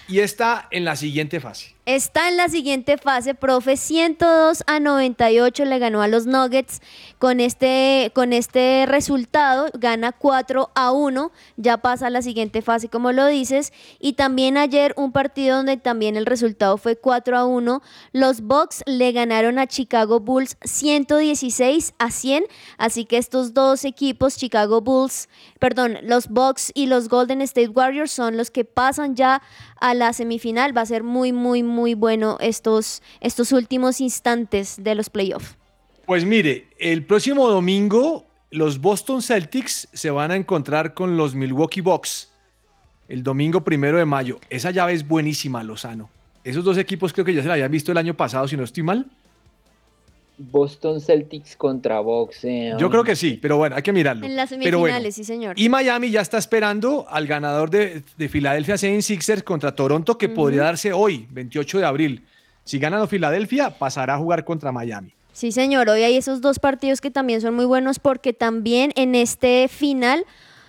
Y 0.08 0.18
está 0.18 0.66
en 0.72 0.84
la 0.84 0.96
siguiente 0.96 1.38
fase. 1.38 1.76
Está 1.88 2.28
en 2.28 2.36
la 2.36 2.50
siguiente 2.50 2.98
fase, 2.98 3.34
profe. 3.34 3.78
102 3.78 4.62
a 4.66 4.78
98 4.78 5.64
le 5.64 5.78
ganó 5.78 6.02
a 6.02 6.06
los 6.06 6.26
Nuggets. 6.26 6.82
Con 7.18 7.40
este, 7.40 8.12
con 8.14 8.34
este 8.34 8.84
resultado 8.86 9.68
gana 9.72 10.12
4 10.12 10.70
a 10.74 10.92
1. 10.92 11.32
Ya 11.56 11.78
pasa 11.78 12.08
a 12.08 12.10
la 12.10 12.20
siguiente 12.20 12.60
fase, 12.60 12.90
como 12.90 13.12
lo 13.12 13.24
dices. 13.26 13.72
Y 13.98 14.12
también 14.12 14.58
ayer 14.58 14.92
un 14.98 15.12
partido 15.12 15.56
donde 15.56 15.78
también 15.78 16.16
el 16.16 16.26
resultado 16.26 16.76
fue 16.76 16.96
4 16.96 17.38
a 17.38 17.46
1. 17.46 17.80
Los 18.12 18.42
Bucks 18.42 18.82
le 18.84 19.10
ganaron 19.12 19.58
a 19.58 19.66
Chicago 19.66 20.20
Bulls 20.20 20.58
116 20.64 21.94
a 21.98 22.10
100. 22.10 22.44
Así 22.76 23.06
que 23.06 23.16
estos 23.16 23.54
dos 23.54 23.86
equipos, 23.86 24.36
Chicago 24.36 24.82
Bulls, 24.82 25.30
perdón, 25.58 25.96
los 26.02 26.28
Bucks 26.28 26.70
y 26.74 26.84
los 26.84 27.08
Golden 27.08 27.40
State 27.40 27.70
Warriors 27.70 28.10
son 28.10 28.36
los 28.36 28.50
que 28.50 28.66
pasan 28.66 29.16
ya 29.16 29.40
a 29.80 29.94
la 29.94 30.12
semifinal. 30.12 30.76
Va 30.76 30.82
a 30.82 30.86
ser 30.86 31.02
muy, 31.02 31.32
muy, 31.32 31.62
muy 31.62 31.77
muy 31.78 31.94
bueno 31.94 32.36
estos, 32.40 33.02
estos 33.20 33.52
últimos 33.52 34.00
instantes 34.00 34.82
de 34.82 34.94
los 34.94 35.08
playoffs. 35.10 35.56
Pues 36.06 36.24
mire, 36.24 36.68
el 36.78 37.04
próximo 37.04 37.48
domingo 37.48 38.26
los 38.50 38.80
Boston 38.80 39.22
Celtics 39.22 39.88
se 39.92 40.10
van 40.10 40.30
a 40.30 40.36
encontrar 40.36 40.94
con 40.94 41.16
los 41.16 41.34
Milwaukee 41.34 41.82
Bucks. 41.82 42.30
El 43.08 43.22
domingo 43.22 43.62
primero 43.62 43.98
de 43.98 44.04
mayo. 44.04 44.38
Esa 44.48 44.70
llave 44.70 44.94
es 44.94 45.06
buenísima, 45.06 45.62
Lozano. 45.62 46.10
Esos 46.44 46.64
dos 46.64 46.78
equipos 46.78 47.12
creo 47.12 47.24
que 47.24 47.34
ya 47.34 47.42
se 47.42 47.48
la 47.48 47.54
habían 47.54 47.70
visto 47.70 47.92
el 47.92 47.98
año 47.98 48.14
pasado, 48.14 48.48
si 48.48 48.56
no 48.56 48.64
estoy 48.64 48.82
mal. 48.82 49.06
Boston 50.38 51.00
Celtics 51.00 51.56
contra 51.56 52.00
Bucks. 52.00 52.44
Eh, 52.44 52.74
Yo 52.78 52.88
creo 52.90 53.04
que 53.04 53.16
sí, 53.16 53.38
pero 53.40 53.56
bueno, 53.56 53.76
hay 53.76 53.82
que 53.82 53.92
mirarlo. 53.92 54.24
En 54.24 54.36
las 54.36 54.48
semifinales, 54.48 55.14
sí, 55.14 55.24
señor. 55.24 55.58
Y 55.58 55.68
Miami 55.68 56.10
ya 56.10 56.20
está 56.20 56.38
esperando 56.38 57.06
al 57.08 57.26
ganador 57.26 57.70
de, 57.70 58.02
de 58.16 58.28
Philadelphia 58.28 58.76
76ers 58.76 59.42
contra 59.42 59.74
Toronto, 59.74 60.16
que 60.16 60.28
podría 60.28 60.62
darse 60.62 60.92
hoy, 60.92 61.26
28 61.30 61.78
de 61.80 61.84
abril. 61.84 62.24
Si 62.64 62.78
ganan 62.78 63.00
los 63.00 63.08
Filadelfia, 63.10 63.70
pasará 63.70 64.14
a 64.14 64.18
jugar 64.18 64.44
contra 64.44 64.72
Miami. 64.72 65.12
Sí, 65.32 65.52
señor. 65.52 65.88
Hoy 65.88 66.02
hay 66.02 66.16
esos 66.16 66.40
dos 66.40 66.58
partidos 66.58 67.00
que 67.00 67.10
también 67.10 67.40
son 67.40 67.54
muy 67.54 67.64
buenos 67.64 67.98
porque 67.98 68.32
también 68.32 68.92
en 68.96 69.14
este 69.14 69.68
final 69.68 70.24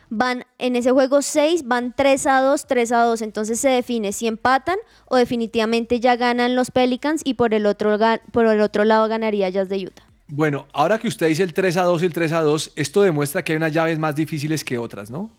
van 0.10 0.46
en 0.58 0.76
ese 0.76 0.92
juego 0.92 1.22
6, 1.22 1.68
van 1.68 1.94
3 1.96 2.28
a 2.28 2.42
2, 2.42 2.66
3 2.68 2.92
a 2.92 3.04
2. 3.04 3.22
Entonces 3.22 3.60
se 3.60 3.70
define 3.70 4.12
si 4.12 4.28
empatan 4.28 4.78
o 5.06 5.18
definitivamente 5.18 6.00
ya 6.00 6.16
ganan 6.16 6.56
los 6.56 6.72
Pelicans 6.72 7.22
y 7.24 7.36
por 7.36 7.54
el 7.54 7.66
otro, 7.66 7.98
por 8.32 8.46
el 8.46 8.62
otro 8.62 8.84
lado 8.84 9.08
ganaría 9.08 9.50
Jazz 9.50 9.70
de 9.70 9.86
Utah. 9.86 10.04
Bueno, 10.28 10.68
ahora 10.74 11.00
que 11.00 11.08
usted 11.08 11.28
dice 11.28 11.44
el 11.44 11.54
3 11.54 11.78
a 11.78 11.84
2 11.84 12.04
y 12.04 12.06
el 12.06 12.14
3 12.14 12.32
a 12.34 12.42
2, 12.42 12.74
esto 12.76 13.02
demuestra 13.02 13.44
que 13.44 13.54
hay 13.54 13.58
unas 13.58 13.74
llaves 13.74 13.98
más 13.98 14.16
difíciles 14.16 14.64
que 14.64 14.78
otras, 14.78 15.10
¿no? 15.10 15.32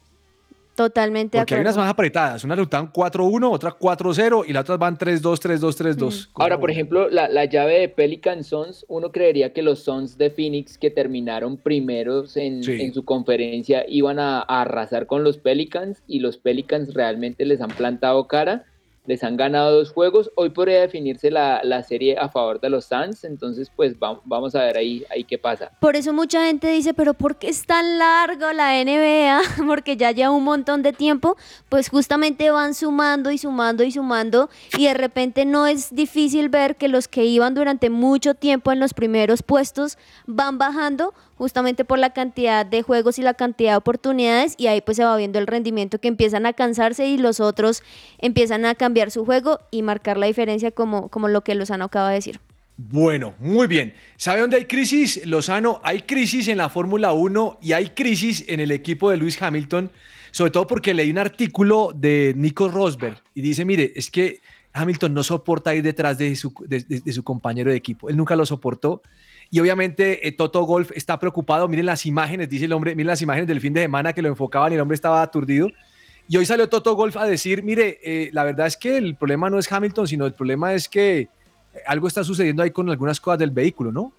Totalmente 0.80 1.36
Porque 1.36 1.56
hay 1.56 1.60
unas 1.60 1.76
más 1.76 1.90
apretadas. 1.90 2.42
Unas 2.42 2.58
están 2.58 2.90
4-1, 2.90 3.52
otras 3.52 3.74
4-0 3.74 4.44
y 4.48 4.54
las 4.54 4.62
otras 4.62 4.78
van 4.78 4.96
3-2, 4.96 5.20
3-2, 5.20 5.96
3-2. 5.98 6.28
Ahora, 6.36 6.58
por 6.58 6.70
ejemplo, 6.70 7.10
la, 7.10 7.28
la, 7.28 7.44
llave 7.44 7.80
de 7.80 7.90
Pelican 7.90 8.44
Sons, 8.44 8.86
uno 8.88 9.12
creería 9.12 9.52
que 9.52 9.60
los 9.60 9.80
Sons 9.80 10.16
de 10.16 10.30
Phoenix 10.30 10.78
que 10.78 10.90
terminaron 10.90 11.58
primeros 11.58 12.38
en, 12.38 12.66
en 12.66 12.94
su 12.94 13.04
conferencia 13.04 13.84
iban 13.88 14.18
a, 14.18 14.38
a, 14.38 14.62
arrasar 14.62 15.06
con 15.06 15.22
los 15.22 15.36
Pelicans 15.36 16.02
y 16.06 16.20
los 16.20 16.38
Pelicans 16.38 16.94
realmente 16.94 17.44
les 17.44 17.60
han 17.60 17.68
plantado 17.68 18.26
cara 18.26 18.64
les 19.06 19.24
han 19.24 19.36
ganado 19.36 19.76
dos 19.76 19.92
juegos. 19.92 20.30
Hoy 20.36 20.50
podría 20.50 20.80
definirse 20.80 21.30
la, 21.30 21.60
serie 21.82 22.16
a 22.18 22.28
favor 22.28 22.60
de 22.60 22.70
los 22.70 22.84
Suns, 22.84 23.24
entonces 23.24 23.70
pues 23.74 23.98
vamos, 23.98 24.54
a 24.54 24.64
ver 24.64 24.76
ahí, 24.76 25.04
ahí 25.10 25.24
qué 25.24 25.38
pasa. 25.38 25.72
Por 25.80 25.96
eso 25.96 26.12
mucha 26.12 26.44
gente 26.44 26.68
dice, 26.68 26.94
pero 26.94 27.14
¿por 27.14 27.36
qué 27.36 27.48
es 27.48 27.66
tan 27.66 27.98
largo 27.98 28.52
la 28.52 28.72
NBA? 28.84 29.40
Porque 29.66 29.96
ya 29.96 30.12
lleva 30.12 30.30
un 30.30 30.44
montón 30.44 30.82
de 30.82 30.92
tiempo, 30.92 31.36
pues 31.68 31.88
justamente 31.88 32.50
van 32.50 32.74
sumando 32.74 33.30
y 33.30 33.38
sumando 33.38 33.82
y 33.82 33.90
sumando 33.90 34.50
y 34.76 34.86
de 34.86 34.94
repente 34.94 35.44
no 35.44 35.66
es 35.66 35.94
difícil 35.94 36.48
ver 36.48 36.76
que 36.76 36.88
los 36.88 37.08
que 37.08 37.24
iban 37.24 37.54
durante 37.54 37.90
mucho 37.90 38.34
tiempo 38.34 38.72
en 38.72 38.80
los 38.80 38.94
primeros 38.94 39.42
puestos 39.42 39.98
van 40.26 40.58
bajando 40.58 41.14
justamente 41.40 41.86
por 41.86 41.98
la 41.98 42.10
cantidad 42.10 42.66
de 42.66 42.82
juegos 42.82 43.18
y 43.18 43.22
la 43.22 43.32
cantidad 43.32 43.72
de 43.72 43.76
oportunidades 43.78 44.54
y 44.58 44.66
ahí 44.66 44.82
pues 44.82 44.98
se 44.98 45.04
va 45.04 45.16
viendo 45.16 45.38
el 45.38 45.46
rendimiento 45.46 45.98
que 45.98 46.08
empiezan 46.08 46.44
a 46.44 46.52
cansarse 46.52 47.08
y 47.08 47.16
los 47.16 47.40
otros 47.40 47.82
empiezan 48.18 48.66
a 48.66 48.74
cambiar 48.74 49.10
su 49.10 49.24
juego 49.24 49.58
y 49.70 49.80
marcar 49.80 50.18
la 50.18 50.26
diferencia 50.26 50.70
como, 50.70 51.08
como 51.08 51.28
lo 51.28 51.40
que 51.40 51.54
Lozano 51.54 51.86
acaba 51.86 52.10
de 52.10 52.16
decir. 52.16 52.40
Bueno, 52.76 53.32
muy 53.38 53.68
bien. 53.68 53.94
¿Sabe 54.18 54.42
dónde 54.42 54.58
hay 54.58 54.66
crisis, 54.66 55.24
Lozano? 55.24 55.80
Hay 55.82 56.02
crisis 56.02 56.46
en 56.48 56.58
la 56.58 56.68
Fórmula 56.68 57.14
1 57.14 57.60
y 57.62 57.72
hay 57.72 57.88
crisis 57.88 58.44
en 58.46 58.60
el 58.60 58.70
equipo 58.70 59.10
de 59.10 59.16
Luis 59.16 59.40
Hamilton, 59.40 59.90
sobre 60.32 60.50
todo 60.50 60.66
porque 60.66 60.92
leí 60.92 61.10
un 61.10 61.16
artículo 61.16 61.92
de 61.94 62.34
Nico 62.36 62.68
Rosberg 62.68 63.16
y 63.34 63.40
dice, 63.40 63.64
mire, 63.64 63.94
es 63.96 64.10
que 64.10 64.42
Hamilton 64.74 65.14
no 65.14 65.22
soporta 65.22 65.74
ir 65.74 65.84
detrás 65.84 66.18
de 66.18 66.36
su, 66.36 66.52
de 66.68 67.12
su 67.14 67.24
compañero 67.24 67.70
de 67.70 67.78
equipo, 67.78 68.10
él 68.10 68.18
nunca 68.18 68.36
lo 68.36 68.44
soportó 68.44 69.00
y 69.50 69.58
obviamente 69.58 70.26
eh, 70.26 70.32
Toto 70.32 70.62
Golf 70.62 70.92
está 70.94 71.18
preocupado. 71.18 71.66
Miren 71.66 71.86
las 71.86 72.06
imágenes, 72.06 72.48
dice 72.48 72.66
el 72.66 72.72
hombre, 72.72 72.94
miren 72.94 73.08
las 73.08 73.22
imágenes 73.22 73.48
del 73.48 73.60
fin 73.60 73.72
de 73.72 73.82
semana 73.82 74.12
que 74.12 74.22
lo 74.22 74.28
enfocaban 74.28 74.72
y 74.72 74.76
el 74.76 74.80
hombre 74.80 74.94
estaba 74.94 75.22
aturdido. 75.22 75.68
Y 76.28 76.36
hoy 76.36 76.46
salió 76.46 76.68
Toto 76.68 76.94
Golf 76.94 77.16
a 77.16 77.24
decir, 77.24 77.64
mire, 77.64 77.98
eh, 78.04 78.30
la 78.32 78.44
verdad 78.44 78.68
es 78.68 78.76
que 78.76 78.96
el 78.96 79.16
problema 79.16 79.50
no 79.50 79.58
es 79.58 79.70
Hamilton, 79.70 80.06
sino 80.06 80.26
el 80.26 80.32
problema 80.32 80.72
es 80.74 80.88
que 80.88 81.28
algo 81.86 82.06
está 82.06 82.22
sucediendo 82.22 82.62
ahí 82.62 82.70
con 82.70 82.88
algunas 82.88 83.18
cosas 83.18 83.40
del 83.40 83.50
vehículo, 83.50 83.90
¿no? 83.90 84.12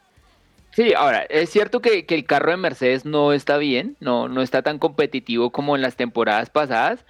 Sí, 0.71 0.93
ahora, 0.93 1.23
es 1.23 1.49
cierto 1.49 1.81
que, 1.81 2.05
el 2.07 2.25
carro 2.25 2.51
de 2.51 2.57
Mercedes 2.57 3.05
no 3.05 3.31
está 3.31 3.57
bien, 3.57 3.95
no, 4.01 4.27
no 4.27 4.41
está 4.41 4.61
tan 4.61 4.79
competitivo 4.79 5.51
como 5.51 5.75
en 5.75 5.81
las 5.81 5.95
temporadas 5.95 6.49
pasadas, 6.49 7.05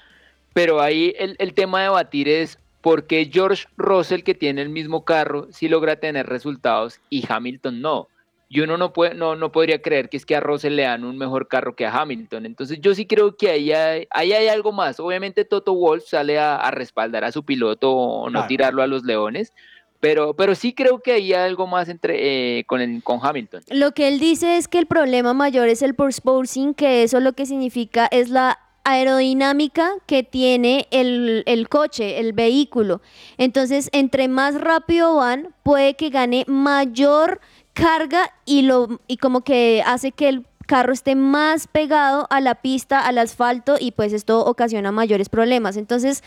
pero 0.54 0.82
ahí 0.82 1.16
el, 1.18 1.36
el 1.40 1.54
tema 1.54 1.80
de 1.80 1.86
debatir 1.86 2.28
es 2.28 2.60
por 2.82 3.08
qué 3.08 3.30
George 3.32 3.68
Russell, 3.78 4.24
que 4.24 4.34
tiene 4.34 4.62
el 4.62 4.70
mismo 4.70 5.06
carro, 5.06 5.48
sí 5.52 5.68
logra 5.68 5.98
tener 5.98 6.28
resultados 6.28 7.00
y 7.10 7.26
Hamilton 7.28 7.82
no 7.82 8.08
y 8.54 8.60
uno 8.60 8.76
no, 8.76 8.92
puede, 8.92 9.14
no, 9.14 9.38
no 9.38 9.50
podría 9.54 9.82
creer 9.82 10.10
que 10.10 10.18
es 10.18 10.26
que 10.26 10.36
a 10.36 10.42
Russell 10.42 10.76
le 10.76 10.82
dan 10.82 11.06
un 11.06 11.18
mejor 11.18 11.48
carro 11.48 11.74
que 11.74 11.86
a 11.86 12.02
Hamilton. 12.02 12.46
Entonces 12.46 12.80
yo 12.82 12.94
sí 12.94 13.06
creo 13.06 13.38
que 13.38 13.50
ahí 13.50 13.72
hay, 13.72 14.08
ahí 14.10 14.34
hay 14.34 14.50
algo 14.50 14.74
más. 14.74 15.00
Obviamente 15.00 15.46
Toto 15.46 15.74
Wolff 15.74 16.04
sale 16.06 16.38
a, 16.38 16.70
respaldar 16.72 17.24
a 17.24 17.32
su 17.32 17.46
piloto 17.46 17.90
o 17.94 18.30
no 18.30 18.46
tirarlo 18.48 18.84
a 18.84 18.88
los 18.88 19.06
leones. 19.06 19.54
Pero, 20.02 20.34
pero 20.34 20.54
sí 20.54 20.74
creo 20.74 21.00
que 21.00 21.14
hay 21.14 21.32
algo 21.32 21.66
más 21.66 21.88
entre, 21.88 22.60
eh, 22.60 22.66
con, 22.66 22.82
el, 22.82 23.02
con 23.04 23.20
Hamilton. 23.24 23.62
Lo 23.70 23.94
que 23.94 24.10
él 24.10 24.20
dice 24.20 24.58
es 24.58 24.68
que 24.68 24.80
el 24.80 24.86
problema 24.86 25.34
mayor 25.34 25.70
es 25.70 25.82
el 25.82 25.96
postposing, 25.96 26.74
que 26.74 27.04
eso 27.04 27.22
lo 27.22 27.32
que 27.32 27.46
significa 27.46 28.10
es 28.12 28.30
la 28.30 28.60
aerodinámica 28.84 29.92
que 30.06 30.24
tiene 30.24 30.88
el, 30.92 31.44
el, 31.46 31.70
coche, 31.70 32.20
el 32.20 32.34
vehículo. 32.34 33.02
Entonces, 33.38 33.90
entre 33.92 34.28
más 34.28 34.60
rápido 34.60 35.16
van, 35.16 35.54
puede 35.64 35.96
que 35.96 36.10
gane 36.10 36.46
mayor 36.48 37.42
carga 37.74 38.32
y, 38.46 38.64
lo, 38.64 39.00
y 39.08 39.18
como 39.18 39.42
que 39.42 39.84
hace 39.86 40.12
que 40.12 40.30
el 40.30 40.46
carro 40.68 40.94
esté 40.94 41.16
más 41.16 41.68
pegado 41.68 42.28
a 42.30 42.40
la 42.40 42.56
pista, 42.56 43.06
al 43.06 43.18
asfalto 43.18 43.76
y 43.80 43.92
pues 43.92 44.14
esto 44.14 44.46
ocasiona 44.46 44.92
mayores 44.92 45.30
problemas. 45.30 45.78
Entonces, 45.78 46.24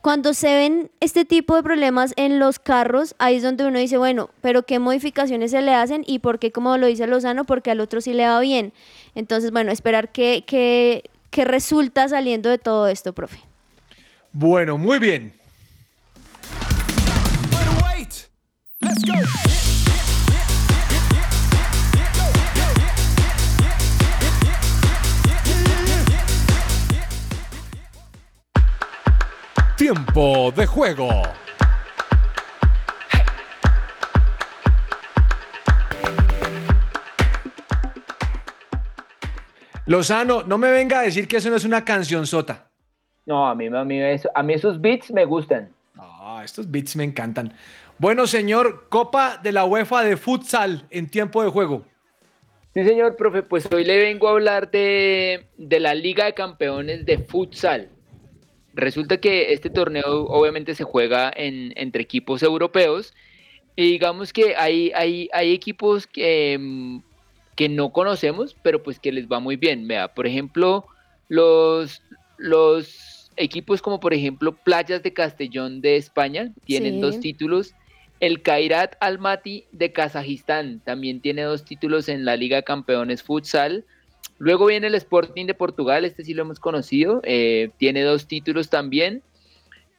cuando 0.00 0.32
se 0.32 0.54
ven 0.54 0.90
este 1.00 1.24
tipo 1.24 1.56
de 1.56 1.62
problemas 1.62 2.12
en 2.16 2.38
los 2.38 2.58
carros, 2.58 3.14
ahí 3.18 3.36
es 3.36 3.42
donde 3.42 3.66
uno 3.66 3.78
dice, 3.78 3.98
bueno, 3.98 4.30
pero 4.40 4.64
qué 4.64 4.78
modificaciones 4.78 5.50
se 5.50 5.60
le 5.60 5.74
hacen 5.74 6.04
y 6.06 6.20
por 6.20 6.38
qué, 6.38 6.52
como 6.52 6.76
lo 6.76 6.86
dice 6.86 7.06
Lozano, 7.06 7.44
porque 7.44 7.70
al 7.70 7.80
otro 7.80 8.00
sí 8.00 8.14
le 8.14 8.26
va 8.26 8.40
bien. 8.40 8.72
Entonces, 9.14 9.50
bueno, 9.50 9.72
esperar 9.72 10.12
qué 10.12 10.44
que, 10.46 11.10
que 11.30 11.44
resulta 11.44 12.08
saliendo 12.08 12.48
de 12.48 12.58
todo 12.58 12.88
esto, 12.88 13.12
profe. 13.12 13.38
Bueno, 14.32 14.78
muy 14.78 14.98
bien. 14.98 15.34
Tiempo 29.76 30.52
de 30.56 30.66
juego. 30.66 31.08
Lozano, 39.88 40.42
no 40.42 40.58
me 40.58 40.70
venga 40.70 41.00
a 41.00 41.02
decir 41.02 41.26
que 41.26 41.38
eso 41.38 41.48
no 41.48 41.56
es 41.56 41.64
una 41.64 41.82
canción 41.82 42.26
sota. 42.26 42.68
No, 43.24 43.48
a 43.48 43.54
mí, 43.54 43.68
a 43.68 43.84
mí, 43.84 44.00
a 44.34 44.42
mí 44.42 44.52
esos 44.52 44.78
beats 44.82 45.10
me 45.10 45.24
gustan. 45.24 45.70
Ah, 45.96 46.42
estos 46.44 46.70
beats 46.70 46.94
me 46.94 47.04
encantan. 47.04 47.54
Bueno, 47.96 48.26
señor, 48.26 48.88
Copa 48.90 49.38
de 49.42 49.50
la 49.50 49.64
UEFA 49.64 50.02
de 50.02 50.18
futsal 50.18 50.86
en 50.90 51.08
tiempo 51.08 51.42
de 51.42 51.48
juego. 51.48 51.86
Sí, 52.74 52.84
señor, 52.84 53.16
profe, 53.16 53.42
pues 53.42 53.66
hoy 53.72 53.86
le 53.86 53.96
vengo 53.96 54.28
a 54.28 54.32
hablar 54.32 54.70
de, 54.70 55.46
de 55.56 55.80
la 55.80 55.94
Liga 55.94 56.26
de 56.26 56.34
Campeones 56.34 57.06
de 57.06 57.20
Futsal. 57.20 57.88
Resulta 58.74 59.16
que 59.16 59.54
este 59.54 59.70
torneo 59.70 60.26
obviamente 60.26 60.74
se 60.74 60.84
juega 60.84 61.32
entre 61.34 62.02
equipos 62.02 62.42
europeos 62.42 63.14
y 63.74 63.92
digamos 63.92 64.34
que 64.34 64.54
hay, 64.54 64.92
hay, 64.94 65.30
hay 65.32 65.54
equipos 65.54 66.06
que, 66.06 66.58
mm, 66.60 67.07
que 67.58 67.68
no 67.68 67.90
conocemos, 67.90 68.56
pero 68.62 68.84
pues 68.84 69.00
que 69.00 69.10
les 69.10 69.26
va 69.26 69.40
muy 69.40 69.56
bien. 69.56 69.88
Vea, 69.88 70.14
por 70.14 70.28
ejemplo, 70.28 70.86
los, 71.26 72.04
los 72.36 73.32
equipos 73.36 73.82
como 73.82 73.98
por 73.98 74.14
ejemplo 74.14 74.54
Playas 74.54 75.02
de 75.02 75.12
Castellón 75.12 75.80
de 75.80 75.96
España 75.96 76.52
tienen 76.66 77.00
dos 77.00 77.18
títulos. 77.18 77.74
El 78.20 78.42
Kairat 78.42 78.94
Almaty 79.00 79.64
de 79.72 79.90
Kazajistán 79.90 80.78
también 80.84 81.20
tiene 81.20 81.42
dos 81.42 81.64
títulos 81.64 82.08
en 82.08 82.24
la 82.24 82.36
Liga 82.36 82.62
Campeones 82.62 83.24
Futsal. 83.24 83.84
Luego 84.38 84.66
viene 84.66 84.86
el 84.86 84.94
Sporting 84.94 85.46
de 85.46 85.54
Portugal, 85.54 86.04
este 86.04 86.22
sí 86.22 86.34
lo 86.34 86.42
hemos 86.42 86.60
conocido, 86.60 87.20
eh, 87.24 87.70
tiene 87.76 88.02
dos 88.02 88.28
títulos 88.28 88.70
también. 88.70 89.24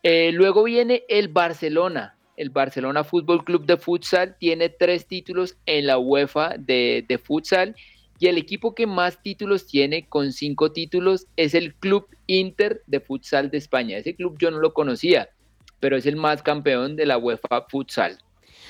Eh, 0.03 0.31
luego 0.31 0.63
viene 0.63 1.03
el 1.09 1.27
Barcelona, 1.27 2.15
el 2.39 2.49
Barcelona 2.49 3.03
Fútbol 3.03 3.43
Club 3.43 3.65
de 3.65 3.75
Futsal, 3.75 4.37
tiene 4.39 4.69
tres 4.69 5.05
títulos 5.05 5.57
en 5.65 5.87
la 5.87 5.97
UEFA 5.97 6.55
de, 6.57 7.05
de 7.07 7.17
futsal. 7.17 7.75
Y 8.17 8.27
el 8.27 8.37
equipo 8.37 8.73
que 8.73 8.87
más 8.87 9.21
títulos 9.21 9.67
tiene, 9.67 10.07
con 10.07 10.31
cinco 10.31 10.71
títulos, 10.71 11.27
es 11.35 11.53
el 11.53 11.75
Club 11.75 12.07
Inter 12.27 12.81
de 12.87 13.01
Futsal 13.01 13.51
de 13.51 13.57
España. 13.57 13.97
Ese 13.97 14.15
club 14.15 14.37
yo 14.39 14.51
no 14.51 14.59
lo 14.59 14.73
conocía, 14.73 15.29
pero 15.79 15.97
es 15.97 16.05
el 16.05 16.15
más 16.15 16.41
campeón 16.41 16.95
de 16.95 17.05
la 17.05 17.17
UEFA 17.17 17.65
Futsal. 17.69 18.17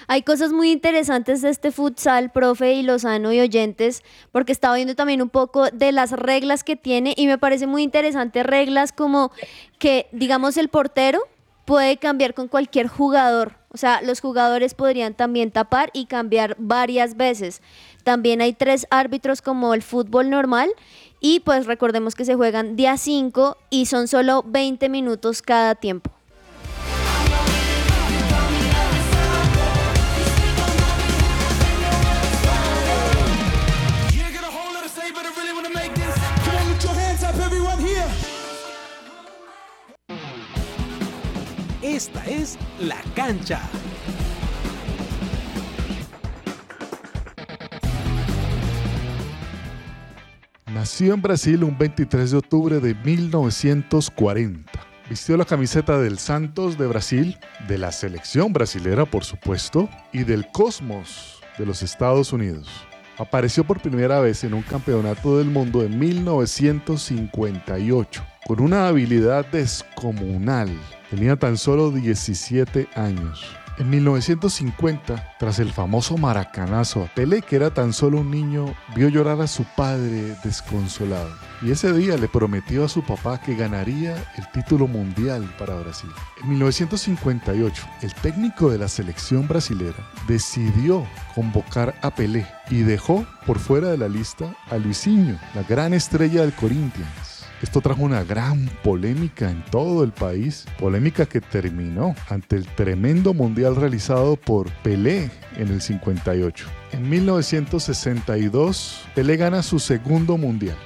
Hay 0.07 0.23
cosas 0.23 0.51
muy 0.51 0.71
interesantes 0.71 1.41
de 1.41 1.49
este 1.49 1.71
futsal, 1.71 2.31
profe 2.31 2.73
y 2.73 2.83
Lozano 2.83 3.33
y 3.33 3.39
oyentes, 3.39 4.03
porque 4.31 4.51
estaba 4.51 4.75
viendo 4.75 4.95
también 4.95 5.21
un 5.21 5.29
poco 5.29 5.69
de 5.71 5.91
las 5.91 6.11
reglas 6.11 6.63
que 6.63 6.75
tiene 6.75 7.13
y 7.17 7.27
me 7.27 7.37
parece 7.37 7.67
muy 7.67 7.83
interesante 7.83 8.43
reglas 8.43 8.93
como 8.93 9.31
que, 9.77 10.07
digamos, 10.11 10.57
el 10.57 10.69
portero 10.69 11.21
puede 11.69 11.97
cambiar 11.97 12.33
con 12.33 12.47
cualquier 12.47 12.87
jugador. 12.87 13.53
O 13.71 13.77
sea, 13.77 14.01
los 14.01 14.21
jugadores 14.21 14.73
podrían 14.73 15.13
también 15.13 15.51
tapar 15.51 15.91
y 15.93 16.07
cambiar 16.07 16.55
varias 16.57 17.15
veces. 17.15 17.61
También 18.03 18.41
hay 18.41 18.53
tres 18.53 18.87
árbitros 18.89 19.43
como 19.43 19.75
el 19.75 19.83
fútbol 19.83 20.31
normal 20.31 20.71
y 21.19 21.41
pues 21.41 21.67
recordemos 21.67 22.15
que 22.15 22.25
se 22.25 22.33
juegan 22.33 22.75
día 22.75 22.97
5 22.97 23.55
y 23.69 23.85
son 23.85 24.07
solo 24.07 24.43
20 24.47 24.89
minutos 24.89 25.43
cada 25.43 25.75
tiempo. 25.75 26.09
La 42.79 42.95
cancha. 43.13 43.59
Nació 50.73 51.13
en 51.13 51.21
Brasil 51.21 51.61
un 51.65 51.77
23 51.77 52.31
de 52.31 52.37
octubre 52.37 52.79
de 52.79 52.95
1940. 52.95 54.71
Vistió 55.09 55.35
la 55.35 55.43
camiseta 55.43 55.99
del 55.99 56.19
Santos 56.19 56.77
de 56.77 56.87
Brasil, 56.87 57.37
de 57.67 57.77
la 57.77 57.91
selección 57.91 58.53
brasilera 58.53 59.03
por 59.05 59.25
supuesto, 59.25 59.89
y 60.13 60.23
del 60.23 60.49
Cosmos 60.51 61.41
de 61.57 61.65
los 61.65 61.83
Estados 61.83 62.31
Unidos. 62.31 62.69
Apareció 63.17 63.65
por 63.65 63.81
primera 63.81 64.21
vez 64.21 64.45
en 64.45 64.53
un 64.53 64.61
campeonato 64.61 65.37
del 65.37 65.47
mundo 65.47 65.83
en 65.83 65.99
1958, 65.99 68.23
con 68.47 68.61
una 68.61 68.87
habilidad 68.87 69.45
descomunal. 69.47 70.69
Tenía 71.09 71.35
tan 71.37 71.57
solo 71.57 71.89
17 71.89 72.87
años. 72.95 73.43
En 73.79 73.89
1950, 73.89 75.37
tras 75.39 75.57
el 75.59 75.71
famoso 75.71 76.17
maracanazo, 76.17 77.09
Pelé, 77.15 77.41
que 77.41 77.55
era 77.55 77.73
tan 77.73 77.93
solo 77.93 78.19
un 78.19 78.29
niño, 78.29 78.75
vio 78.93 79.07
llorar 79.07 79.41
a 79.41 79.47
su 79.47 79.63
padre 79.63 80.35
desconsolado. 80.43 81.31
Y 81.61 81.71
ese 81.71 81.93
día 81.93 82.17
le 82.17 82.27
prometió 82.27 82.83
a 82.83 82.89
su 82.89 83.03
papá 83.03 83.39
que 83.39 83.55
ganaría 83.55 84.17
el 84.37 84.51
título 84.51 84.85
mundial 84.85 85.49
para 85.57 85.75
Brasil. 85.75 86.09
En 86.43 86.49
1958, 86.49 87.87
el 88.01 88.13
técnico 88.15 88.69
de 88.69 88.77
la 88.77 88.89
selección 88.89 89.47
brasilera 89.47 90.07
decidió 90.27 91.07
convocar 91.33 91.95
a 92.01 92.11
Pelé 92.13 92.45
y 92.69 92.81
dejó 92.81 93.25
por 93.47 93.59
fuera 93.59 93.87
de 93.87 93.97
la 93.97 94.09
lista 94.09 94.53
a 94.69 94.77
Luisinho, 94.77 95.39
la 95.55 95.63
gran 95.63 95.93
estrella 95.93 96.41
del 96.41 96.53
Corinthians. 96.53 97.38
Esto 97.61 97.81
trajo 97.81 98.03
una 98.03 98.23
gran 98.23 98.69
polémica 98.83 99.51
en 99.51 99.65
todo 99.65 100.05
el 100.05 100.13
país, 100.13 100.65
polémica 100.79 101.25
que 101.25 101.41
terminó 101.41 102.15
ante 102.29 102.55
el 102.55 102.65
tremendo 102.65 103.33
mundial 103.33 103.75
realizado 103.75 104.37
por 104.37 104.71
Pelé 104.81 105.29
en 105.57 105.67
el 105.67 105.81
58. 105.81 106.67
En 106.93 107.09
1962, 107.09 109.01
Pelé 109.13 109.35
gana 109.35 109.61
su 109.61 109.79
segundo 109.79 110.37
mundial. 110.37 110.77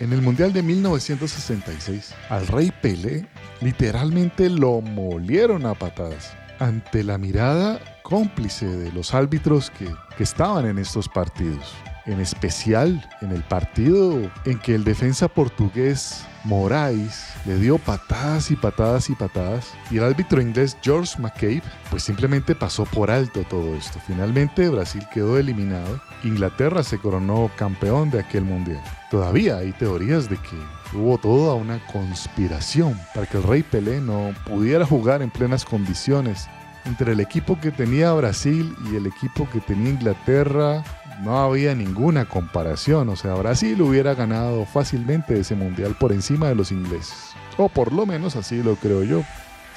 En 0.00 0.12
el 0.12 0.20
Mundial 0.22 0.52
de 0.52 0.62
1966, 0.62 2.14
al 2.28 2.46
rey 2.46 2.72
Pelé 2.82 3.26
literalmente 3.60 4.50
lo 4.50 4.80
molieron 4.80 5.66
a 5.66 5.74
patadas 5.74 6.36
ante 6.60 7.02
la 7.02 7.18
mirada 7.18 7.80
cómplice 8.02 8.66
de 8.66 8.92
los 8.92 9.14
árbitros 9.14 9.70
que, 9.70 9.88
que 10.16 10.22
estaban 10.22 10.66
en 10.66 10.78
estos 10.78 11.08
partidos 11.08 11.74
en 12.08 12.20
especial 12.20 13.06
en 13.20 13.30
el 13.30 13.42
partido 13.42 14.18
en 14.44 14.58
que 14.58 14.74
el 14.74 14.82
defensa 14.82 15.28
portugués 15.28 16.24
Moraes 16.44 17.34
le 17.44 17.58
dio 17.58 17.78
patadas 17.78 18.50
y 18.50 18.56
patadas 18.56 19.10
y 19.10 19.14
patadas 19.14 19.74
y 19.90 19.98
el 19.98 20.04
árbitro 20.04 20.40
inglés 20.40 20.76
George 20.82 21.20
McCabe 21.20 21.62
pues 21.90 22.02
simplemente 22.02 22.54
pasó 22.54 22.84
por 22.86 23.10
alto 23.10 23.44
todo 23.44 23.74
esto. 23.74 24.00
Finalmente 24.06 24.68
Brasil 24.68 25.04
quedó 25.12 25.38
eliminado, 25.38 26.00
Inglaterra 26.24 26.82
se 26.82 26.98
coronó 26.98 27.50
campeón 27.56 28.10
de 28.10 28.20
aquel 28.20 28.44
mundial. 28.44 28.82
Todavía 29.10 29.58
hay 29.58 29.72
teorías 29.72 30.30
de 30.30 30.36
que 30.36 30.96
hubo 30.96 31.18
toda 31.18 31.54
una 31.54 31.84
conspiración 31.86 32.98
para 33.14 33.26
que 33.26 33.36
el 33.36 33.42
rey 33.42 33.62
Pelé 33.62 34.00
no 34.00 34.32
pudiera 34.46 34.86
jugar 34.86 35.20
en 35.20 35.30
plenas 35.30 35.64
condiciones 35.64 36.48
entre 36.86 37.12
el 37.12 37.20
equipo 37.20 37.60
que 37.60 37.70
tenía 37.70 38.12
Brasil 38.12 38.74
y 38.90 38.96
el 38.96 39.06
equipo 39.06 39.48
que 39.50 39.60
tenía 39.60 39.90
Inglaterra 39.90 40.82
no 41.20 41.38
había 41.38 41.74
ninguna 41.74 42.26
comparación. 42.26 43.08
O 43.08 43.16
sea, 43.16 43.34
Brasil 43.34 43.80
hubiera 43.82 44.14
ganado 44.14 44.64
fácilmente 44.64 45.38
ese 45.38 45.54
mundial 45.54 45.96
por 45.98 46.12
encima 46.12 46.48
de 46.48 46.54
los 46.54 46.72
ingleses. 46.72 47.34
O 47.56 47.68
por 47.68 47.92
lo 47.92 48.06
menos 48.06 48.36
así 48.36 48.62
lo 48.62 48.76
creo 48.76 49.02
yo. 49.02 49.22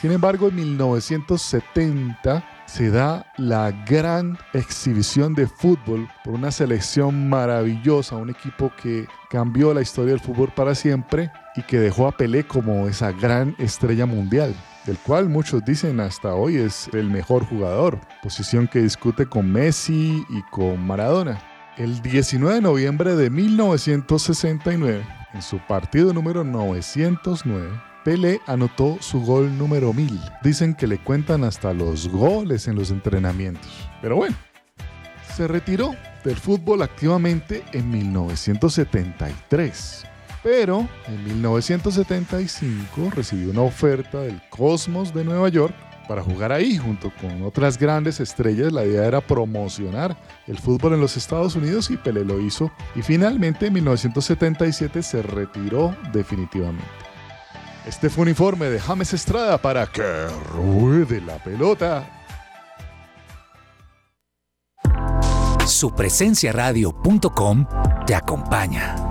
Sin 0.01 0.11
embargo, 0.11 0.49
en 0.49 0.55
1970 0.55 2.43
se 2.65 2.89
da 2.89 3.25
la 3.37 3.71
gran 3.85 4.37
exhibición 4.53 5.35
de 5.35 5.45
fútbol 5.45 6.07
por 6.23 6.33
una 6.33 6.51
selección 6.51 7.29
maravillosa, 7.29 8.15
un 8.15 8.29
equipo 8.29 8.71
que 8.81 9.07
cambió 9.29 9.73
la 9.73 9.81
historia 9.81 10.11
del 10.11 10.21
fútbol 10.21 10.51
para 10.55 10.73
siempre 10.73 11.31
y 11.55 11.63
que 11.63 11.79
dejó 11.79 12.07
a 12.07 12.13
Pelé 12.13 12.45
como 12.47 12.87
esa 12.87 13.11
gran 13.11 13.55
estrella 13.59 14.05
mundial 14.05 14.55
del 14.85 14.97
cual 14.97 15.29
muchos 15.29 15.63
dicen 15.63 15.99
hasta 15.99 16.33
hoy 16.33 16.57
es 16.57 16.89
el 16.93 17.09
mejor 17.09 17.45
jugador, 17.45 17.99
posición 18.23 18.67
que 18.67 18.81
discute 18.81 19.25
con 19.25 19.51
Messi 19.51 20.25
y 20.29 20.41
con 20.51 20.85
Maradona. 20.85 21.41
El 21.77 22.01
19 22.01 22.55
de 22.55 22.61
noviembre 22.61 23.15
de 23.15 23.29
1969, 23.29 25.05
en 25.33 25.41
su 25.41 25.59
partido 25.67 26.13
número 26.13 26.43
909, 26.43 27.69
Pelé 28.03 28.41
anotó 28.47 28.97
su 28.99 29.21
gol 29.21 29.57
número 29.57 29.93
1000. 29.93 30.19
Dicen 30.43 30.73
que 30.73 30.87
le 30.87 30.97
cuentan 30.97 31.43
hasta 31.43 31.73
los 31.73 32.09
goles 32.09 32.67
en 32.67 32.75
los 32.75 32.89
entrenamientos. 32.89 33.89
Pero 34.01 34.15
bueno, 34.15 34.35
se 35.35 35.47
retiró 35.47 35.95
del 36.23 36.35
fútbol 36.35 36.81
activamente 36.81 37.63
en 37.73 37.89
1973 37.89 40.10
pero 40.43 40.87
en 41.07 41.23
1975 41.23 43.11
recibió 43.15 43.51
una 43.51 43.61
oferta 43.61 44.21
del 44.21 44.41
Cosmos 44.49 45.13
de 45.13 45.23
Nueva 45.23 45.49
York 45.49 45.75
para 46.07 46.23
jugar 46.23 46.51
ahí 46.51 46.77
junto 46.77 47.11
con 47.21 47.43
otras 47.43 47.77
grandes 47.77 48.19
estrellas. 48.19 48.73
La 48.73 48.85
idea 48.85 49.05
era 49.05 49.21
promocionar 49.21 50.17
el 50.47 50.57
fútbol 50.57 50.93
en 50.93 51.01
los 51.01 51.15
Estados 51.15 51.55
Unidos 51.55 51.89
y 51.89 51.97
Pelé 51.97 52.25
lo 52.25 52.41
hizo. 52.41 52.71
Y 52.95 53.01
finalmente 53.01 53.67
en 53.67 53.73
1977 53.73 55.03
se 55.03 55.21
retiró 55.21 55.95
definitivamente. 56.11 56.85
Este 57.85 58.09
fue 58.09 58.23
un 58.23 58.29
informe 58.29 58.65
de 58.65 58.79
James 58.79 59.13
Estrada 59.13 59.57
para 59.57 59.87
que 59.87 60.27
ruede 60.53 61.21
la 61.21 61.37
pelota. 61.43 62.17
Supresenciaradio.com 65.65 67.65
te 68.05 68.15
acompaña. 68.15 69.10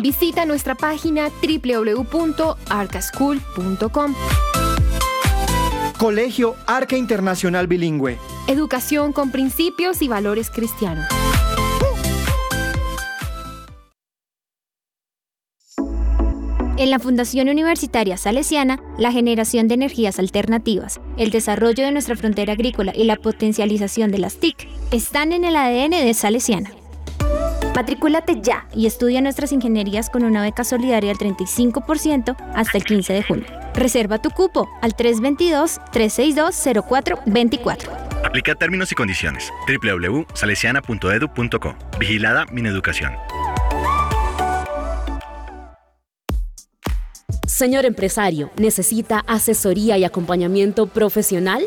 Visita 0.00 0.46
nuestra 0.46 0.74
página 0.74 1.28
www.arcaschool.com. 1.42 4.14
Colegio 5.98 6.54
Arca 6.66 6.96
Internacional 6.96 7.66
Bilingüe. 7.66 8.16
Educación 8.48 9.12
con 9.12 9.30
principios 9.30 10.00
y 10.00 10.08
valores 10.08 10.48
cristianos. 10.50 11.04
En 16.78 16.88
la 16.88 16.98
Fundación 16.98 17.50
Universitaria 17.50 18.16
Salesiana, 18.16 18.80
la 18.96 19.12
generación 19.12 19.68
de 19.68 19.74
energías 19.74 20.18
alternativas, 20.18 20.98
el 21.18 21.30
desarrollo 21.30 21.84
de 21.84 21.92
nuestra 21.92 22.16
frontera 22.16 22.54
agrícola 22.54 22.94
y 22.96 23.04
la 23.04 23.16
potencialización 23.16 24.10
de 24.10 24.18
las 24.18 24.38
TIC 24.38 24.66
están 24.90 25.34
en 25.34 25.44
el 25.44 25.56
ADN 25.56 25.90
de 25.90 26.14
Salesiana. 26.14 26.79
Matricúlate 27.74 28.40
ya 28.42 28.66
y 28.74 28.86
estudia 28.86 29.20
nuestras 29.20 29.52
ingenierías 29.52 30.08
con 30.10 30.24
una 30.24 30.42
beca 30.42 30.64
solidaria 30.64 31.14
del 31.14 31.18
35% 31.18 32.34
hasta 32.54 32.78
el 32.78 32.84
15 32.84 33.12
de 33.12 33.22
junio. 33.22 33.46
Reserva 33.74 34.20
tu 34.20 34.30
cupo 34.30 34.68
al 34.82 34.96
322-362-0424. 34.96 37.88
Aplica 38.24 38.54
términos 38.54 38.90
y 38.92 38.94
condiciones. 38.94 39.50
www.salesiana.edu.co. 39.66 41.74
Vigilada 41.98 42.46
Mineducación. 42.46 43.12
Señor 47.46 47.84
empresario, 47.84 48.50
¿necesita 48.56 49.22
asesoría 49.26 49.98
y 49.98 50.04
acompañamiento 50.04 50.86
profesional? 50.86 51.66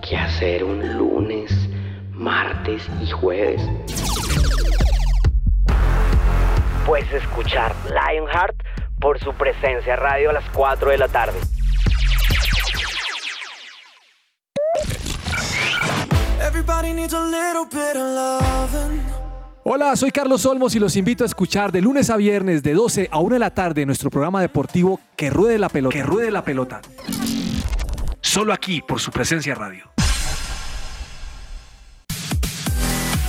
¿Qué 0.07 0.15
hacer 0.15 0.63
un 0.63 0.97
lunes, 0.97 1.51
martes 2.13 2.81
y 3.01 3.11
jueves? 3.11 3.61
Pues 6.85 7.11
escuchar 7.11 7.75
Lionheart 7.89 8.55
por 9.03 9.19
su 9.19 9.33
presencia 9.33 9.97
radio 9.97 10.29
a 10.29 10.33
las 10.33 10.45
4 10.53 10.91
de 10.91 10.97
la 10.97 11.09
tarde. 11.09 11.37
Hola, 19.65 19.95
soy 19.97 20.11
Carlos 20.11 20.45
Olmos 20.45 20.73
y 20.75 20.79
los 20.79 20.95
invito 20.95 21.25
a 21.25 21.27
escuchar 21.27 21.73
de 21.73 21.81
lunes 21.81 22.09
a 22.09 22.15
viernes 22.15 22.63
de 22.63 22.73
12 22.73 23.09
a 23.11 23.19
1 23.19 23.33
de 23.33 23.39
la 23.39 23.49
tarde 23.53 23.85
nuestro 23.85 24.09
programa 24.09 24.39
deportivo 24.39 25.01
Que 25.17 25.29
Ruede 25.29 25.59
la 25.59 25.67
Pelota. 25.67 25.93
Que 25.93 26.03
Ruede 26.03 26.31
la 26.31 26.45
Pelota. 26.45 26.79
Solo 28.21 28.53
aquí 28.53 28.81
por 28.81 29.01
su 29.01 29.11
presencia 29.11 29.53
radio. 29.53 29.83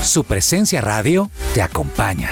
Su 0.01 0.23
presencia 0.23 0.81
radio 0.81 1.31
te 1.53 1.63
acompaña. 1.63 2.31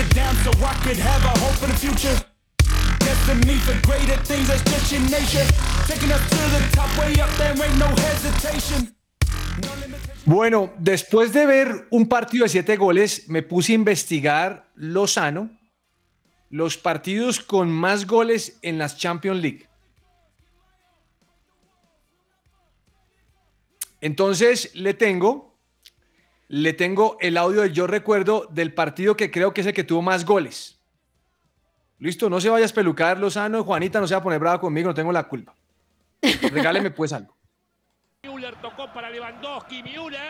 It 0.00 0.14
down 0.14 0.34
so 0.44 0.50
I 0.64 0.74
could 0.82 0.96
have 0.96 1.22
a 1.24 1.34
hope 1.40 1.56
for 1.60 1.66
the 1.66 1.76
future. 1.76 2.16
Destiny 3.00 3.56
for 3.66 3.74
greater 3.86 4.16
things, 4.24 4.48
that's 4.48 4.62
just 4.70 4.92
your 4.92 5.02
nature. 5.10 5.46
Taking 5.86 6.12
us 6.12 6.22
to 6.30 6.40
the 6.54 6.60
top, 6.72 6.90
way 6.98 7.12
up 7.20 7.30
there, 7.36 7.52
ain't 7.52 7.78
no 7.78 7.88
hesitation. 8.08 8.94
Bueno, 10.24 10.72
después 10.78 11.32
de 11.32 11.46
ver 11.46 11.86
un 11.90 12.08
partido 12.08 12.44
de 12.44 12.50
siete 12.50 12.76
goles, 12.76 13.28
me 13.28 13.42
puse 13.42 13.72
a 13.72 13.74
investigar 13.74 14.70
Lozano, 14.74 15.50
los 16.50 16.76
partidos 16.76 17.40
con 17.40 17.70
más 17.70 18.06
goles 18.06 18.58
en 18.62 18.78
las 18.78 18.96
Champions 18.96 19.40
League. 19.40 19.66
Entonces 24.00 24.74
le 24.74 24.94
tengo, 24.94 25.49
le 26.52 26.72
tengo 26.72 27.16
el 27.20 27.36
audio 27.36 27.60
de 27.60 27.70
yo 27.70 27.86
recuerdo 27.86 28.48
del 28.50 28.74
partido 28.74 29.16
que 29.16 29.30
creo 29.30 29.54
que 29.54 29.60
es 29.60 29.68
el 29.68 29.72
que 29.72 29.84
tuvo 29.84 30.02
más 30.02 30.24
goles. 30.24 30.80
Listo, 32.00 32.28
no 32.28 32.40
se 32.40 32.48
vaya 32.48 32.66
a 32.66 33.14
Lozano, 33.14 33.62
Juanita 33.62 34.00
no 34.00 34.08
se 34.08 34.14
va 34.14 34.18
a 34.18 34.22
poner 34.24 34.40
brava 34.40 34.60
conmigo, 34.60 34.88
no 34.88 34.94
tengo 34.94 35.12
la 35.12 35.28
culpa. 35.28 35.54
Regáleme 36.50 36.90
pues 36.90 37.12
algo. 37.12 37.36
Müller 38.24 38.56
tocó 38.56 38.92
para 38.92 39.10
Lewandowski. 39.10 39.80
Müller. 39.84 40.20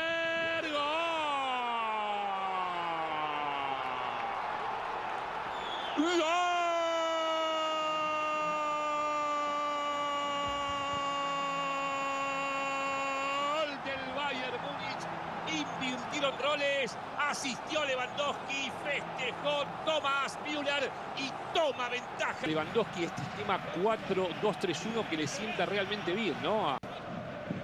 ¡Gol! 5.97 6.07
¡Gol 13.47 13.71
del 13.85 14.15
Bayern 14.15 14.61
Múnich! 14.61 15.21
Invirtieron 16.21 16.39
roles. 16.39 16.97
Asistió 17.19 17.85
Lewandowski. 17.85 18.71
Festejó 18.85 19.65
Thomas 19.87 20.39
Müller 20.47 20.91
y 21.17 21.31
toma 21.55 21.89
ventaja. 21.89 22.47
Lewandowski, 22.47 23.05
este 23.05 23.23
esquema 23.23 23.59
4-2-3-1 23.83 25.09
que 25.09 25.17
le 25.17 25.27
sienta 25.27 25.67
realmente 25.67 26.13
bien, 26.13 26.37
¿no? 26.43 26.77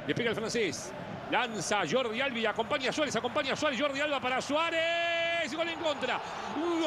Le 0.07 0.15
pega 0.15 0.31
el 0.31 0.37
francés. 0.37 0.93
Lanza 1.31 1.83
Jordi 1.91 2.21
Alba 2.21 2.39
y 2.39 2.47
acompaña 2.47 2.91
a 2.91 2.93
Suárez. 2.93 3.17
Acompaña 3.17 3.53
a 3.53 3.57
Suárez. 3.57 3.81
Jordi 3.81 4.01
Alba 4.01 4.21
para 4.21 4.41
Suárez. 4.41 5.55
Gol 5.55 5.69
en 5.69 5.79
contra. 5.81 6.21
¡Gol! 6.57 6.85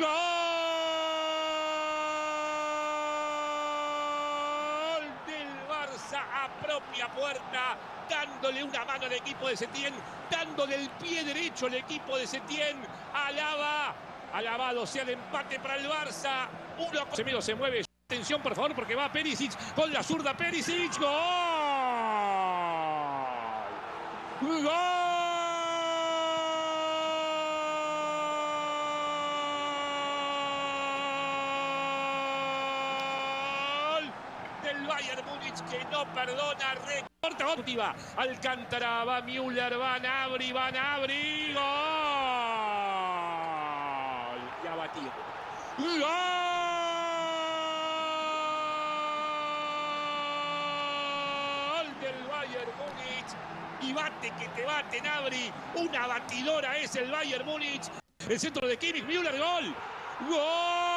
¡Gol 0.00 0.41
Propia 6.62 7.08
puerta! 7.08 7.76
Dándole 8.08 8.64
una 8.64 8.84
mano 8.84 9.06
al 9.06 9.12
equipo 9.12 9.48
de 9.48 9.56
Setién. 9.56 9.94
Dándole 10.30 10.76
el 10.76 10.88
pie 10.90 11.24
derecho 11.24 11.66
al 11.66 11.74
equipo 11.74 12.16
de 12.16 12.26
Setién. 12.26 12.76
Alaba 13.12 13.94
Alabado 14.32 14.86
sea 14.86 15.02
el 15.02 15.10
empate 15.10 15.60
para 15.60 15.76
el 15.76 15.88
Barça. 15.88 16.48
Uno 16.78 17.06
Semedo 17.12 17.42
se 17.42 17.54
mueve. 17.54 17.84
Atención, 18.10 18.40
por 18.42 18.54
favor, 18.54 18.74
porque 18.74 18.94
va 18.94 19.12
Perisic 19.12 19.52
con 19.74 19.92
la 19.92 20.02
zurda 20.02 20.36
Perisic. 20.36 20.98
¡Gol! 20.98 21.10
¡Gol! 24.62 25.01
Del 34.72 34.86
Bayern 34.86 35.26
Múnich 35.26 35.60
que 35.68 35.84
no 35.92 36.06
perdona. 36.14 36.74
Recorta 36.86 37.48
óptima. 37.48 37.94
Alcántara, 38.16 39.04
va 39.04 39.20
Müller, 39.20 39.78
va 39.78 39.98
Nabri, 39.98 40.50
va 40.50 40.70
Nabri. 40.70 41.52
¡Gol! 41.52 41.62
Ya 44.64 44.74
batido. 44.74 45.12
¡Gol 45.76 45.98
del 52.00 52.24
Bayern 52.30 52.72
Múnich! 52.80 53.30
Y 53.82 53.92
bate 53.92 54.30
que 54.38 54.48
te 54.48 54.64
bate, 54.64 55.02
Nabri. 55.02 55.52
Una 55.74 56.06
batidora 56.06 56.78
es 56.78 56.96
el 56.96 57.10
Bayern 57.10 57.44
Múnich. 57.44 57.90
El 58.26 58.40
centro 58.40 58.66
de 58.66 58.78
Kimmich, 58.78 59.04
Müller, 59.04 59.38
gol. 59.38 59.74
¡Gol! 60.30 60.91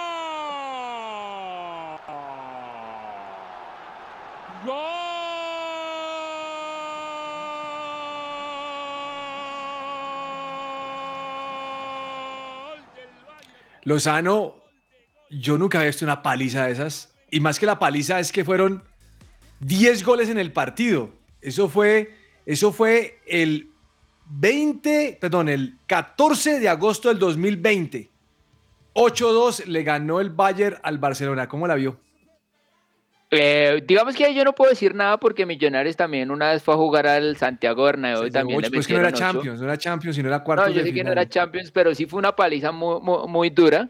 Lozano, 13.85 14.55
yo 15.29 15.57
nunca 15.57 15.77
había 15.77 15.89
visto 15.89 16.05
una 16.05 16.21
paliza 16.21 16.65
de 16.65 16.73
esas. 16.73 17.13
Y 17.31 17.39
más 17.39 17.59
que 17.59 17.65
la 17.65 17.79
paliza 17.79 18.19
es 18.19 18.31
que 18.31 18.43
fueron 18.43 18.83
10 19.61 20.03
goles 20.03 20.29
en 20.29 20.37
el 20.37 20.51
partido. 20.51 21.11
Eso 21.39 21.69
fue, 21.69 22.15
eso 22.45 22.73
fue 22.73 23.21
el 23.27 23.71
20, 24.25 25.19
perdón, 25.21 25.49
el 25.49 25.77
14 25.85 26.59
de 26.59 26.67
agosto 26.67 27.09
del 27.09 27.19
2020. 27.19 28.09
8-2 28.95 29.65
le 29.65 29.83
ganó 29.83 30.19
el 30.19 30.31
Bayern 30.31 30.77
al 30.81 30.97
Barcelona. 30.97 31.47
¿Cómo 31.47 31.67
la 31.67 31.75
vio? 31.75 31.99
Eh, 33.31 33.81
digamos 33.85 34.15
que 34.15 34.33
yo 34.33 34.43
no 34.43 34.53
puedo 34.53 34.69
decir 34.69 34.93
nada 34.93 35.17
porque 35.17 35.45
Millonarios 35.45 35.95
también 35.95 36.29
una 36.29 36.51
vez 36.51 36.61
fue 36.63 36.73
a 36.75 36.77
jugar 36.77 37.07
al 37.07 37.35
Santiago 37.37 37.83
Bernabéu 37.83 38.27
y 38.27 38.31
también 38.31 38.61
le 38.61 38.67
Ocho, 38.67 38.73
pues 38.75 38.87
que 38.87 38.93
no 38.93 38.99
era 38.99 39.09
ocho. 39.09 39.17
Champions, 39.17 39.59
no 39.59 39.65
era 39.65 39.77
Champions, 39.77 40.15
sino 40.15 40.27
era 40.29 40.43
cuarto 40.43 40.67
No, 40.67 40.71
yo 40.71 40.83
sé 40.83 40.93
que 40.93 41.03
no 41.03 41.11
era 41.11 41.27
Champions, 41.27 41.71
pero 41.71 41.93
sí 41.95 42.05
fue 42.05 42.19
una 42.19 42.35
paliza 42.35 42.71
muy, 42.71 43.01
muy, 43.01 43.27
muy 43.27 43.49
dura. 43.49 43.89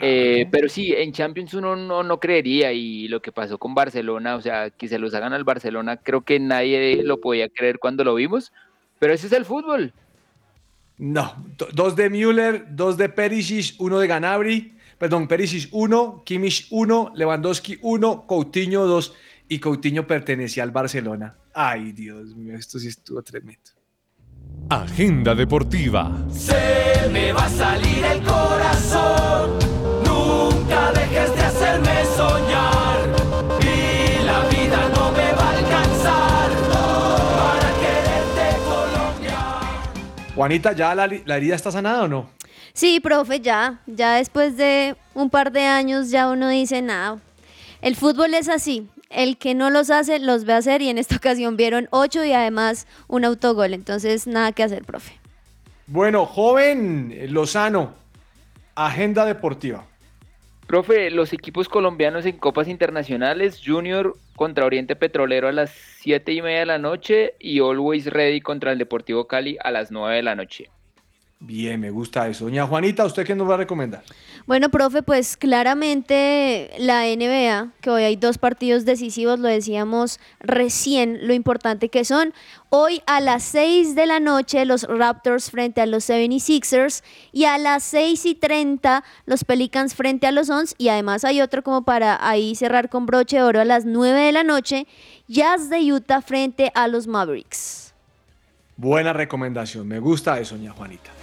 Eh, 0.00 0.46
pero 0.50 0.68
sí, 0.68 0.92
en 0.96 1.12
Champions 1.12 1.54
uno 1.54 1.74
no, 1.76 2.02
no 2.04 2.20
creería 2.20 2.72
y 2.72 3.08
lo 3.08 3.20
que 3.20 3.32
pasó 3.32 3.58
con 3.58 3.74
Barcelona, 3.74 4.36
o 4.36 4.40
sea, 4.40 4.70
que 4.70 4.86
se 4.88 4.98
los 4.98 5.12
hagan 5.14 5.32
al 5.32 5.44
Barcelona, 5.44 5.96
creo 5.96 6.22
que 6.22 6.38
nadie 6.38 7.02
lo 7.02 7.20
podía 7.20 7.48
creer 7.48 7.78
cuando 7.80 8.04
lo 8.04 8.14
vimos, 8.14 8.52
pero 9.00 9.12
ese 9.12 9.26
es 9.26 9.32
el 9.32 9.44
fútbol. 9.44 9.92
No, 10.98 11.44
do- 11.56 11.68
dos 11.72 11.94
de 11.94 12.10
Müller, 12.10 12.64
dos 12.70 12.96
de 12.96 13.08
Perisic, 13.08 13.74
uno 13.80 13.98
de 14.00 14.06
Ganabri, 14.08 14.72
perdón, 14.98 15.28
Perisic 15.28 15.68
uno, 15.72 16.22
Kimmich 16.24 16.66
uno, 16.70 17.12
Lewandowski 17.14 17.78
uno, 17.82 18.26
Coutinho 18.26 18.86
dos 18.86 19.14
y 19.48 19.58
Coutinho 19.60 20.06
pertenecía 20.06 20.62
al 20.62 20.70
Barcelona. 20.70 21.36
Ay, 21.54 21.92
Dios 21.92 22.36
mío, 22.36 22.54
esto 22.54 22.78
sí 22.78 22.88
estuvo 22.88 23.22
tremendo. 23.22 23.70
Agenda 24.68 25.34
deportiva. 25.34 26.26
Se 26.30 27.08
me 27.10 27.32
va 27.32 27.46
a 27.46 27.48
salir 27.48 28.04
el 28.04 28.22
corazón. 28.22 29.58
Nunca 30.04 30.92
dejes 30.92 31.34
de 31.34 31.42
hacerme 31.42 32.04
soñar. 32.16 32.98
Y 33.62 34.24
la 34.24 34.48
vida 34.50 34.88
no 34.94 35.10
me 35.12 35.32
va 35.32 35.50
a 35.50 35.56
alcanzar 35.56 36.50
para 36.70 37.70
quererte 37.80 38.58
Colombia. 38.68 39.38
Juanita, 40.34 40.72
¿ya 40.72 40.94
la, 40.94 41.06
la 41.06 41.36
herida 41.36 41.54
está 41.54 41.72
sanada 41.72 42.04
o 42.04 42.08
no? 42.08 42.37
Sí, 42.78 43.00
profe, 43.00 43.40
ya, 43.40 43.80
ya 43.88 44.14
después 44.14 44.56
de 44.56 44.94
un 45.12 45.30
par 45.30 45.50
de 45.50 45.62
años 45.62 46.12
ya 46.12 46.30
uno 46.30 46.48
dice 46.48 46.80
nada. 46.80 47.18
El 47.82 47.96
fútbol 47.96 48.34
es 48.34 48.48
así. 48.48 48.86
El 49.10 49.36
que 49.36 49.56
no 49.56 49.68
los 49.68 49.90
hace, 49.90 50.20
los 50.20 50.44
ve 50.44 50.52
hacer 50.52 50.80
y 50.80 50.88
en 50.88 50.96
esta 50.96 51.16
ocasión 51.16 51.56
vieron 51.56 51.88
ocho 51.90 52.24
y 52.24 52.32
además 52.32 52.86
un 53.08 53.24
autogol. 53.24 53.74
Entonces, 53.74 54.28
nada 54.28 54.52
que 54.52 54.62
hacer, 54.62 54.84
profe. 54.84 55.18
Bueno, 55.88 56.24
joven 56.24 57.18
Lozano, 57.32 57.94
agenda 58.76 59.24
deportiva. 59.24 59.84
Profe, 60.68 61.10
los 61.10 61.32
equipos 61.32 61.68
colombianos 61.68 62.26
en 62.26 62.36
copas 62.36 62.68
internacionales, 62.68 63.60
Junior 63.66 64.16
contra 64.36 64.64
Oriente 64.64 64.94
Petrolero 64.94 65.48
a 65.48 65.52
las 65.52 65.70
7 66.02 66.32
y 66.32 66.42
media 66.42 66.60
de 66.60 66.66
la 66.66 66.78
noche 66.78 67.34
y 67.40 67.58
Always 67.58 68.06
Ready 68.06 68.40
contra 68.40 68.70
el 68.70 68.78
Deportivo 68.78 69.26
Cali 69.26 69.58
a 69.64 69.72
las 69.72 69.90
9 69.90 70.14
de 70.14 70.22
la 70.22 70.36
noche. 70.36 70.70
Bien, 71.40 71.80
me 71.80 71.90
gusta 71.90 72.26
eso. 72.26 72.46
Doña 72.46 72.66
Juanita, 72.66 73.04
¿usted 73.04 73.24
qué 73.24 73.36
nos 73.36 73.48
va 73.48 73.54
a 73.54 73.58
recomendar? 73.58 74.02
Bueno, 74.46 74.70
profe, 74.70 75.02
pues 75.02 75.36
claramente 75.36 76.70
la 76.78 77.04
NBA, 77.04 77.74
que 77.80 77.90
hoy 77.90 78.02
hay 78.02 78.16
dos 78.16 78.38
partidos 78.38 78.84
decisivos, 78.84 79.38
lo 79.38 79.46
decíamos 79.46 80.18
recién, 80.40 81.28
lo 81.28 81.34
importante 81.34 81.90
que 81.90 82.04
son. 82.04 82.34
Hoy 82.70 83.02
a 83.06 83.20
las 83.20 83.44
6 83.44 83.94
de 83.94 84.06
la 84.06 84.18
noche 84.18 84.64
los 84.64 84.82
Raptors 84.82 85.50
frente 85.52 85.80
a 85.80 85.86
los 85.86 86.08
76ers 86.10 87.04
y 87.30 87.44
a 87.44 87.56
las 87.56 87.84
6 87.84 88.26
y 88.26 88.34
30 88.34 89.04
los 89.26 89.44
Pelicans 89.44 89.94
frente 89.94 90.26
a 90.26 90.32
los 90.32 90.48
Suns 90.48 90.74
y 90.76 90.88
además 90.88 91.24
hay 91.24 91.40
otro 91.40 91.62
como 91.62 91.82
para 91.82 92.18
ahí 92.26 92.56
cerrar 92.56 92.88
con 92.88 93.06
broche 93.06 93.36
de 93.36 93.42
oro 93.44 93.60
a 93.60 93.64
las 93.64 93.84
9 93.84 94.18
de 94.20 94.32
la 94.32 94.42
noche, 94.42 94.88
Jazz 95.28 95.70
de 95.70 95.92
Utah 95.92 96.20
frente 96.20 96.72
a 96.74 96.88
los 96.88 97.06
Mavericks. 97.06 97.94
Buena 98.76 99.12
recomendación, 99.12 99.86
me 99.86 99.98
gusta 99.98 100.38
eso, 100.40 100.56
doña 100.56 100.72
Juanita. 100.72 101.17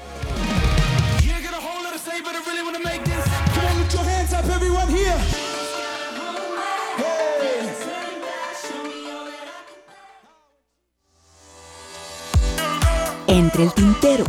Entre 13.28 13.64
el 13.64 13.74
tintero. 13.74 14.24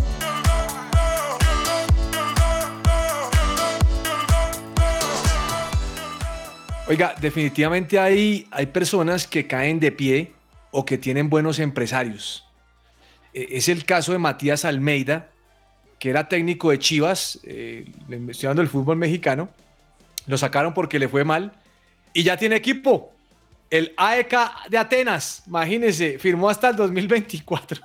Oiga, 6.88 7.14
definitivamente 7.20 7.98
hay, 7.98 8.46
hay 8.52 8.66
personas 8.66 9.26
que 9.26 9.46
caen 9.46 9.80
de 9.80 9.90
pie 9.90 10.32
o 10.70 10.84
que 10.84 10.98
tienen 10.98 11.28
buenos 11.28 11.58
empresarios. 11.58 12.44
E- 13.34 13.48
Es 13.52 13.68
el 13.68 13.84
caso 13.84 14.12
de 14.12 14.18
Matías 14.18 14.64
Almeida, 14.64 15.30
que 15.98 16.10
era 16.10 16.28
técnico 16.28 16.70
de 16.70 16.78
Chivas, 16.78 17.40
eh, 17.42 17.86
hablando 18.08 18.62
del 18.62 18.68
fútbol 18.68 18.96
mexicano. 18.98 19.48
Lo 20.26 20.38
sacaron 20.38 20.74
porque 20.74 20.98
le 20.98 21.08
fue 21.08 21.24
mal 21.24 21.52
y 22.12 22.22
ya 22.22 22.36
tiene 22.36 22.54
equipo. 22.56 23.12
El 23.68 23.92
AEK 23.96 24.68
de 24.70 24.78
Atenas, 24.78 25.42
imagínense, 25.48 26.18
firmó 26.20 26.48
hasta 26.48 26.68
el 26.68 26.76
2024. 26.76 27.80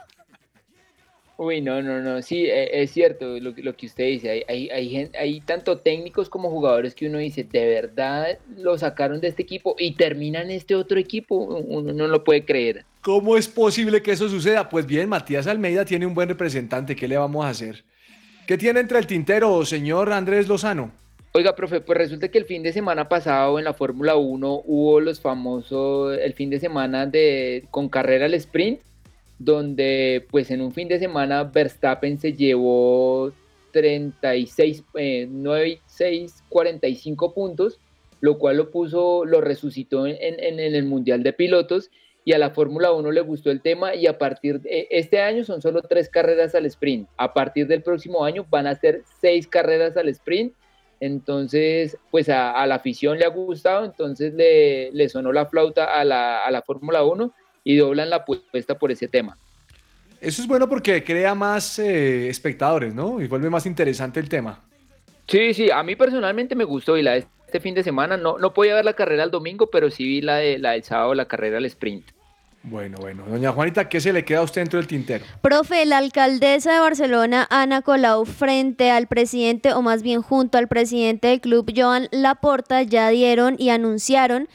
Uy, 1.44 1.60
no, 1.60 1.82
no, 1.82 2.02
no, 2.02 2.22
sí, 2.22 2.46
e- 2.46 2.84
es 2.84 2.92
cierto 2.92 3.40
lo, 3.40 3.56
que- 3.56 3.64
lo 3.64 3.76
que 3.76 3.88
usted 3.88 4.06
dice. 4.06 4.30
Hay, 4.30 4.44
hay, 4.48 4.70
hay, 4.70 5.10
hay 5.20 5.42
tanto 5.42 5.80
técnicos 5.80 6.30
como 6.30 6.52
jugadores 6.52 6.94
que 6.94 7.08
uno 7.08 7.18
dice, 7.18 7.44
de 7.44 7.66
verdad 7.68 8.38
lo 8.58 8.78
sacaron 8.78 9.20
de 9.22 9.30
este 9.30 9.42
equipo 9.42 9.76
y 9.80 9.96
terminan 9.96 10.52
este 10.52 10.76
otro 10.76 11.00
equipo. 11.00 11.36
Uno 11.38 11.94
no 11.94 12.08
lo 12.08 12.24
puede 12.24 12.46
creer. 12.46 12.86
¿Cómo 13.02 13.38
es 13.38 13.48
posible 13.48 14.04
que 14.04 14.12
eso 14.12 14.30
suceda? 14.30 14.70
Pues 14.70 14.86
bien, 14.86 15.10
Matías 15.10 15.48
Almeida 15.48 15.84
tiene 15.84 16.06
un 16.06 16.14
buen 16.14 16.30
representante. 16.30 16.96
¿Qué 16.96 17.08
le 17.08 17.18
vamos 17.18 17.44
a 17.44 17.50
hacer? 17.50 17.84
¿Qué 18.46 18.56
tiene 18.60 18.80
entre 18.80 19.00
el 19.00 19.08
tintero, 19.08 19.66
señor 19.66 20.14
Andrés 20.14 20.48
Lozano? 20.48 20.92
Oiga, 21.32 21.56
profe, 21.56 21.82
pues 21.82 21.98
resulta 21.98 22.28
que 22.28 22.38
el 22.38 22.46
fin 22.46 22.62
de 22.62 22.72
semana 22.72 23.10
pasado 23.10 23.58
en 23.58 23.66
la 23.66 23.74
Fórmula 23.74 24.16
1 24.16 24.62
hubo 24.66 25.00
los 25.00 25.20
famosos, 25.20 26.16
el 26.22 26.34
fin 26.34 26.52
de 26.52 26.60
semana 26.60 27.08
de 27.08 27.64
con 27.72 27.90
carrera 27.90 28.26
al 28.26 28.36
sprint, 28.36 28.80
donde 29.44 30.26
pues 30.30 30.52
en 30.52 30.62
un 30.62 30.72
fin 30.72 30.88
de 30.88 31.00
semana 31.00 31.44
Verstappen 31.46 32.20
se 32.20 32.34
llevó 32.34 33.32
36, 33.72 34.84
eh, 34.96 35.28
9, 35.30 35.80
6, 35.86 36.44
45 36.50 37.34
puntos, 37.34 37.80
lo 38.20 38.38
cual 38.38 38.58
lo 38.58 38.70
puso, 38.70 39.26
lo 39.26 39.42
resucitó 39.42 40.06
en, 40.06 40.18
en- 40.20 40.60
el 40.60 40.84
Mundial 40.86 41.24
de 41.24 41.34
Pilotos 41.34 41.90
y 42.24 42.34
a 42.34 42.38
la 42.38 42.52
Fórmula 42.52 42.92
1 42.92 43.10
le 43.12 43.22
gustó 43.22 43.50
el 43.50 43.62
tema 43.62 43.96
y 43.96 44.06
a 44.06 44.20
partir 44.20 44.60
de 44.62 44.88
este 44.92 45.22
año 45.22 45.44
son 45.44 45.60
solo 45.62 45.82
tres 45.82 46.08
carreras 46.08 46.54
al 46.54 46.68
sprint. 46.68 47.10
A 47.18 47.34
partir 47.34 47.66
del 47.66 47.82
próximo 47.82 48.24
año 48.24 48.46
van 48.50 48.68
a 48.68 48.76
ser 48.76 49.02
seis 49.22 49.48
carreras 49.48 49.98
al 49.98 50.08
sprint. 50.10 50.54
Entonces, 51.00 51.98
pues 52.12 52.30
a, 52.30 52.52
a 52.52 52.68
la 52.68 52.76
afición 52.76 53.18
le 53.18 53.26
ha 53.26 53.30
gustado, 53.30 53.86
entonces 53.86 54.36
le, 54.36 54.92
le 54.92 55.10
sonó 55.10 55.32
la 55.32 55.48
flauta 55.48 55.86
a 56.00 56.06
la, 56.06 56.46
a 56.46 56.52
la 56.52 56.62
Fórmula 56.62 57.04
1 57.04 57.34
y 57.64 57.76
doblan 57.76 58.10
la 58.10 58.18
apuesta 58.18 58.78
por 58.78 58.92
ese 58.92 59.08
tema. 59.08 59.38
Eso 60.20 60.42
es 60.42 60.48
bueno 60.48 60.70
porque 60.70 61.04
crea 61.04 61.34
más 61.34 61.80
eh, 61.80 62.30
espectadores, 62.30 62.94
¿no? 62.94 63.22
Y 63.22 63.28
vuelve 63.28 63.50
más 63.50 63.66
interesante 63.66 64.20
el 64.20 64.30
tema. 64.30 64.62
Sí, 65.28 65.54
sí, 65.54 65.72
a 65.72 65.82
mí 65.82 65.96
personalmente 65.96 66.56
me 66.56 66.64
gustó 66.64 66.98
y 66.98 67.02
la 67.02 67.14
de 67.14 67.26
este 67.46 67.60
fin 67.60 67.76
de 67.76 67.84
semana 67.84 68.16
no, 68.16 68.38
no 68.38 68.54
podía 68.54 68.76
ver 68.76 68.86
la 68.86 68.94
carrera 68.94 69.24
el 69.24 69.32
domingo, 69.32 69.70
pero 69.70 69.92
sí 69.92 70.06
vi 70.06 70.22
la, 70.22 70.38
de, 70.38 70.58
la 70.58 70.72
del 70.72 70.84
sábado, 70.84 71.14
la 71.14 71.26
carrera 71.26 71.58
al 71.58 71.66
sprint. 71.66 72.12
Bueno, 72.64 72.98
bueno. 73.02 73.26
Doña 73.28 73.52
Juanita, 73.52 73.90
¿qué 73.90 74.00
se 74.00 74.14
le 74.14 74.24
queda 74.24 74.40
a 74.40 74.44
usted 74.44 74.62
dentro 74.62 74.78
del 74.78 74.88
tintero? 74.88 75.26
Profe, 75.42 75.86
la 75.86 75.98
alcaldesa 75.98 76.74
de 76.74 76.80
Barcelona, 76.80 77.48
Ana 77.50 77.82
Colau, 77.82 78.26
frente 78.26 78.92
al 78.92 79.08
presidente, 79.08 79.74
o 79.74 79.82
más 79.82 80.04
bien 80.04 80.22
junto 80.22 80.60
al 80.60 80.68
presidente 80.68 81.30
del 81.30 81.42
club, 81.42 81.74
Joan 81.76 82.08
Laporta, 82.12 82.84
ya 82.84 83.10
dieron 83.10 83.56
y 83.58 83.70
anunciaron 83.70 84.48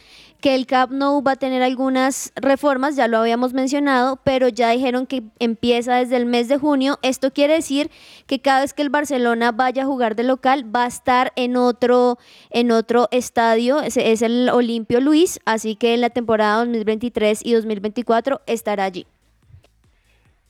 que 0.46 0.54
el 0.54 0.66
Camp 0.66 0.92
Nou 0.92 1.24
va 1.24 1.32
a 1.32 1.36
tener 1.36 1.60
algunas 1.60 2.32
reformas, 2.36 2.94
ya 2.94 3.08
lo 3.08 3.18
habíamos 3.18 3.52
mencionado, 3.52 4.20
pero 4.22 4.46
ya 4.46 4.70
dijeron 4.70 5.04
que 5.04 5.24
empieza 5.40 5.96
desde 5.96 6.16
el 6.16 6.24
mes 6.24 6.46
de 6.46 6.56
junio. 6.56 7.00
Esto 7.02 7.32
quiere 7.32 7.54
decir 7.54 7.90
que 8.28 8.38
cada 8.40 8.60
vez 8.60 8.72
que 8.72 8.82
el 8.82 8.88
Barcelona 8.88 9.50
vaya 9.50 9.82
a 9.82 9.86
jugar 9.86 10.14
de 10.14 10.22
local 10.22 10.64
va 10.72 10.84
a 10.84 10.86
estar 10.86 11.32
en 11.34 11.56
otro, 11.56 12.20
en 12.50 12.70
otro 12.70 13.08
estadio, 13.10 13.80
ese 13.80 14.12
es 14.12 14.22
el 14.22 14.48
Olimpio 14.50 15.00
Luis, 15.00 15.40
así 15.46 15.74
que 15.74 15.94
en 15.94 16.00
la 16.00 16.10
temporada 16.10 16.58
2023 16.58 17.40
y 17.44 17.52
2024 17.52 18.42
estará 18.46 18.84
allí. 18.84 19.04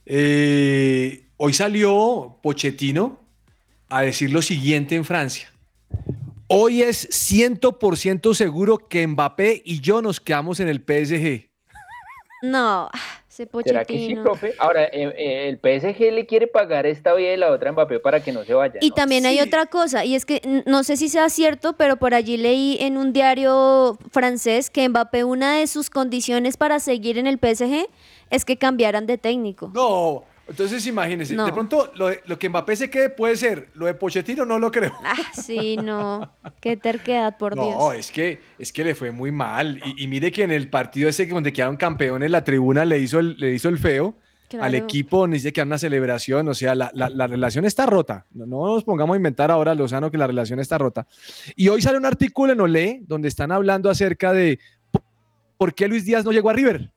Eh, 0.04 1.24
hoy 1.38 1.54
salió 1.54 2.36
Pochettino 2.42 3.18
a 3.88 4.02
decir 4.02 4.30
lo 4.30 4.42
siguiente 4.42 4.94
en 4.94 5.06
Francia. 5.06 5.50
Hoy 6.48 6.82
es 6.82 7.08
100% 7.10 8.34
seguro 8.34 8.78
que 8.78 9.04
Mbappé 9.04 9.62
y 9.64 9.80
yo 9.80 10.00
nos 10.00 10.20
quedamos 10.20 10.60
en 10.60 10.68
el 10.68 10.78
PSG. 10.78 11.50
No, 12.42 12.88
ese 13.28 13.48
¿Será 13.64 13.84
que 13.84 13.98
sí, 13.98 14.14
profe? 14.14 14.54
Ahora, 14.58 14.84
eh, 14.84 15.12
eh, 15.16 15.48
el 15.48 15.56
PSG 15.56 16.12
le 16.12 16.24
quiere 16.24 16.46
pagar 16.46 16.86
esta 16.86 17.14
vía 17.14 17.34
y 17.34 17.36
la 17.36 17.50
otra 17.50 17.70
a 17.70 17.72
Mbappé 17.72 17.98
para 17.98 18.22
que 18.22 18.30
no 18.30 18.44
se 18.44 18.54
vaya. 18.54 18.78
Y 18.80 18.92
también 18.92 19.26
hay 19.26 19.40
otra 19.40 19.66
cosa, 19.66 20.04
y 20.04 20.14
es 20.14 20.24
que 20.24 20.62
no 20.66 20.84
sé 20.84 20.96
si 20.96 21.08
sea 21.08 21.28
cierto, 21.30 21.72
pero 21.72 21.96
por 21.96 22.14
allí 22.14 22.36
leí 22.36 22.76
en 22.80 22.96
un 22.96 23.12
diario 23.12 23.98
francés 24.12 24.70
que 24.70 24.88
Mbappé 24.88 25.24
una 25.24 25.56
de 25.56 25.66
sus 25.66 25.90
condiciones 25.90 26.56
para 26.56 26.78
seguir 26.78 27.18
en 27.18 27.26
el 27.26 27.40
PSG 27.40 27.88
es 28.30 28.44
que 28.44 28.56
cambiaran 28.56 29.06
de 29.06 29.18
técnico. 29.18 29.72
No, 29.74 30.22
entonces 30.48 30.86
imagínense. 30.86 31.34
No. 31.34 31.44
De 31.46 31.52
pronto 31.52 31.90
lo, 31.96 32.08
de- 32.08 32.22
lo 32.26 32.38
que 32.38 32.48
Mbappé 32.48 32.76
se 32.76 32.90
quede 32.90 33.10
puede 33.10 33.36
ser. 33.36 33.68
Lo 33.74 33.86
de 33.86 33.94
Pochettino 33.94 34.44
no 34.44 34.58
lo 34.58 34.70
creo. 34.70 34.92
Ah, 35.04 35.16
sí, 35.32 35.76
no. 35.76 36.30
Qué 36.60 36.76
terquedad, 36.76 37.36
por 37.36 37.56
No, 37.56 37.64
Dios. 37.66 37.94
es 37.96 38.10
que, 38.12 38.40
es 38.58 38.72
que 38.72 38.84
le 38.84 38.94
fue 38.94 39.10
muy 39.10 39.32
mal. 39.32 39.80
Y, 39.84 40.04
y 40.04 40.06
mire 40.08 40.30
que 40.30 40.42
en 40.44 40.50
el 40.52 40.68
partido 40.70 41.08
ese 41.08 41.26
donde 41.26 41.52
quedaron 41.52 41.76
campeones, 41.76 42.30
la 42.30 42.44
tribuna 42.44 42.84
le 42.84 42.98
hizo 42.98 43.18
el, 43.18 43.36
le 43.38 43.52
hizo 43.54 43.68
el 43.68 43.78
feo 43.78 44.14
al 44.60 44.76
equipo, 44.76 45.26
dice 45.26 45.52
que 45.52 45.60
era 45.60 45.66
una 45.66 45.76
celebración. 45.78 46.46
O 46.48 46.54
sea, 46.54 46.74
la, 46.76 46.90
la- 46.94 47.10
la 47.10 47.26
relación 47.26 47.64
está 47.64 47.84
rota. 47.84 48.26
No, 48.32 48.46
no 48.46 48.66
nos 48.74 48.84
pongamos 48.84 49.14
a 49.14 49.16
inventar 49.16 49.50
ahora, 49.50 49.74
Lozano, 49.74 50.10
que 50.10 50.18
la 50.18 50.28
relación 50.28 50.60
está 50.60 50.78
rota. 50.78 51.06
Y 51.56 51.66
hoy 51.68 51.82
sale 51.82 51.98
un 51.98 52.06
artículo 52.06 52.52
en 52.52 52.60
Olé 52.60 53.00
donde 53.08 53.26
están 53.26 53.50
hablando 53.50 53.90
acerca 53.90 54.32
de 54.32 54.60
por 55.58 55.74
qué 55.74 55.88
Luis 55.88 56.04
Díaz 56.04 56.24
no 56.24 56.30
llegó 56.32 56.50
a 56.50 56.52
River. 56.52 56.92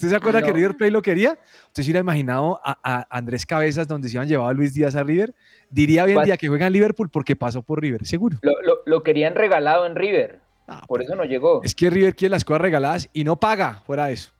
¿Usted 0.00 0.08
se 0.10 0.16
acuerda 0.16 0.40
no. 0.40 0.46
que 0.46 0.52
River 0.52 0.76
Plate 0.76 0.90
lo 0.90 1.02
quería? 1.02 1.38
¿Usted 1.68 1.82
se 1.82 1.88
hubiera 1.90 2.00
imaginado 2.00 2.58
a, 2.64 2.78
a 2.82 3.06
Andrés 3.10 3.44
Cabezas 3.44 3.86
donde 3.86 4.08
se 4.08 4.16
iban 4.16 4.26
llevado 4.26 4.48
a 4.48 4.52
Luis 4.54 4.72
Díaz 4.72 4.96
a 4.96 5.02
River? 5.02 5.34
Diría 5.68 6.04
hoy 6.04 6.12
en 6.12 6.22
día 6.24 6.36
que 6.38 6.48
juega 6.48 6.66
en 6.66 6.72
Liverpool 6.72 7.10
porque 7.10 7.36
pasó 7.36 7.60
por 7.62 7.80
River, 7.82 8.06
seguro. 8.06 8.38
Lo, 8.42 8.52
lo- 8.62 8.80
lo 8.86 9.02
querían 9.02 9.34
regalado 9.34 9.84
en 9.86 9.94
River. 9.94 10.40
por 10.88 11.02
eso 11.02 11.14
no 11.14 11.24
llegó. 11.24 11.62
Es 11.62 11.74
que 11.74 11.90
River 11.90 12.14
quiere 12.16 12.30
las 12.30 12.44
cosas 12.44 12.62
regaladas 12.62 13.08
y 13.12 13.24
no 13.24 13.36
paga 13.36 13.82
fuera 13.86 14.06
de 14.06 14.14
eso. 14.14 14.30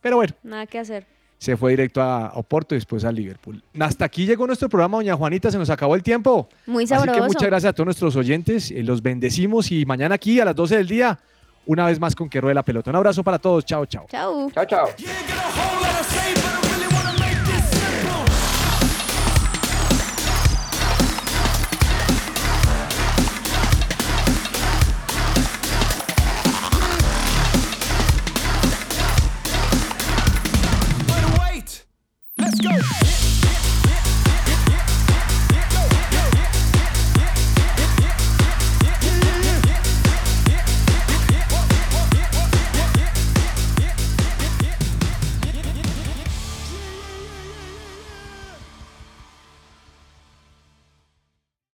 Pero 0.00 0.16
bueno, 0.16 0.34
Nada 0.42 0.66
que 0.66 0.78
hacer. 0.80 1.06
se 1.38 1.56
fue 1.56 1.70
directo 1.70 2.02
a 2.02 2.32
Oporto 2.34 2.74
y 2.74 2.78
después 2.78 3.04
a 3.04 3.12
Liverpool. 3.12 3.62
Hasta 3.78 4.04
aquí 4.04 4.26
llegó 4.26 4.46
nuestro 4.48 4.68
programa, 4.68 4.96
doña 4.98 5.14
Juanita, 5.14 5.50
se 5.50 5.58
nos 5.58 5.70
acabó 5.70 5.94
el 5.94 6.02
tiempo. 6.02 6.48
Muy 6.66 6.84
Así 6.84 6.94
sabroso. 6.94 7.20
que 7.20 7.26
muchas 7.28 7.48
gracias 7.48 7.70
a 7.70 7.72
todos 7.72 7.86
nuestros 7.86 8.16
oyentes, 8.16 8.70
eh, 8.72 8.82
los 8.82 9.00
bendecimos 9.00 9.70
y 9.70 9.86
mañana 9.86 10.16
aquí 10.16 10.40
a 10.40 10.44
las 10.44 10.56
12 10.56 10.76
del 10.78 10.88
día, 10.88 11.18
una 11.66 11.86
vez 11.86 12.00
más 12.00 12.14
con 12.14 12.28
que 12.28 12.40
ruede 12.40 12.54
la 12.54 12.62
pelota. 12.62 12.90
Un 12.90 12.96
abrazo 12.96 13.22
para 13.22 13.38
todos, 13.38 13.64
chao, 13.64 13.86
chao. 13.86 14.06
Chao. 14.08 14.50
Chao, 14.50 14.64
chao. 14.64 15.71